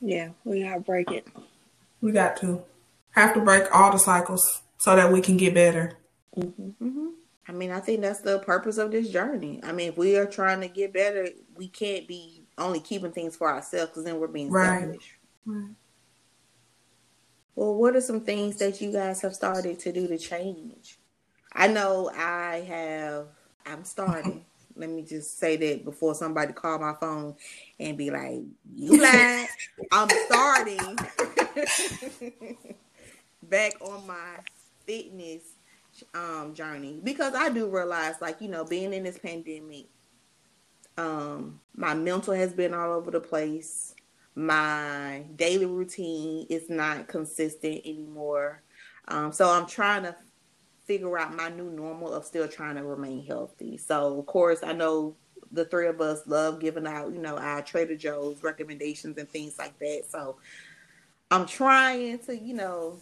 Yeah, 0.00 0.30
we 0.44 0.62
gotta 0.62 0.80
break 0.80 1.10
it. 1.10 1.26
We 2.00 2.12
got 2.12 2.36
to 2.38 2.62
have 3.12 3.34
to 3.34 3.40
break 3.40 3.64
all 3.74 3.90
the 3.90 3.98
cycles 3.98 4.62
so 4.78 4.94
that 4.94 5.10
we 5.10 5.20
can 5.20 5.36
get 5.36 5.54
better. 5.54 5.98
Mm-hmm. 6.38 6.84
Mm-hmm. 6.84 7.06
I 7.48 7.52
mean, 7.52 7.70
I 7.70 7.80
think 7.80 8.00
that's 8.00 8.20
the 8.20 8.40
purpose 8.40 8.78
of 8.78 8.90
this 8.90 9.08
journey. 9.08 9.60
I 9.62 9.72
mean, 9.72 9.90
if 9.90 9.96
we 9.96 10.16
are 10.16 10.26
trying 10.26 10.60
to 10.62 10.68
get 10.68 10.92
better, 10.92 11.28
we 11.54 11.68
can't 11.68 12.08
be 12.08 12.44
only 12.58 12.80
keeping 12.80 13.12
things 13.12 13.36
for 13.36 13.48
ourselves 13.48 13.90
because 13.90 14.04
then 14.04 14.18
we're 14.18 14.26
being 14.26 14.50
right. 14.50 14.82
selfish. 14.82 15.18
Right. 15.44 15.70
Well, 17.54 17.74
what 17.74 17.96
are 17.96 18.00
some 18.00 18.20
things 18.20 18.56
that 18.56 18.80
you 18.80 18.92
guys 18.92 19.22
have 19.22 19.34
started 19.34 19.78
to 19.80 19.92
do 19.92 20.08
to 20.08 20.18
change? 20.18 20.98
I 21.52 21.68
know 21.68 22.10
I 22.14 22.64
have. 22.68 23.28
I'm 23.64 23.84
starting. 23.84 24.44
Let 24.78 24.90
me 24.90 25.02
just 25.02 25.38
say 25.38 25.56
that 25.56 25.86
before 25.86 26.14
somebody 26.14 26.52
call 26.52 26.78
my 26.78 26.92
phone 27.00 27.34
and 27.80 27.96
be 27.96 28.10
like, 28.10 28.42
"You 28.74 29.00
lied." 29.02 29.48
I'm 29.90 30.08
starting 30.26 30.98
back 33.42 33.72
on 33.80 34.06
my 34.06 34.36
fitness 34.84 35.55
um 36.14 36.54
journey. 36.54 37.00
Because 37.02 37.34
I 37.34 37.48
do 37.48 37.68
realize 37.68 38.16
like 38.20 38.40
you 38.40 38.48
know 38.48 38.64
being 38.64 38.92
in 38.92 39.04
this 39.04 39.18
pandemic 39.18 39.86
um 40.98 41.60
my 41.74 41.94
mental 41.94 42.34
has 42.34 42.52
been 42.52 42.74
all 42.74 42.92
over 42.92 43.10
the 43.10 43.20
place. 43.20 43.94
My 44.34 45.24
daily 45.36 45.66
routine 45.66 46.46
is 46.50 46.68
not 46.68 47.08
consistent 47.08 47.82
anymore. 47.84 48.62
Um 49.08 49.32
so 49.32 49.50
I'm 49.50 49.66
trying 49.66 50.02
to 50.04 50.16
figure 50.84 51.18
out 51.18 51.34
my 51.34 51.48
new 51.48 51.70
normal 51.70 52.12
of 52.12 52.24
still 52.24 52.46
trying 52.46 52.76
to 52.76 52.84
remain 52.84 53.26
healthy. 53.26 53.76
So 53.76 54.18
of 54.18 54.26
course 54.26 54.60
I 54.62 54.72
know 54.72 55.16
the 55.52 55.64
three 55.64 55.86
of 55.86 56.00
us 56.00 56.26
love 56.26 56.60
giving 56.60 56.86
out 56.86 57.12
you 57.12 57.20
know 57.20 57.36
our 57.36 57.62
Trader 57.62 57.96
Joe's 57.96 58.42
recommendations 58.42 59.18
and 59.18 59.28
things 59.28 59.58
like 59.58 59.78
that. 59.78 60.04
So 60.08 60.36
I'm 61.30 61.46
trying 61.46 62.18
to 62.20 62.36
you 62.36 62.54
know 62.54 62.98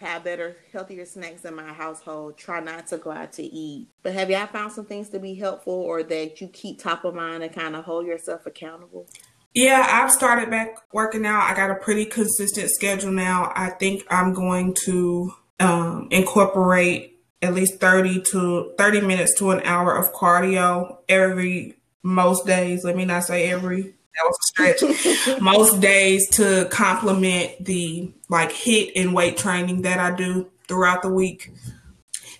have 0.00 0.24
better, 0.24 0.56
healthier 0.72 1.04
snacks 1.04 1.44
in 1.44 1.54
my 1.54 1.72
household. 1.72 2.38
Try 2.38 2.60
not 2.60 2.86
to 2.88 2.96
go 2.96 3.10
out 3.10 3.34
to 3.34 3.42
eat. 3.42 3.88
But 4.02 4.14
have 4.14 4.30
y'all 4.30 4.46
found 4.46 4.72
some 4.72 4.86
things 4.86 5.10
to 5.10 5.18
be 5.18 5.34
helpful 5.34 5.74
or 5.74 6.02
that 6.02 6.40
you 6.40 6.48
keep 6.48 6.80
top 6.80 7.04
of 7.04 7.14
mind 7.14 7.42
and 7.42 7.54
kind 7.54 7.76
of 7.76 7.84
hold 7.84 8.06
yourself 8.06 8.46
accountable? 8.46 9.06
Yeah, 9.54 9.86
I've 9.86 10.10
started 10.10 10.48
back 10.48 10.76
working 10.92 11.26
out. 11.26 11.42
I 11.42 11.54
got 11.54 11.70
a 11.70 11.74
pretty 11.74 12.06
consistent 12.06 12.70
schedule 12.70 13.12
now. 13.12 13.52
I 13.54 13.70
think 13.70 14.04
I'm 14.08 14.32
going 14.32 14.74
to 14.86 15.32
um, 15.58 16.08
incorporate 16.10 17.18
at 17.42 17.52
least 17.52 17.80
30 17.80 18.22
to 18.22 18.72
30 18.78 19.00
minutes 19.02 19.38
to 19.38 19.50
an 19.50 19.60
hour 19.64 19.94
of 19.94 20.12
cardio 20.14 20.98
every 21.08 21.76
most 22.02 22.46
days. 22.46 22.84
Let 22.84 22.96
me 22.96 23.04
not 23.04 23.24
say 23.24 23.50
every 23.50 23.94
that 24.14 24.24
was 24.24 24.38
a 24.38 24.74
stretch. 24.76 25.40
Most 25.40 25.80
days 25.80 26.28
to 26.30 26.68
complement 26.70 27.64
the 27.64 28.12
like 28.28 28.50
HIIT 28.50 28.92
and 28.96 29.14
weight 29.14 29.36
training 29.36 29.82
that 29.82 29.98
I 29.98 30.14
do 30.14 30.50
throughout 30.68 31.02
the 31.02 31.10
week. 31.10 31.50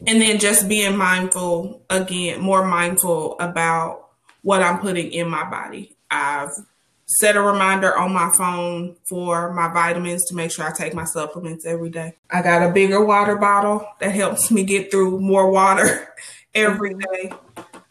And 0.06 0.20
then 0.20 0.38
just 0.38 0.68
being 0.68 0.96
mindful 0.96 1.82
again, 1.90 2.40
more 2.40 2.66
mindful 2.66 3.38
about 3.38 4.08
what 4.42 4.62
I'm 4.62 4.78
putting 4.78 5.12
in 5.12 5.28
my 5.28 5.48
body. 5.48 5.96
I've 6.10 6.50
set 7.18 7.36
a 7.36 7.42
reminder 7.42 7.96
on 7.96 8.12
my 8.12 8.30
phone 8.30 8.96
for 9.08 9.52
my 9.52 9.68
vitamins 9.68 10.24
to 10.26 10.34
make 10.34 10.50
sure 10.52 10.64
I 10.64 10.72
take 10.72 10.94
my 10.94 11.04
supplements 11.04 11.66
every 11.66 11.90
day. 11.90 12.14
I 12.30 12.40
got 12.40 12.62
a 12.62 12.72
bigger 12.72 13.04
water 13.04 13.36
bottle 13.36 13.86
that 13.98 14.12
helps 14.12 14.50
me 14.50 14.62
get 14.64 14.90
through 14.90 15.20
more 15.20 15.50
water 15.50 16.08
every 16.54 16.94
day. 16.94 17.32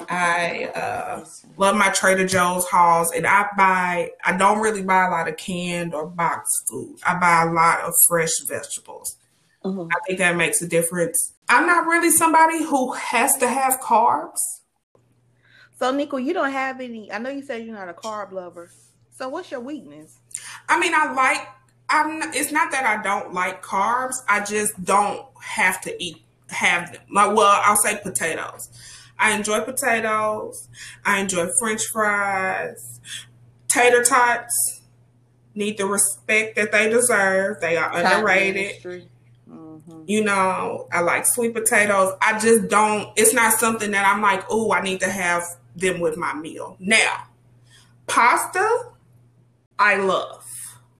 I 0.09 0.65
uh, 0.65 1.23
love 1.57 1.75
my 1.75 1.89
Trader 1.89 2.25
Joe's 2.25 2.65
hauls, 2.65 3.11
and 3.11 3.27
I 3.27 3.45
buy. 3.55 4.09
I 4.25 4.35
don't 4.35 4.59
really 4.59 4.81
buy 4.81 5.05
a 5.05 5.11
lot 5.11 5.27
of 5.27 5.37
canned 5.37 5.93
or 5.93 6.07
boxed 6.07 6.67
food. 6.67 6.97
I 7.05 7.19
buy 7.19 7.43
a 7.43 7.53
lot 7.53 7.81
of 7.81 7.93
fresh 8.07 8.31
vegetables. 8.47 9.17
Mm-hmm. 9.63 9.91
I 9.91 9.95
think 10.07 10.19
that 10.19 10.35
makes 10.35 10.61
a 10.61 10.67
difference. 10.67 11.33
I'm 11.47 11.67
not 11.67 11.85
really 11.85 12.09
somebody 12.09 12.63
who 12.63 12.93
has 12.93 13.37
to 13.37 13.47
have 13.47 13.79
carbs. 13.81 14.39
So, 15.77 15.91
Nico, 15.91 16.17
you 16.17 16.33
don't 16.33 16.51
have 16.51 16.81
any. 16.81 17.11
I 17.11 17.19
know 17.19 17.29
you 17.29 17.43
said 17.43 17.65
you're 17.65 17.75
not 17.75 17.89
a 17.89 17.93
carb 17.93 18.31
lover. 18.31 18.71
So, 19.11 19.29
what's 19.29 19.51
your 19.51 19.59
weakness? 19.59 20.19
I 20.67 20.79
mean, 20.79 20.93
I 20.95 21.13
like. 21.13 21.47
I'm. 21.87 22.33
It's 22.33 22.51
not 22.51 22.71
that 22.71 22.83
I 22.83 23.03
don't 23.03 23.33
like 23.33 23.63
carbs. 23.63 24.15
I 24.27 24.43
just 24.43 24.83
don't 24.83 25.25
have 25.39 25.81
to 25.81 26.03
eat 26.03 26.17
have 26.49 26.91
them. 26.91 27.01
Like, 27.11 27.35
well, 27.35 27.61
I'll 27.63 27.77
say 27.77 27.99
potatoes. 28.01 28.69
I 29.19 29.35
enjoy 29.35 29.61
potatoes. 29.61 30.69
I 31.05 31.19
enjoy 31.19 31.49
French 31.59 31.83
fries. 31.85 32.99
Tater 33.67 34.03
tots 34.03 34.81
need 35.53 35.77
the 35.77 35.85
respect 35.85 36.55
that 36.55 36.71
they 36.71 36.89
deserve. 36.89 37.59
They 37.59 37.77
are 37.77 37.93
underrated. 37.95 39.09
Mm-hmm. 39.49 40.03
You 40.07 40.23
know, 40.23 40.87
I 40.91 41.01
like 41.01 41.25
sweet 41.25 41.53
potatoes. 41.53 42.13
I 42.21 42.39
just 42.39 42.69
don't. 42.69 43.09
It's 43.15 43.33
not 43.33 43.53
something 43.59 43.91
that 43.91 44.05
I'm 44.07 44.21
like, 44.21 44.43
oh, 44.49 44.71
I 44.71 44.81
need 44.81 45.01
to 45.01 45.09
have 45.09 45.43
them 45.75 45.99
with 45.99 46.17
my 46.17 46.33
meal. 46.33 46.77
Now, 46.79 47.27
pasta, 48.07 48.91
I 49.77 49.97
love. 49.97 50.45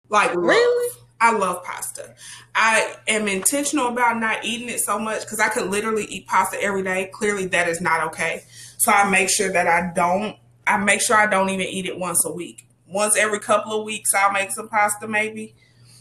Like 0.08 0.34
really. 0.34 0.99
I 1.20 1.32
love 1.32 1.62
pasta. 1.64 2.14
I 2.54 2.94
am 3.06 3.28
intentional 3.28 3.88
about 3.88 4.18
not 4.18 4.44
eating 4.44 4.68
it 4.68 4.80
so 4.80 4.98
much 4.98 5.22
because 5.22 5.38
I 5.38 5.48
could 5.48 5.70
literally 5.70 6.04
eat 6.04 6.26
pasta 6.26 6.60
every 6.62 6.82
day. 6.82 7.10
Clearly, 7.12 7.46
that 7.48 7.68
is 7.68 7.80
not 7.80 8.06
okay. 8.08 8.44
So 8.78 8.90
I 8.90 9.08
make 9.10 9.28
sure 9.28 9.52
that 9.52 9.66
I 9.66 9.92
don't. 9.94 10.36
I 10.66 10.78
make 10.78 11.02
sure 11.02 11.16
I 11.16 11.26
don't 11.26 11.50
even 11.50 11.66
eat 11.66 11.86
it 11.86 11.98
once 11.98 12.24
a 12.24 12.32
week. 12.32 12.66
Once 12.86 13.16
every 13.16 13.38
couple 13.38 13.78
of 13.78 13.84
weeks, 13.84 14.14
I'll 14.14 14.32
make 14.32 14.50
some 14.50 14.68
pasta 14.68 15.06
maybe 15.06 15.54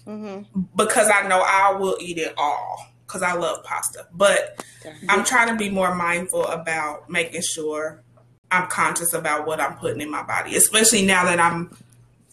mm-hmm. 0.07 0.61
because 0.76 1.09
I 1.13 1.28
know 1.28 1.41
I 1.45 1.74
will 1.74 1.97
eat 1.99 2.17
it 2.17 2.34
all 2.38 2.88
because 3.05 3.22
I 3.22 3.34
love 3.34 3.63
pasta. 3.63 4.07
But 4.13 4.63
I'm 5.07 5.24
trying 5.24 5.49
to 5.49 5.55
be 5.55 5.70
more 5.70 5.93
mindful 5.93 6.45
about 6.45 7.09
making 7.09 7.41
sure 7.41 8.03
I'm 8.51 8.67
conscious 8.67 9.13
about 9.13 9.45
what 9.45 9.59
I'm 9.59 9.76
putting 9.76 10.01
in 10.01 10.09
my 10.09 10.24
body, 10.24 10.55
especially 10.55 11.05
now 11.05 11.26
that 11.26 11.39
I'm 11.39 11.76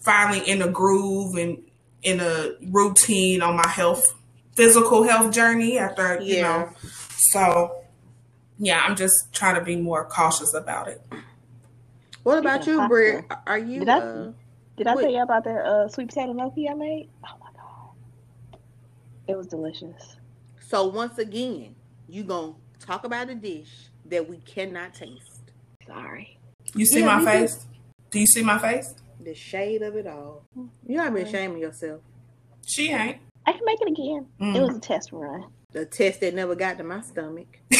finally 0.03 0.49
in 0.49 0.63
a 0.63 0.69
groove 0.69 1.35
and 1.37 1.63
in 2.03 2.21
a 2.21 2.53
routine 2.71 3.43
on 3.43 3.57
my 3.57 3.69
health, 3.69 4.15
physical 4.55 5.03
health 5.03 5.33
journey 5.33 5.79
after, 5.79 6.21
you 6.21 6.43
know. 6.43 6.71
So, 7.17 7.83
yeah, 8.59 8.83
I'm 8.85 8.97
just 8.97 9.33
trying 9.33 9.57
to 9.57 9.63
be 9.63 9.77
more 9.77 10.05
cautious 10.05 10.55
about 10.55 10.89
it. 10.89 11.03
What 12.23 12.39
about 12.39 12.67
you, 12.67 12.87
Britt? 12.89 13.25
Are 13.47 13.59
you? 13.59 13.81
Did 13.81 13.89
I, 13.89 13.99
uh, 13.99 14.33
did 14.77 14.87
I 14.87 14.95
tell 14.95 15.11
you 15.11 15.23
about 15.23 15.45
that 15.45 15.65
uh, 15.65 15.89
sweet 15.89 16.09
potato 16.09 16.33
gnocchi 16.33 16.69
I 16.69 16.75
made? 16.75 17.09
Oh 17.25 17.37
my 17.41 17.51
god, 17.55 18.59
it 19.29 19.37
was 19.37 19.47
delicious. 19.47 20.17
So 20.69 20.89
once 20.89 21.19
again, 21.19 21.77
you 22.09 22.25
gonna 22.25 22.55
talk 22.81 23.05
about 23.05 23.31
a 23.31 23.35
dish 23.35 23.91
that 24.07 24.29
we 24.29 24.39
cannot 24.39 24.95
taste. 24.95 25.53
Sorry. 25.87 26.39
You 26.75 26.85
see 26.85 27.01
yeah, 27.01 27.19
my 27.19 27.25
face? 27.25 27.55
Do. 27.55 27.69
do 28.11 28.21
you 28.21 28.27
see 28.27 28.43
my 28.43 28.59
face? 28.59 28.95
The 29.27 29.35
shade 29.35 29.83
of 29.83 29.97
it 29.97 30.07
all. 30.07 30.45
You 30.87 30.97
gotta 30.97 31.11
be 31.11 31.23
ashamed 31.23 31.57
of 31.57 31.61
yourself. 31.61 32.01
She 32.65 32.93
ain't. 32.93 33.19
I 33.45 33.53
can 33.53 33.63
make 33.65 33.81
it 33.81 33.89
again. 33.89 34.27
Mm. 34.41 34.57
It 34.57 34.63
was 34.63 34.77
a 34.77 34.81
test 34.81 35.11
run. 35.13 35.47
The 35.73 35.85
test 35.85 36.21
that 36.21 36.33
never 36.33 36.55
got 36.55 36.79
to 36.79 36.85
my 36.85 37.01
stomach. 37.01 37.49
you 37.71 37.79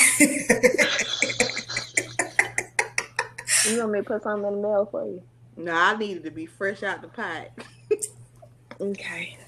want 3.79 3.93
me 3.93 4.01
to 4.01 4.05
put 4.05 4.25
something 4.25 4.49
in 4.49 4.55
the 4.57 4.61
mail 4.61 4.89
for 4.91 5.07
you? 5.07 5.23
No, 5.57 5.73
I 5.73 5.97
needed 5.97 6.25
to 6.25 6.33
be 6.33 6.47
fresh 6.47 6.83
out 6.83 7.01
the 7.01 7.09
pot. 7.09 7.51
okay. 8.81 9.39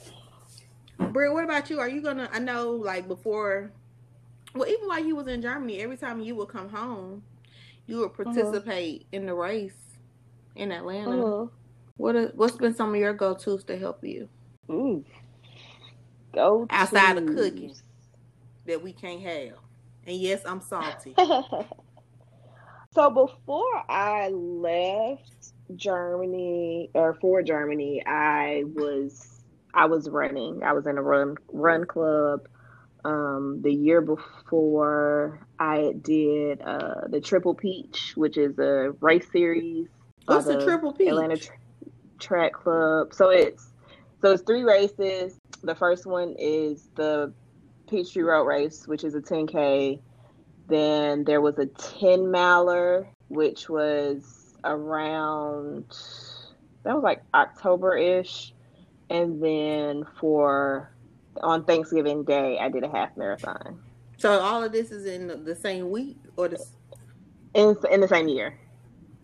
Brie, 0.99 1.31
what 1.31 1.43
about 1.43 1.69
you? 1.71 1.81
Are 1.81 1.89
you 1.89 2.01
gonna? 2.01 2.31
I 2.33 2.39
know, 2.39 2.71
like 2.71 3.09
before, 3.09 3.73
well, 4.55 4.69
even 4.69 4.87
while 4.87 5.05
you 5.05 5.17
was 5.17 5.27
in 5.27 5.43
Germany, 5.43 5.81
every 5.81 5.97
time 5.97 6.21
you 6.21 6.37
would 6.37 6.49
come 6.49 6.69
home, 6.69 7.25
you 7.87 7.99
would 7.99 8.13
uh-huh. 8.13 8.25
participate 8.25 9.01
uh-huh. 9.01 9.17
in 9.17 9.27
the 9.27 9.35
race 9.35 9.75
in 10.55 10.71
Atlanta. 10.71 11.25
Uh-huh. 11.25 11.47
What 11.99 12.17
are, 12.17 12.29
what's 12.35 12.57
been 12.57 12.75
some 12.75 12.95
of 12.95 12.97
your 12.97 13.13
go 13.13 13.35
tos 13.35 13.65
to 13.65 13.77
help 13.77 14.03
you? 14.03 14.29
Ooh. 14.71 15.05
Go 16.33 16.67
outside 16.71 17.19
of 17.19 17.27
cooking 17.27 17.75
that 18.67 18.83
we 18.83 18.93
can't 18.93 19.21
have. 19.21 19.59
And 20.07 20.17
yes, 20.17 20.43
I'm 20.47 20.61
salty. 20.61 21.15
so 22.95 23.11
before 23.11 23.85
I 23.91 24.29
left 24.29 25.53
Germany 25.75 26.91
or 26.95 27.15
for 27.15 27.43
Germany, 27.43 28.03
I 28.07 28.63
was 28.75 29.43
I 29.75 29.87
was 29.87 30.09
running. 30.09 30.63
I 30.63 30.73
was 30.73 30.87
in 30.87 30.97
a 30.99 31.03
run 31.03 31.37
run 31.53 31.85
club. 31.85 32.49
Um, 33.05 33.61
the 33.63 33.73
year 33.73 34.01
before, 34.01 35.47
I 35.59 35.95
did 36.03 36.61
uh, 36.63 37.09
the 37.09 37.21
Triple 37.21 37.55
Peach, 37.55 38.13
which 38.17 38.37
is 38.37 38.59
a 38.59 38.93
race 39.01 39.31
series. 39.33 39.89
What's 40.27 40.47
the, 40.47 40.57
the 40.57 40.65
Triple 40.65 40.93
Peach? 40.93 41.09
Atlanta 41.09 41.39
track 42.19 42.53
club. 42.53 43.15
So 43.15 43.31
it's 43.31 43.73
so 44.21 44.33
it's 44.33 44.43
three 44.43 44.65
races. 44.65 45.39
The 45.63 45.75
first 45.75 46.07
one 46.07 46.35
is 46.39 46.89
the 46.95 47.33
Peachtree 47.89 48.23
Road 48.23 48.45
Race, 48.45 48.87
which 48.87 49.05
is 49.05 49.15
a 49.15 49.21
10K. 49.21 50.01
Then 50.69 51.25
there 51.25 51.41
was 51.41 51.59
a 51.59 51.67
10 51.67 52.31
miler, 52.31 53.09
which 53.29 53.69
was 53.69 54.55
around 54.65 55.85
that 56.85 56.95
was 56.95 57.03
like 57.03 57.23
October 57.35 57.97
ish. 57.97 58.53
And 59.11 59.43
then 59.43 60.05
for 60.21 60.93
on 61.43 61.65
Thanksgiving 61.65 62.25
Day, 62.25 62.59
I 62.59 62.69
did 62.69 62.85
a 62.85 62.91
half 62.91 63.17
marathon. 63.17 63.81
So 64.19 64.41
all 64.41 64.63
of 64.63 64.73
this 64.73 64.91
is 64.91 65.07
in 65.07 65.45
the 65.45 65.55
same 65.55 65.91
week 65.91 66.17
or 66.37 66.49
the 66.49 66.65
in 67.55 67.77
in 67.91 68.01
the 68.01 68.09
same 68.09 68.29
year. 68.29 68.59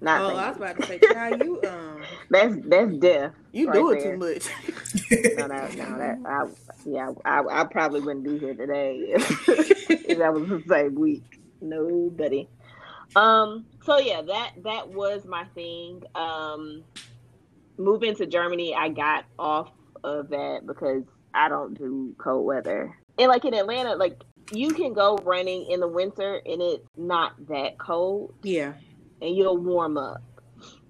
Not 0.05 0.21
oh, 0.21 0.37
I 0.37 0.49
was 0.49 0.59
about 0.59 0.77
to 0.77 0.87
say, 0.87 0.99
child, 0.99 1.43
you 1.43 1.63
um, 1.67 2.03
that's 2.31 2.55
that's 2.67 2.93
death. 2.99 3.33
You 3.53 3.69
right 3.69 3.75
do 3.75 3.91
it 3.93 4.01
there. 4.01 4.13
too 4.13 4.19
much. 4.19 4.49
no, 5.39 5.47
no, 5.47 5.67
no. 5.69 5.99
That 5.99 6.19
I, 6.27 6.45
yeah, 6.85 7.11
I, 7.25 7.43
I 7.51 7.65
probably 7.65 8.01
wouldn't 8.01 8.23
be 8.23 8.39
here 8.39 8.53
today 8.53 8.99
if, 9.09 9.49
if 9.91 10.19
that 10.19 10.35
was 10.35 10.47
the 10.47 10.63
same 10.69 10.95
week. 10.97 11.41
Nobody. 11.63 12.51
Um. 13.17 13.65
So 13.83 13.97
yeah, 13.97 14.21
that 14.21 14.53
that 14.65 14.91
was 14.91 15.25
my 15.25 15.45
thing. 15.55 16.03
Um, 16.15 16.85
moving 17.79 18.15
to 18.17 18.27
Germany, 18.27 18.75
I 18.75 18.91
got 18.91 19.25
off 19.39 19.71
of 20.05 20.29
that 20.29 20.67
because 20.67 21.05
I 21.33 21.49
don't 21.49 21.79
do 21.79 22.15
cold 22.19 22.45
weather. 22.45 22.95
And 23.19 23.29
like 23.29 23.47
in 23.47 23.55
Atlanta, 23.55 23.95
like 23.95 24.23
you 24.53 24.69
can 24.75 24.93
go 24.93 25.17
running 25.25 25.65
in 25.71 25.81
the 25.81 25.89
winter 25.89 26.43
and 26.45 26.61
it's 26.61 26.87
not 26.95 27.33
that 27.49 27.79
cold. 27.79 28.35
Yeah 28.43 28.75
and 29.25 29.35
you'll 29.35 29.57
warm 29.57 29.97
up. 29.97 30.23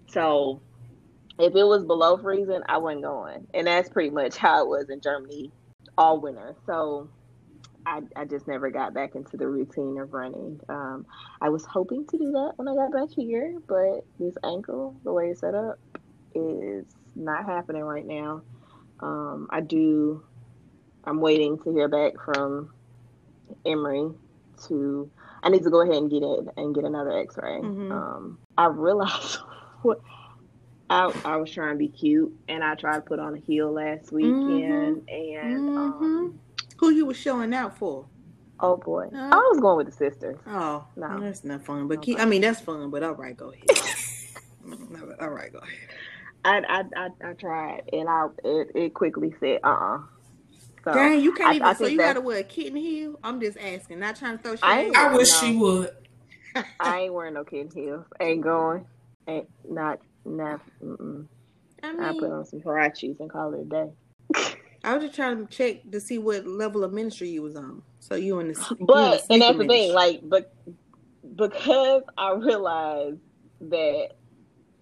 So 0.08 0.60
if 1.38 1.54
it 1.54 1.64
was 1.64 1.84
below 1.84 2.16
freezing, 2.16 2.62
I 2.68 2.78
wasn't 2.78 3.02
going. 3.02 3.46
And 3.54 3.66
that's 3.66 3.88
pretty 3.88 4.10
much 4.10 4.36
how 4.36 4.64
it 4.64 4.68
was 4.68 4.90
in 4.90 5.00
Germany 5.00 5.52
all 5.96 6.20
winter. 6.20 6.56
So 6.66 7.08
I, 7.86 8.00
I 8.16 8.24
just 8.24 8.48
never 8.48 8.70
got 8.70 8.92
back 8.92 9.14
into 9.14 9.36
the 9.36 9.46
routine 9.46 9.98
of 10.00 10.12
running. 10.12 10.60
Um, 10.68 11.06
I 11.40 11.48
was 11.50 11.64
hoping 11.64 12.06
to 12.06 12.18
do 12.18 12.32
that 12.32 12.52
when 12.56 12.66
I 12.68 12.74
got 12.74 12.92
back 12.92 13.10
here, 13.14 13.56
but 13.68 14.04
this 14.18 14.34
ankle, 14.42 14.96
the 15.04 15.12
way 15.12 15.28
it's 15.28 15.40
set 15.40 15.54
up, 15.54 15.78
is 16.34 16.84
not 17.14 17.44
happening 17.44 17.82
right 17.82 18.06
now. 18.06 18.42
Um, 19.00 19.46
I 19.50 19.60
do, 19.60 20.24
I'm 21.04 21.20
waiting 21.20 21.58
to 21.58 21.72
hear 21.72 21.88
back 21.88 22.14
from 22.24 22.72
Emory 23.64 24.10
to 24.66 25.10
I 25.44 25.50
need 25.50 25.62
to 25.62 25.70
go 25.70 25.82
ahead 25.82 25.96
and 25.96 26.10
get 26.10 26.22
it 26.22 26.48
and 26.56 26.74
get 26.74 26.84
another 26.84 27.18
X-ray. 27.18 27.60
Mm-hmm. 27.60 27.92
Um, 27.92 28.38
I 28.56 28.66
realized 28.66 29.36
what 29.82 30.00
I, 30.88 31.12
I 31.24 31.36
was 31.36 31.50
trying 31.50 31.74
to 31.74 31.78
be 31.78 31.88
cute, 31.88 32.32
and 32.48 32.64
I 32.64 32.74
tried 32.74 32.96
to 32.96 33.02
put 33.02 33.18
on 33.18 33.34
a 33.34 33.38
heel 33.38 33.70
last 33.70 34.10
weekend, 34.10 35.06
mm-hmm. 35.06 35.08
and 35.08 35.68
mm-hmm. 35.68 35.78
Um, 35.78 36.40
who 36.78 36.90
you 36.90 37.04
was 37.04 37.18
showing 37.18 37.54
out 37.54 37.76
for? 37.78 38.06
Oh 38.60 38.78
boy, 38.78 39.08
uh, 39.14 39.28
I 39.32 39.36
was 39.36 39.60
going 39.60 39.76
with 39.76 39.86
the 39.86 39.92
sisters. 39.92 40.38
Oh, 40.46 40.86
no, 40.96 41.20
that's 41.20 41.44
not 41.44 41.64
fun. 41.64 41.88
But 41.88 42.00
keep, 42.00 42.18
I 42.18 42.24
mean, 42.24 42.40
that's 42.40 42.60
fun. 42.60 42.88
But 42.88 43.02
all 43.02 43.12
right, 43.12 43.36
go 43.36 43.52
ahead. 43.52 43.64
all 45.20 45.28
right, 45.28 45.52
go 45.52 45.58
ahead. 45.58 45.88
I, 46.44 46.62
I 46.68 46.84
I 46.96 47.30
I 47.30 47.32
tried, 47.34 47.82
and 47.92 48.08
I 48.08 48.28
it, 48.44 48.70
it 48.74 48.94
quickly 48.94 49.34
said, 49.40 49.60
uh 49.64 49.68
uh-uh. 49.68 49.98
So 50.84 50.92
Dang, 50.92 51.20
you 51.20 51.32
can't 51.32 51.50
I, 51.50 51.54
even. 51.54 51.66
I 51.68 51.72
so 51.72 51.86
you 51.86 51.98
gotta 51.98 52.20
wear 52.20 52.38
a 52.38 52.44
kitten 52.44 52.76
heel. 52.76 53.18
I'm 53.24 53.40
just 53.40 53.58
asking, 53.58 54.00
not 54.00 54.16
trying 54.16 54.36
to 54.36 54.42
throw 54.42 54.52
shit. 54.52 54.64
I, 54.64 54.90
I 54.94 55.16
wish 55.16 55.30
no. 55.32 55.38
she 55.38 55.56
would. 55.56 55.90
I 56.80 57.00
ain't 57.00 57.14
wearing 57.14 57.34
no 57.34 57.44
kitten 57.44 57.70
heels. 57.74 58.04
Ain't 58.20 58.42
going. 58.42 58.86
Ain't 59.26 59.48
not. 59.68 60.00
Not. 60.24 60.60
Mm-mm. 60.82 61.26
I, 61.82 61.92
mean, 61.92 62.02
I 62.02 62.12
put 62.12 62.30
on 62.30 62.44
some 62.44 62.60
huaraches 62.60 63.20
and 63.20 63.30
call 63.30 63.54
it 63.54 63.60
a 63.60 63.64
day. 63.64 63.90
I 64.84 64.94
was 64.94 65.04
just 65.04 65.16
trying 65.16 65.46
to 65.46 65.52
check 65.52 65.90
to 65.90 66.00
see 66.00 66.18
what 66.18 66.46
level 66.46 66.84
of 66.84 66.92
ministry 66.92 67.30
you 67.30 67.42
was 67.42 67.56
on. 67.56 67.82
So 68.00 68.16
you 68.16 68.38
in 68.40 68.48
the 68.48 68.76
but 68.80 69.24
and 69.30 69.40
that's 69.40 69.56
the 69.56 69.66
thing, 69.66 69.92
like, 69.94 70.20
but 70.22 70.54
because 71.34 72.02
I 72.18 72.32
realized 72.34 73.18
that 73.62 74.10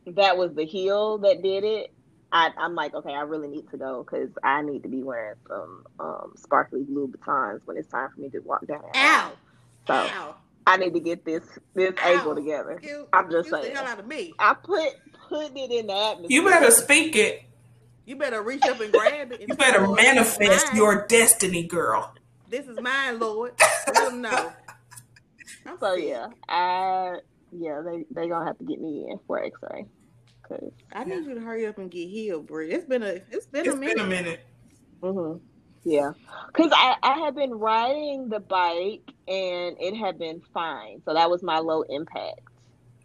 that 0.06 0.36
was 0.36 0.54
the 0.54 0.64
heel 0.64 1.18
that 1.18 1.42
did 1.42 1.62
it, 1.62 1.91
I, 2.32 2.50
am 2.58 2.74
like, 2.74 2.94
okay, 2.94 3.12
I 3.12 3.20
really 3.20 3.48
need 3.48 3.68
to 3.70 3.76
go 3.76 4.02
because 4.02 4.30
I 4.42 4.62
need 4.62 4.82
to 4.84 4.88
be 4.88 5.02
wearing 5.02 5.36
some 5.48 5.84
um, 6.00 6.32
sparkly 6.36 6.82
batons 6.82 7.60
when 7.66 7.76
it's 7.76 7.88
time 7.88 8.08
for 8.14 8.20
me 8.20 8.30
to 8.30 8.38
walk 8.40 8.66
down. 8.66 8.82
Ow! 8.94 9.32
So 9.86 9.94
Ow. 9.94 10.36
I 10.66 10.76
need 10.78 10.94
to 10.94 11.00
get 11.00 11.24
this 11.24 11.44
this 11.74 11.92
Ow. 12.02 12.08
ankle 12.08 12.34
together. 12.34 12.80
You, 12.82 13.06
I'm 13.12 13.30
just 13.30 13.50
saying. 13.50 13.74
The 13.74 13.78
hell 13.78 13.86
out 13.86 13.98
of 13.98 14.06
me. 14.06 14.32
I 14.38 14.54
put 14.54 14.92
put 15.28 15.56
it 15.56 15.70
in 15.70 15.86
the 15.88 15.96
atmosphere. 15.96 16.26
You 16.30 16.44
better 16.44 16.70
speak 16.70 17.16
it. 17.16 17.42
You 18.06 18.16
better 18.16 18.42
reach 18.42 18.62
up 18.64 18.80
and 18.80 18.92
grab 18.92 19.32
it. 19.32 19.40
And 19.40 19.48
you 19.50 19.54
better 19.54 19.86
manifest 19.86 20.74
your 20.74 21.06
destiny, 21.06 21.64
girl. 21.64 22.14
This 22.48 22.66
is 22.66 22.78
mine, 22.80 23.18
Lord. 23.18 23.54
I 23.60 23.92
don't 23.92 24.20
know. 24.20 24.52
so 25.80 25.94
yeah, 25.94 26.28
I 26.48 27.18
yeah 27.52 27.82
they 27.84 28.04
they 28.10 28.28
gonna 28.28 28.46
have 28.46 28.58
to 28.58 28.64
get 28.64 28.80
me 28.80 29.06
in 29.10 29.18
for 29.26 29.42
X-ray. 29.42 29.86
Cause 30.60 30.72
I 30.92 31.04
need 31.04 31.24
you 31.24 31.34
to 31.34 31.40
hurry 31.40 31.66
up 31.66 31.78
and 31.78 31.90
get 31.90 32.08
healed, 32.08 32.46
Brie. 32.46 32.72
It's 32.72 32.84
been 32.84 33.02
a 33.02 33.20
it's 33.30 33.46
been 33.46 33.66
it's 33.66 33.74
a 33.74 33.76
minute. 33.76 33.96
Been 33.96 34.04
a 34.04 34.08
minute. 34.08 34.40
Mm-hmm. 35.00 35.44
Yeah, 35.84 36.12
because 36.46 36.70
I 36.72 36.94
I 37.02 37.18
had 37.18 37.34
been 37.34 37.52
riding 37.52 38.28
the 38.28 38.38
bike 38.38 39.02
and 39.26 39.76
it 39.80 39.96
had 39.96 40.18
been 40.18 40.40
fine, 40.54 41.02
so 41.04 41.14
that 41.14 41.28
was 41.28 41.42
my 41.42 41.58
low 41.58 41.82
impact. 41.82 42.40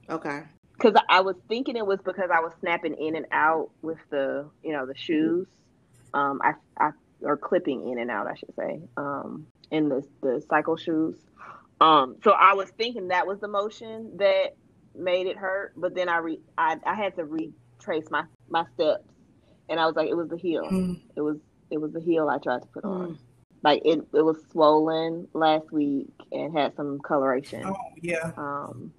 Okay. 0.09 0.43
Because 0.73 0.93
I 1.09 1.21
was 1.21 1.35
thinking 1.47 1.75
it 1.75 1.85
was 1.85 1.99
because 2.05 2.29
I 2.31 2.39
was 2.39 2.53
snapping 2.59 2.93
in 2.93 3.15
and 3.15 3.25
out 3.31 3.71
with 3.81 3.97
the 4.11 4.47
you 4.63 4.73
know 4.73 4.85
the 4.85 4.95
shoes, 4.95 5.47
um 6.13 6.39
I 6.43 6.53
I 6.79 6.91
or 7.21 7.35
clipping 7.35 7.89
in 7.89 7.97
and 7.97 8.11
out 8.11 8.27
I 8.27 8.35
should 8.35 8.53
say 8.55 8.81
um 8.95 9.47
in 9.71 9.89
the 9.89 10.07
the 10.21 10.43
cycle 10.47 10.77
shoes, 10.77 11.17
um 11.81 12.17
so 12.23 12.31
I 12.31 12.53
was 12.53 12.69
thinking 12.69 13.07
that 13.07 13.25
was 13.25 13.39
the 13.39 13.47
motion 13.47 14.17
that 14.17 14.55
made 14.97 15.27
it 15.27 15.37
hurt, 15.37 15.73
but 15.75 15.95
then 15.95 16.09
I 16.09 16.17
re 16.17 16.39
I 16.57 16.77
I 16.85 16.95
had 16.95 17.15
to 17.15 17.25
retrace 17.25 18.09
my 18.09 18.23
my 18.49 18.65
steps, 18.75 19.03
and 19.69 19.79
I 19.79 19.85
was 19.85 19.95
like 19.95 20.09
it 20.09 20.15
was 20.15 20.29
the 20.29 20.37
heel, 20.37 20.63
Mm. 20.63 20.99
it 21.15 21.21
was 21.21 21.37
it 21.69 21.79
was 21.79 21.91
the 21.91 22.01
heel 22.01 22.29
I 22.29 22.37
tried 22.39 22.61
to 22.61 22.67
put 22.67 22.83
on. 22.83 23.09
Mm. 23.11 23.17
Like 23.63 23.81
it, 23.85 23.99
it 24.13 24.21
was 24.23 24.37
swollen 24.51 25.27
last 25.33 25.71
week 25.71 26.07
and 26.31 26.55
had 26.57 26.75
some 26.75 26.99
coloration. 26.99 27.63
Oh 27.65 27.75
yeah. 28.01 28.31
Um, 28.37 28.93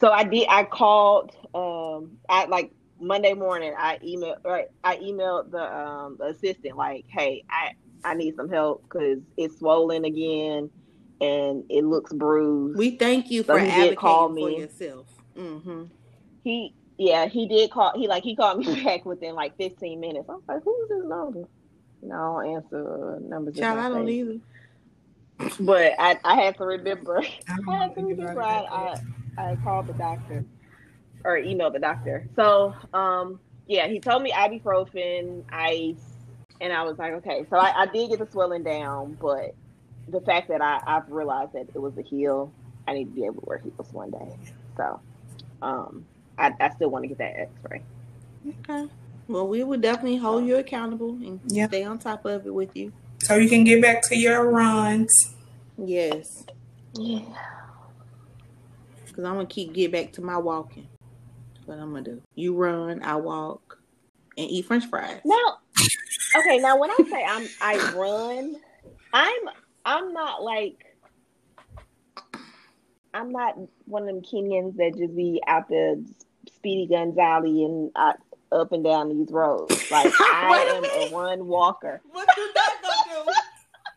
so 0.00 0.10
I 0.10 0.24
did. 0.24 0.46
I 0.48 0.64
called. 0.64 1.34
Um, 1.54 2.18
I 2.28 2.44
like 2.46 2.70
Monday 3.00 3.32
morning. 3.32 3.72
I 3.76 3.98
emailed. 3.98 4.44
Right, 4.44 4.66
I 4.84 4.96
emailed 4.98 5.50
the 5.50 5.76
um 5.76 6.16
the 6.18 6.26
assistant 6.26 6.76
like, 6.76 7.06
hey, 7.08 7.44
I 7.50 7.72
I 8.04 8.14
need 8.14 8.36
some 8.36 8.50
help 8.50 8.82
because 8.84 9.20
it's 9.36 9.58
swollen 9.58 10.04
again 10.04 10.70
and 11.20 11.64
it 11.70 11.84
looks 11.84 12.12
bruised. 12.12 12.76
We 12.78 12.96
thank 12.96 13.30
you 13.30 13.42
So 13.42 13.54
for 13.54 13.58
he 13.58 13.66
did 13.66 13.72
advocating 13.72 13.96
call 13.96 14.28
for 14.34 14.50
yourself. 14.50 15.06
Mm-hmm. 15.36 15.84
he 16.44 16.74
yeah 16.98 17.26
he 17.26 17.48
did 17.48 17.70
call. 17.70 17.92
He 17.96 18.08
like 18.08 18.22
he 18.22 18.36
called 18.36 18.58
me 18.58 18.82
back 18.84 19.04
within 19.04 19.34
like 19.34 19.56
15 19.56 19.98
minutes. 20.00 20.28
I 20.28 20.32
was 20.32 20.42
like, 20.46 20.62
who's 20.64 20.88
this 20.88 21.04
number? 21.04 21.44
No, 22.02 22.36
I 22.36 22.44
don't 22.44 22.56
answer 22.56 23.18
numbers. 23.22 23.56
in 23.56 23.62
Child, 23.62 23.78
I 23.78 23.88
don't 23.88 24.08
either. 24.08 24.38
But 25.60 25.94
I, 25.98 26.18
I 26.24 26.36
had 26.36 26.56
to 26.58 26.64
remember. 26.64 27.18
I 27.48 27.58
I 27.68 27.76
had 27.78 27.94
to 27.94 28.02
know 28.02 28.08
remember. 28.08 28.42
I, 28.42 28.94
I, 29.38 29.52
I 29.52 29.56
called 29.64 29.88
the 29.88 29.94
doctor 29.94 30.44
or 31.24 31.38
emailed 31.38 31.72
the 31.72 31.78
doctor. 31.80 32.28
So, 32.36 32.74
um, 32.92 33.40
yeah, 33.66 33.88
he 33.88 33.98
told 33.98 34.22
me 34.22 34.30
ibuprofen, 34.30 35.42
ice, 35.50 35.96
and 36.60 36.72
I 36.72 36.82
was 36.84 36.98
like, 36.98 37.14
okay. 37.14 37.46
So 37.50 37.56
I, 37.56 37.82
I 37.82 37.86
did 37.86 38.10
get 38.10 38.18
the 38.18 38.30
swelling 38.30 38.62
down, 38.62 39.16
but 39.20 39.54
the 40.08 40.20
fact 40.20 40.48
that 40.48 40.60
I, 40.60 40.80
I've 40.86 41.10
realized 41.10 41.54
that 41.54 41.66
it 41.74 41.78
was 41.78 41.96
a 41.98 42.02
heel, 42.02 42.52
I 42.86 42.92
need 42.92 43.06
to 43.06 43.10
be 43.10 43.24
able 43.24 43.40
to 43.40 43.46
wear 43.46 43.58
heels 43.58 43.88
one 43.92 44.10
day. 44.10 44.36
So, 44.76 45.00
um, 45.62 46.04
I, 46.38 46.52
I 46.60 46.70
still 46.70 46.90
want 46.90 47.04
to 47.04 47.08
get 47.08 47.18
that 47.18 47.38
X-ray. 47.40 47.82
Okay. 48.48 48.88
Well, 49.28 49.48
we 49.48 49.64
will 49.64 49.78
definitely 49.78 50.16
hold 50.18 50.46
you 50.46 50.56
accountable 50.56 51.10
and 51.10 51.40
Yeah. 51.46 51.68
stay 51.68 51.84
on 51.84 51.98
top 51.98 52.24
of 52.26 52.46
it 52.46 52.54
with 52.54 52.76
you. 52.76 52.92
So 53.22 53.36
you 53.36 53.48
can 53.48 53.64
get 53.64 53.80
back 53.80 54.02
to 54.08 54.16
your 54.16 54.50
runs. 54.50 55.34
Yes. 55.78 56.44
Yeah. 56.94 57.20
Because 59.06 59.24
I'm 59.24 59.34
going 59.34 59.46
to 59.46 59.52
keep 59.52 59.72
get 59.72 59.92
back 59.92 60.12
to 60.12 60.22
my 60.22 60.36
walking. 60.36 60.88
What 61.64 61.78
I'm 61.78 61.90
going 61.92 62.04
to 62.04 62.10
do. 62.12 62.22
You 62.34 62.54
run, 62.54 63.02
I 63.02 63.16
walk, 63.16 63.78
and 64.36 64.50
eat 64.50 64.66
french 64.66 64.84
fries. 64.86 65.20
Now, 65.24 65.58
okay. 66.36 66.58
Now, 66.58 66.76
when 66.78 66.90
I 66.90 66.98
say 67.08 67.24
I'm 67.26 67.48
I 67.60 67.92
run, 67.96 68.56
I'm 69.12 69.40
I'm 69.86 70.12
not 70.12 70.42
like 70.42 70.84
I'm 73.14 73.30
not 73.30 73.54
one 73.86 74.02
of 74.02 74.08
them 74.08 74.22
Kenyans 74.22 74.76
that 74.76 74.94
just 74.98 75.16
be 75.16 75.40
out 75.46 75.68
there 75.68 75.96
Speedy 76.56 76.86
Gonzales 76.90 77.44
and 77.46 77.90
uh, 77.94 78.12
up 78.52 78.72
and 78.72 78.84
down 78.84 79.08
these 79.08 79.30
roads. 79.30 79.72
Like 79.90 80.12
I 80.20 80.72
am 80.74 80.82
minute. 80.82 81.10
a 81.10 81.14
one 81.14 81.46
walker. 81.46 82.02
What 82.10 82.28
you 82.36 82.52
not 82.54 82.82
going 82.82 83.24
to 83.24 83.30
do? 83.30 83.32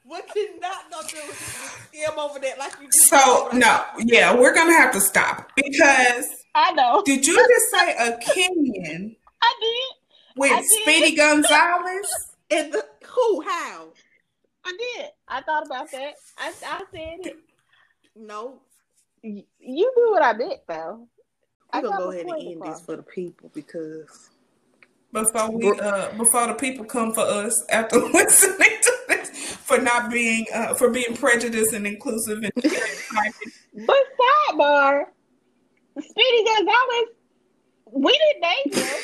What 0.05 0.35
you 0.35 0.59
not 0.59 0.91
going 0.91 1.07
to 1.07 1.15
do 1.15 1.21
is 1.21 1.37
skim 1.37 2.19
over 2.19 2.39
that 2.39 2.59
like 2.59 2.73
you 2.79 2.85
just 2.87 3.09
So 3.09 3.49
no, 3.53 3.83
yeah, 3.99 4.33
we're 4.35 4.53
gonna 4.53 4.77
have 4.77 4.91
to 4.93 5.01
stop 5.01 5.51
because 5.55 6.25
I 6.55 6.71
know. 6.73 7.01
did 7.05 7.25
you 7.25 7.35
just 7.35 7.71
say 7.71 7.93
a 7.93 8.17
Kenyan 8.19 9.15
I 9.41 9.53
did. 9.59 10.39
with 10.39 10.51
I 10.51 10.61
did. 10.61 10.69
Speedy 10.83 11.15
Gonzales? 11.15 12.07
And 12.51 12.71
the, 12.73 12.85
who? 13.05 13.41
How? 13.41 13.87
I 14.65 14.77
did. 14.77 15.09
I 15.27 15.41
thought 15.41 15.65
about 15.65 15.91
that. 15.91 16.13
I 16.37 16.49
I 16.65 16.81
said 16.91 17.25
it. 17.25 17.37
No. 18.15 18.61
Y- 19.23 19.45
You 19.59 19.93
knew 19.95 20.11
what 20.11 20.23
I 20.23 20.33
meant, 20.33 20.61
though. 20.67 21.07
I 21.71 21.77
I'm 21.79 21.83
going 21.83 21.93
to 21.93 22.03
go 22.03 22.11
ahead 22.11 22.25
and 22.25 22.47
end 22.53 22.61
this 22.61 22.81
for 22.81 22.95
the 22.95 23.03
people 23.03 23.51
because 23.53 24.29
Before 25.11 25.51
we 25.51 25.69
uh 25.79 26.11
before 26.13 26.47
the 26.47 26.53
people 26.53 26.85
come 26.85 27.13
for 27.13 27.21
us 27.21 27.65
after 27.69 27.97
listening 28.13 28.77
to 28.81 28.93
this 29.09 29.29
for 29.55 29.77
not 29.79 30.09
being 30.09 30.45
uh 30.53 30.73
for 30.75 30.89
being 30.91 31.15
prejudiced 31.15 31.73
and 31.73 31.85
inclusive 31.85 32.37
and 32.43 32.51
stereotyping. 32.59 33.51
But 33.85 33.97
sidebar, 34.19 35.03
Speedy 35.99 36.45
Gonzales, 36.45 37.09
we 37.91 38.11
didn't 38.13 38.41
name 38.41 38.83
him. 38.83 38.95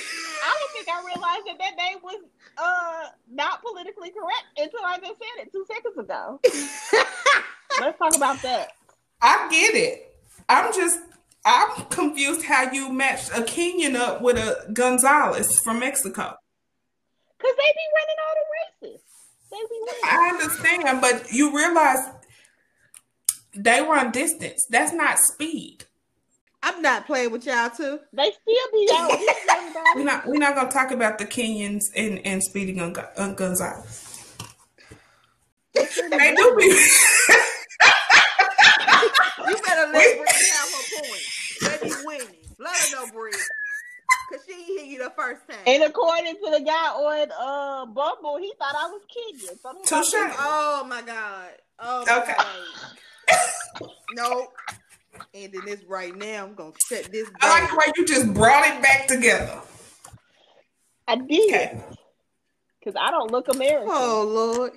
I 0.45 0.57
don't 0.59 0.71
think 0.73 0.87
I 0.89 1.03
realized 1.05 1.45
that 1.47 1.57
that 1.59 1.75
name 1.77 1.97
was 2.01 2.21
uh 2.57 3.09
not 3.29 3.61
politically 3.61 4.11
correct 4.11 4.45
until 4.57 4.85
I 4.85 4.99
just 4.99 5.19
said 5.19 5.43
it 5.45 5.51
two 5.51 5.65
seconds 5.67 5.97
ago. 5.97 6.39
Let's 7.81 7.97
talk 7.97 8.15
about 8.15 8.41
that. 8.43 8.71
I 9.23 9.47
get 9.49 9.73
it. 9.73 10.15
I'm 10.49 10.73
just 10.73 10.99
I'm 11.45 11.85
confused 11.85 12.43
how 12.43 12.71
you 12.71 12.91
matched 12.91 13.29
a 13.29 13.41
Kenyan 13.41 13.95
up 13.95 14.21
with 14.21 14.37
a 14.37 14.69
Gonzales 14.71 15.59
from 15.63 15.79
Mexico. 15.79 16.35
Cause 17.39 17.51
they 17.57 17.73
be 17.73 17.87
running 17.95 18.19
all 18.27 18.35
the 18.35 18.87
races. 18.91 19.01
They 19.51 19.57
be 19.57 19.79
winning. 19.79 20.01
I 20.03 20.29
understand, 20.29 21.01
but 21.01 21.31
you 21.31 21.55
realize 21.55 21.99
they 23.55 23.81
run 23.81 24.11
distance. 24.11 24.65
That's 24.69 24.93
not 24.93 25.19
speed. 25.19 25.85
I'm 26.61 26.81
not 26.81 27.05
playing 27.05 27.31
with 27.31 27.45
y'all 27.45 27.69
too. 27.69 27.99
They 28.13 28.31
still 28.31 28.67
be 28.71 28.89
out 28.93 29.11
hitting. 29.19 29.73
We're 29.95 30.03
not 30.03 30.25
we're 30.25 30.39
not 30.39 30.55
gonna 30.55 30.71
talk 30.71 30.91
about 30.91 31.17
the 31.17 31.25
Kenyans 31.25 31.83
and, 31.95 32.19
and 32.25 32.41
Speedy 32.43 32.73
Gon- 32.73 32.95
uh, 33.17 33.33
Gonzales. 33.33 34.09
They 35.73 36.35
do 36.35 36.55
be 36.57 36.85
You 39.47 39.57
better 39.65 39.91
let 39.91 40.17
Brittany 40.17 40.49
have 40.53 40.69
her 40.71 40.83
point. 41.01 41.23
Let 41.61 41.83
me 41.83 41.91
winning. 42.05 42.27
Let 42.63 42.73
her 42.75 42.91
know, 42.91 43.07
Brie. 43.07 43.31
Because 44.29 44.45
she 44.45 44.53
ain't 44.53 44.65
hear 44.79 44.85
you 44.85 45.03
the 45.03 45.11
first 45.17 45.41
time. 45.49 45.59
And 45.67 45.83
according 45.83 46.35
to 46.35 46.51
the 46.51 46.61
guy 46.61 46.87
on 46.87 47.29
uh 47.31 47.85
Bumble, 47.87 48.37
he 48.37 48.53
thought 48.57 48.75
I 48.75 48.87
was 48.87 49.01
Kenyan. 49.11 49.59
So 49.61 49.73
he 49.77 49.87
Touche. 49.87 50.13
Oh 50.39 50.85
my 50.87 51.01
God. 51.01 51.49
Oh 51.79 52.05
my 52.05 52.19
Okay. 52.19 52.33
God. 52.37 53.37
no. 54.15 54.47
Ending 55.33 55.65
this 55.65 55.83
right 55.87 56.15
now. 56.15 56.45
I'm 56.45 56.53
gonna 56.53 56.71
shut 56.87 57.11
this 57.11 57.27
I 57.41 57.49
like 57.61 57.69
the 57.71 57.75
way 57.75 57.85
you 57.97 58.05
just 58.05 58.33
brought 58.33 58.65
it 58.67 58.81
back 58.81 59.07
together. 59.07 59.59
I 61.07 61.15
did. 61.15 61.53
Okay. 61.53 61.79
Because 62.79 62.95
I 62.99 63.11
don't 63.11 63.31
look 63.31 63.47
American. 63.49 63.89
Oh 63.89 64.23
Lord. 64.27 64.73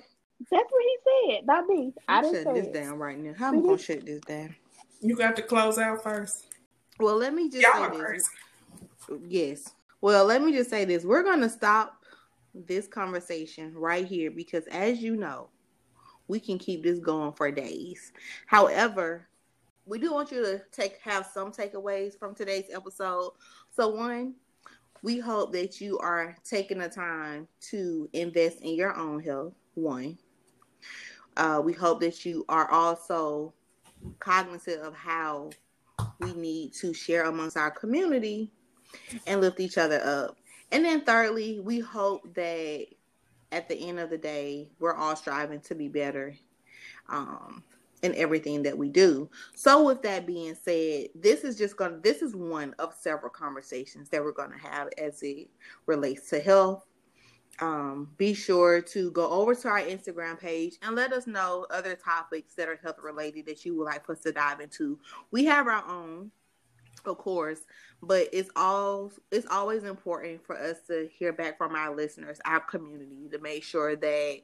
That's 0.51 0.63
what 0.69 0.83
he 0.83 1.33
said, 1.35 1.45
not 1.45 1.67
me. 1.67 1.93
I 2.07 2.17
I'm 2.17 2.23
didn't 2.23 2.35
shutting 2.35 2.53
say 2.53 2.59
this 2.61 2.67
it. 2.69 2.73
down 2.73 2.97
right 2.97 3.17
now. 3.17 3.33
How 3.37 3.47
am 3.49 3.59
I 3.59 3.61
gonna 3.63 3.77
shut 3.77 4.05
this 4.05 4.21
down? 4.21 4.55
You 5.01 5.15
got 5.15 5.35
to 5.35 5.41
close 5.43 5.77
out 5.77 6.03
first. 6.03 6.46
Well, 6.99 7.17
let 7.17 7.33
me 7.33 7.49
just 7.49 7.65
Y'all 7.67 7.91
say 7.91 8.13
this. 8.13 8.29
Yes. 9.27 9.73
Well, 10.01 10.25
let 10.25 10.41
me 10.41 10.51
just 10.51 10.69
say 10.69 10.85
this. 10.85 11.03
We're 11.03 11.23
going 11.23 11.41
to 11.41 11.49
stop 11.49 12.03
this 12.53 12.87
conversation 12.87 13.73
right 13.75 14.05
here 14.05 14.31
because, 14.31 14.65
as 14.67 14.99
you 15.01 15.15
know, 15.15 15.49
we 16.27 16.39
can 16.39 16.57
keep 16.57 16.83
this 16.83 16.99
going 16.99 17.33
for 17.33 17.51
days. 17.51 18.11
However, 18.45 19.27
we 19.85 19.99
do 19.99 20.11
want 20.11 20.31
you 20.31 20.43
to 20.43 20.61
take 20.71 20.99
have 21.01 21.25
some 21.25 21.51
takeaways 21.51 22.17
from 22.17 22.35
today's 22.35 22.65
episode. 22.73 23.31
So, 23.71 23.89
one, 23.89 24.35
we 25.01 25.19
hope 25.19 25.53
that 25.53 25.79
you 25.79 25.97
are 25.99 26.35
taking 26.43 26.79
the 26.79 26.89
time 26.89 27.47
to 27.69 28.09
invest 28.13 28.61
in 28.61 28.75
your 28.75 28.95
own 28.95 29.21
health. 29.21 29.53
One, 29.75 30.17
uh, 31.37 31.61
we 31.63 31.73
hope 31.73 32.01
that 32.01 32.25
you 32.25 32.43
are 32.49 32.69
also 32.69 33.53
cognizant 34.19 34.81
of 34.81 34.95
how 34.95 35.51
we 36.19 36.33
need 36.33 36.73
to 36.73 36.93
share 36.93 37.25
amongst 37.25 37.57
our 37.57 37.71
community 37.71 38.51
and 39.25 39.41
lift 39.41 39.59
each 39.59 39.77
other 39.77 40.01
up. 40.03 40.37
And 40.71 40.83
then 40.83 41.01
thirdly, 41.01 41.59
we 41.59 41.79
hope 41.79 42.33
that 42.33 42.85
at 43.51 43.69
the 43.69 43.75
end 43.75 43.99
of 43.99 44.09
the 44.09 44.17
day, 44.17 44.69
we're 44.79 44.95
all 44.95 45.15
striving 45.15 45.61
to 45.61 45.75
be 45.75 45.87
better 45.87 46.35
um, 47.09 47.63
in 48.01 48.13
everything 48.15 48.63
that 48.63 48.77
we 48.77 48.89
do. 48.89 49.29
So 49.55 49.83
with 49.83 50.01
that 50.01 50.27
being 50.27 50.55
said, 50.55 51.07
this 51.15 51.43
is 51.43 51.57
just 51.57 51.77
going 51.77 51.91
to 51.91 51.99
this 51.99 52.21
is 52.21 52.35
one 52.35 52.75
of 52.79 52.93
several 52.93 53.29
conversations 53.29 54.09
that 54.09 54.23
we're 54.23 54.33
going 54.33 54.51
to 54.51 54.57
have 54.57 54.89
as 54.97 55.21
it 55.23 55.49
relates 55.85 56.29
to 56.29 56.39
health. 56.39 56.86
Um, 57.59 58.11
be 58.17 58.33
sure 58.35 58.81
to 58.81 59.11
go 59.11 59.29
over 59.29 59.55
to 59.55 59.67
our 59.67 59.81
Instagram 59.81 60.39
page 60.39 60.75
and 60.83 60.95
let 60.95 61.11
us 61.11 61.25
know 61.25 61.65
other 61.71 61.95
topics 61.95 62.53
that 62.55 62.69
are 62.69 62.79
health 62.83 62.97
related 63.01 63.47
that 63.47 63.65
you 63.65 63.75
would 63.77 63.85
like 63.85 64.07
us 64.09 64.19
to 64.21 64.31
dive 64.31 64.59
into. 64.59 64.99
We 65.31 65.45
have 65.45 65.67
our 65.67 65.83
own, 65.89 66.31
of 67.05 67.17
course, 67.17 67.61
but 68.01 68.29
it's 68.31 68.51
all 68.55 69.11
it's 69.31 69.47
always 69.49 69.83
important 69.85 70.45
for 70.45 70.55
us 70.57 70.77
to 70.87 71.09
hear 71.17 71.33
back 71.33 71.57
from 71.57 71.75
our 71.75 71.95
listeners, 71.95 72.39
our 72.45 72.59
community, 72.59 73.27
to 73.31 73.39
make 73.39 73.63
sure 73.63 73.95
that 73.95 74.41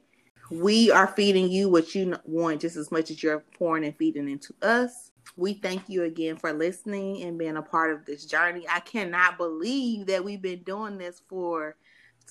We 0.50 0.90
are 0.90 1.06
feeding 1.08 1.50
you 1.50 1.70
what 1.70 1.94
you 1.94 2.16
want 2.24 2.60
just 2.60 2.76
as 2.76 2.90
much 2.92 3.10
as 3.10 3.22
you're 3.22 3.44
pouring 3.56 3.84
and 3.84 3.96
feeding 3.96 4.28
into 4.28 4.54
us. 4.62 5.10
We 5.36 5.54
thank 5.54 5.88
you 5.88 6.04
again 6.04 6.36
for 6.36 6.52
listening 6.52 7.22
and 7.22 7.38
being 7.38 7.56
a 7.56 7.62
part 7.62 7.92
of 7.92 8.04
this 8.04 8.26
journey. 8.26 8.66
I 8.68 8.80
cannot 8.80 9.38
believe 9.38 10.06
that 10.06 10.22
we've 10.24 10.42
been 10.42 10.62
doing 10.62 10.98
this 10.98 11.22
for 11.28 11.76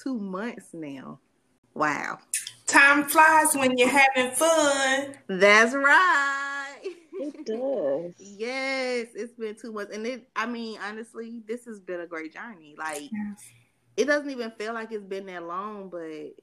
two 0.01 0.17
months 0.17 0.69
now. 0.73 1.19
Wow. 1.73 2.19
Time 2.67 3.05
flies 3.05 3.55
when 3.55 3.77
you're 3.77 3.89
having 3.89 4.31
fun. 4.31 5.15
That's 5.27 5.73
right. 5.73 6.81
It 7.13 7.45
does. 7.45 8.13
yes, 8.17 9.07
it's 9.15 9.33
been 9.33 9.55
two 9.55 9.71
months. 9.71 9.93
And 9.93 10.05
it 10.05 10.27
I 10.35 10.45
mean, 10.45 10.79
honestly, 10.83 11.41
this 11.47 11.65
has 11.65 11.79
been 11.79 12.01
a 12.01 12.07
great 12.07 12.33
journey. 12.33 12.75
Like 12.77 13.09
yes. 13.11 13.43
it 13.97 14.05
doesn't 14.05 14.29
even 14.29 14.51
feel 14.51 14.73
like 14.73 14.91
it's 14.91 15.05
been 15.05 15.25
that 15.27 15.43
long, 15.43 15.89
but 15.89 16.33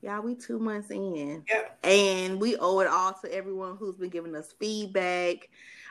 yeah, 0.00 0.20
we 0.20 0.34
two 0.34 0.58
months 0.58 0.90
in. 0.90 1.44
Yep. 1.48 1.78
And 1.84 2.40
we 2.40 2.56
owe 2.56 2.80
it 2.80 2.86
all 2.86 3.12
to 3.24 3.32
everyone 3.32 3.76
who's 3.76 3.96
been 3.96 4.10
giving 4.10 4.34
us 4.36 4.54
feedback, 4.58 5.48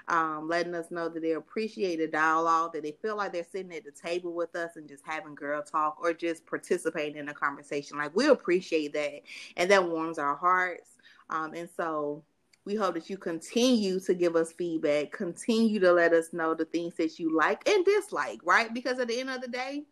um, 0.09 0.47
letting 0.47 0.73
us 0.73 0.89
know 0.89 1.09
that 1.09 1.21
they 1.21 1.33
appreciate 1.33 1.97
the 1.97 2.07
dialogue, 2.07 2.73
that 2.73 2.83
they 2.83 2.95
feel 3.01 3.17
like 3.17 3.33
they're 3.33 3.43
sitting 3.43 3.73
at 3.73 3.83
the 3.83 3.91
table 3.91 4.33
with 4.33 4.55
us 4.55 4.77
and 4.77 4.87
just 4.87 5.03
having 5.05 5.35
girl 5.35 5.61
talk 5.61 5.97
or 6.01 6.13
just 6.13 6.45
participating 6.45 7.17
in 7.17 7.29
a 7.29 7.33
conversation. 7.33 7.97
Like 7.97 8.15
we 8.15 8.27
appreciate 8.27 8.93
that. 8.93 9.21
And 9.57 9.69
that 9.69 9.87
warms 9.87 10.17
our 10.17 10.35
hearts. 10.35 10.91
Um, 11.29 11.53
and 11.53 11.69
so 11.75 12.23
we 12.63 12.75
hope 12.75 12.93
that 12.93 13.09
you 13.09 13.17
continue 13.17 13.99
to 14.01 14.13
give 14.13 14.35
us 14.35 14.53
feedback, 14.53 15.11
continue 15.11 15.79
to 15.81 15.91
let 15.91 16.13
us 16.13 16.31
know 16.31 16.53
the 16.53 16.65
things 16.65 16.95
that 16.95 17.19
you 17.19 17.35
like 17.35 17.67
and 17.67 17.83
dislike, 17.83 18.39
right? 18.45 18.73
Because 18.73 18.99
at 18.99 19.09
the 19.09 19.19
end 19.19 19.29
of 19.29 19.41
the 19.41 19.47
day, 19.47 19.83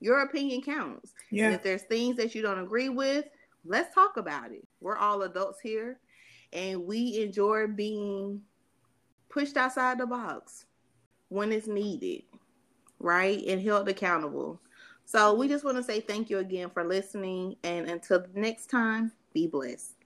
your 0.00 0.20
opinion 0.20 0.62
counts. 0.62 1.12
Yeah. 1.30 1.46
And 1.46 1.54
if 1.54 1.62
there's 1.62 1.82
things 1.82 2.16
that 2.16 2.34
you 2.34 2.40
don't 2.40 2.58
agree 2.58 2.88
with, 2.88 3.26
let's 3.66 3.94
talk 3.94 4.16
about 4.16 4.52
it. 4.52 4.66
We're 4.80 4.96
all 4.96 5.22
adults 5.22 5.60
here 5.60 5.98
and 6.52 6.86
we 6.86 7.22
enjoy 7.22 7.66
being 7.66 8.40
pushed 9.30 9.56
outside 9.56 9.98
the 9.98 10.06
box 10.06 10.66
when 11.28 11.52
it's 11.52 11.66
needed, 11.66 12.22
right? 12.98 13.42
And 13.46 13.62
held 13.62 13.88
accountable. 13.88 14.60
So 15.04 15.34
we 15.34 15.48
just 15.48 15.64
want 15.64 15.76
to 15.76 15.82
say 15.82 16.00
thank 16.00 16.28
you 16.30 16.38
again 16.38 16.70
for 16.70 16.84
listening. 16.84 17.56
And 17.64 17.88
until 17.88 18.26
next 18.34 18.66
time, 18.66 19.12
be 19.32 19.46
blessed. 19.46 19.99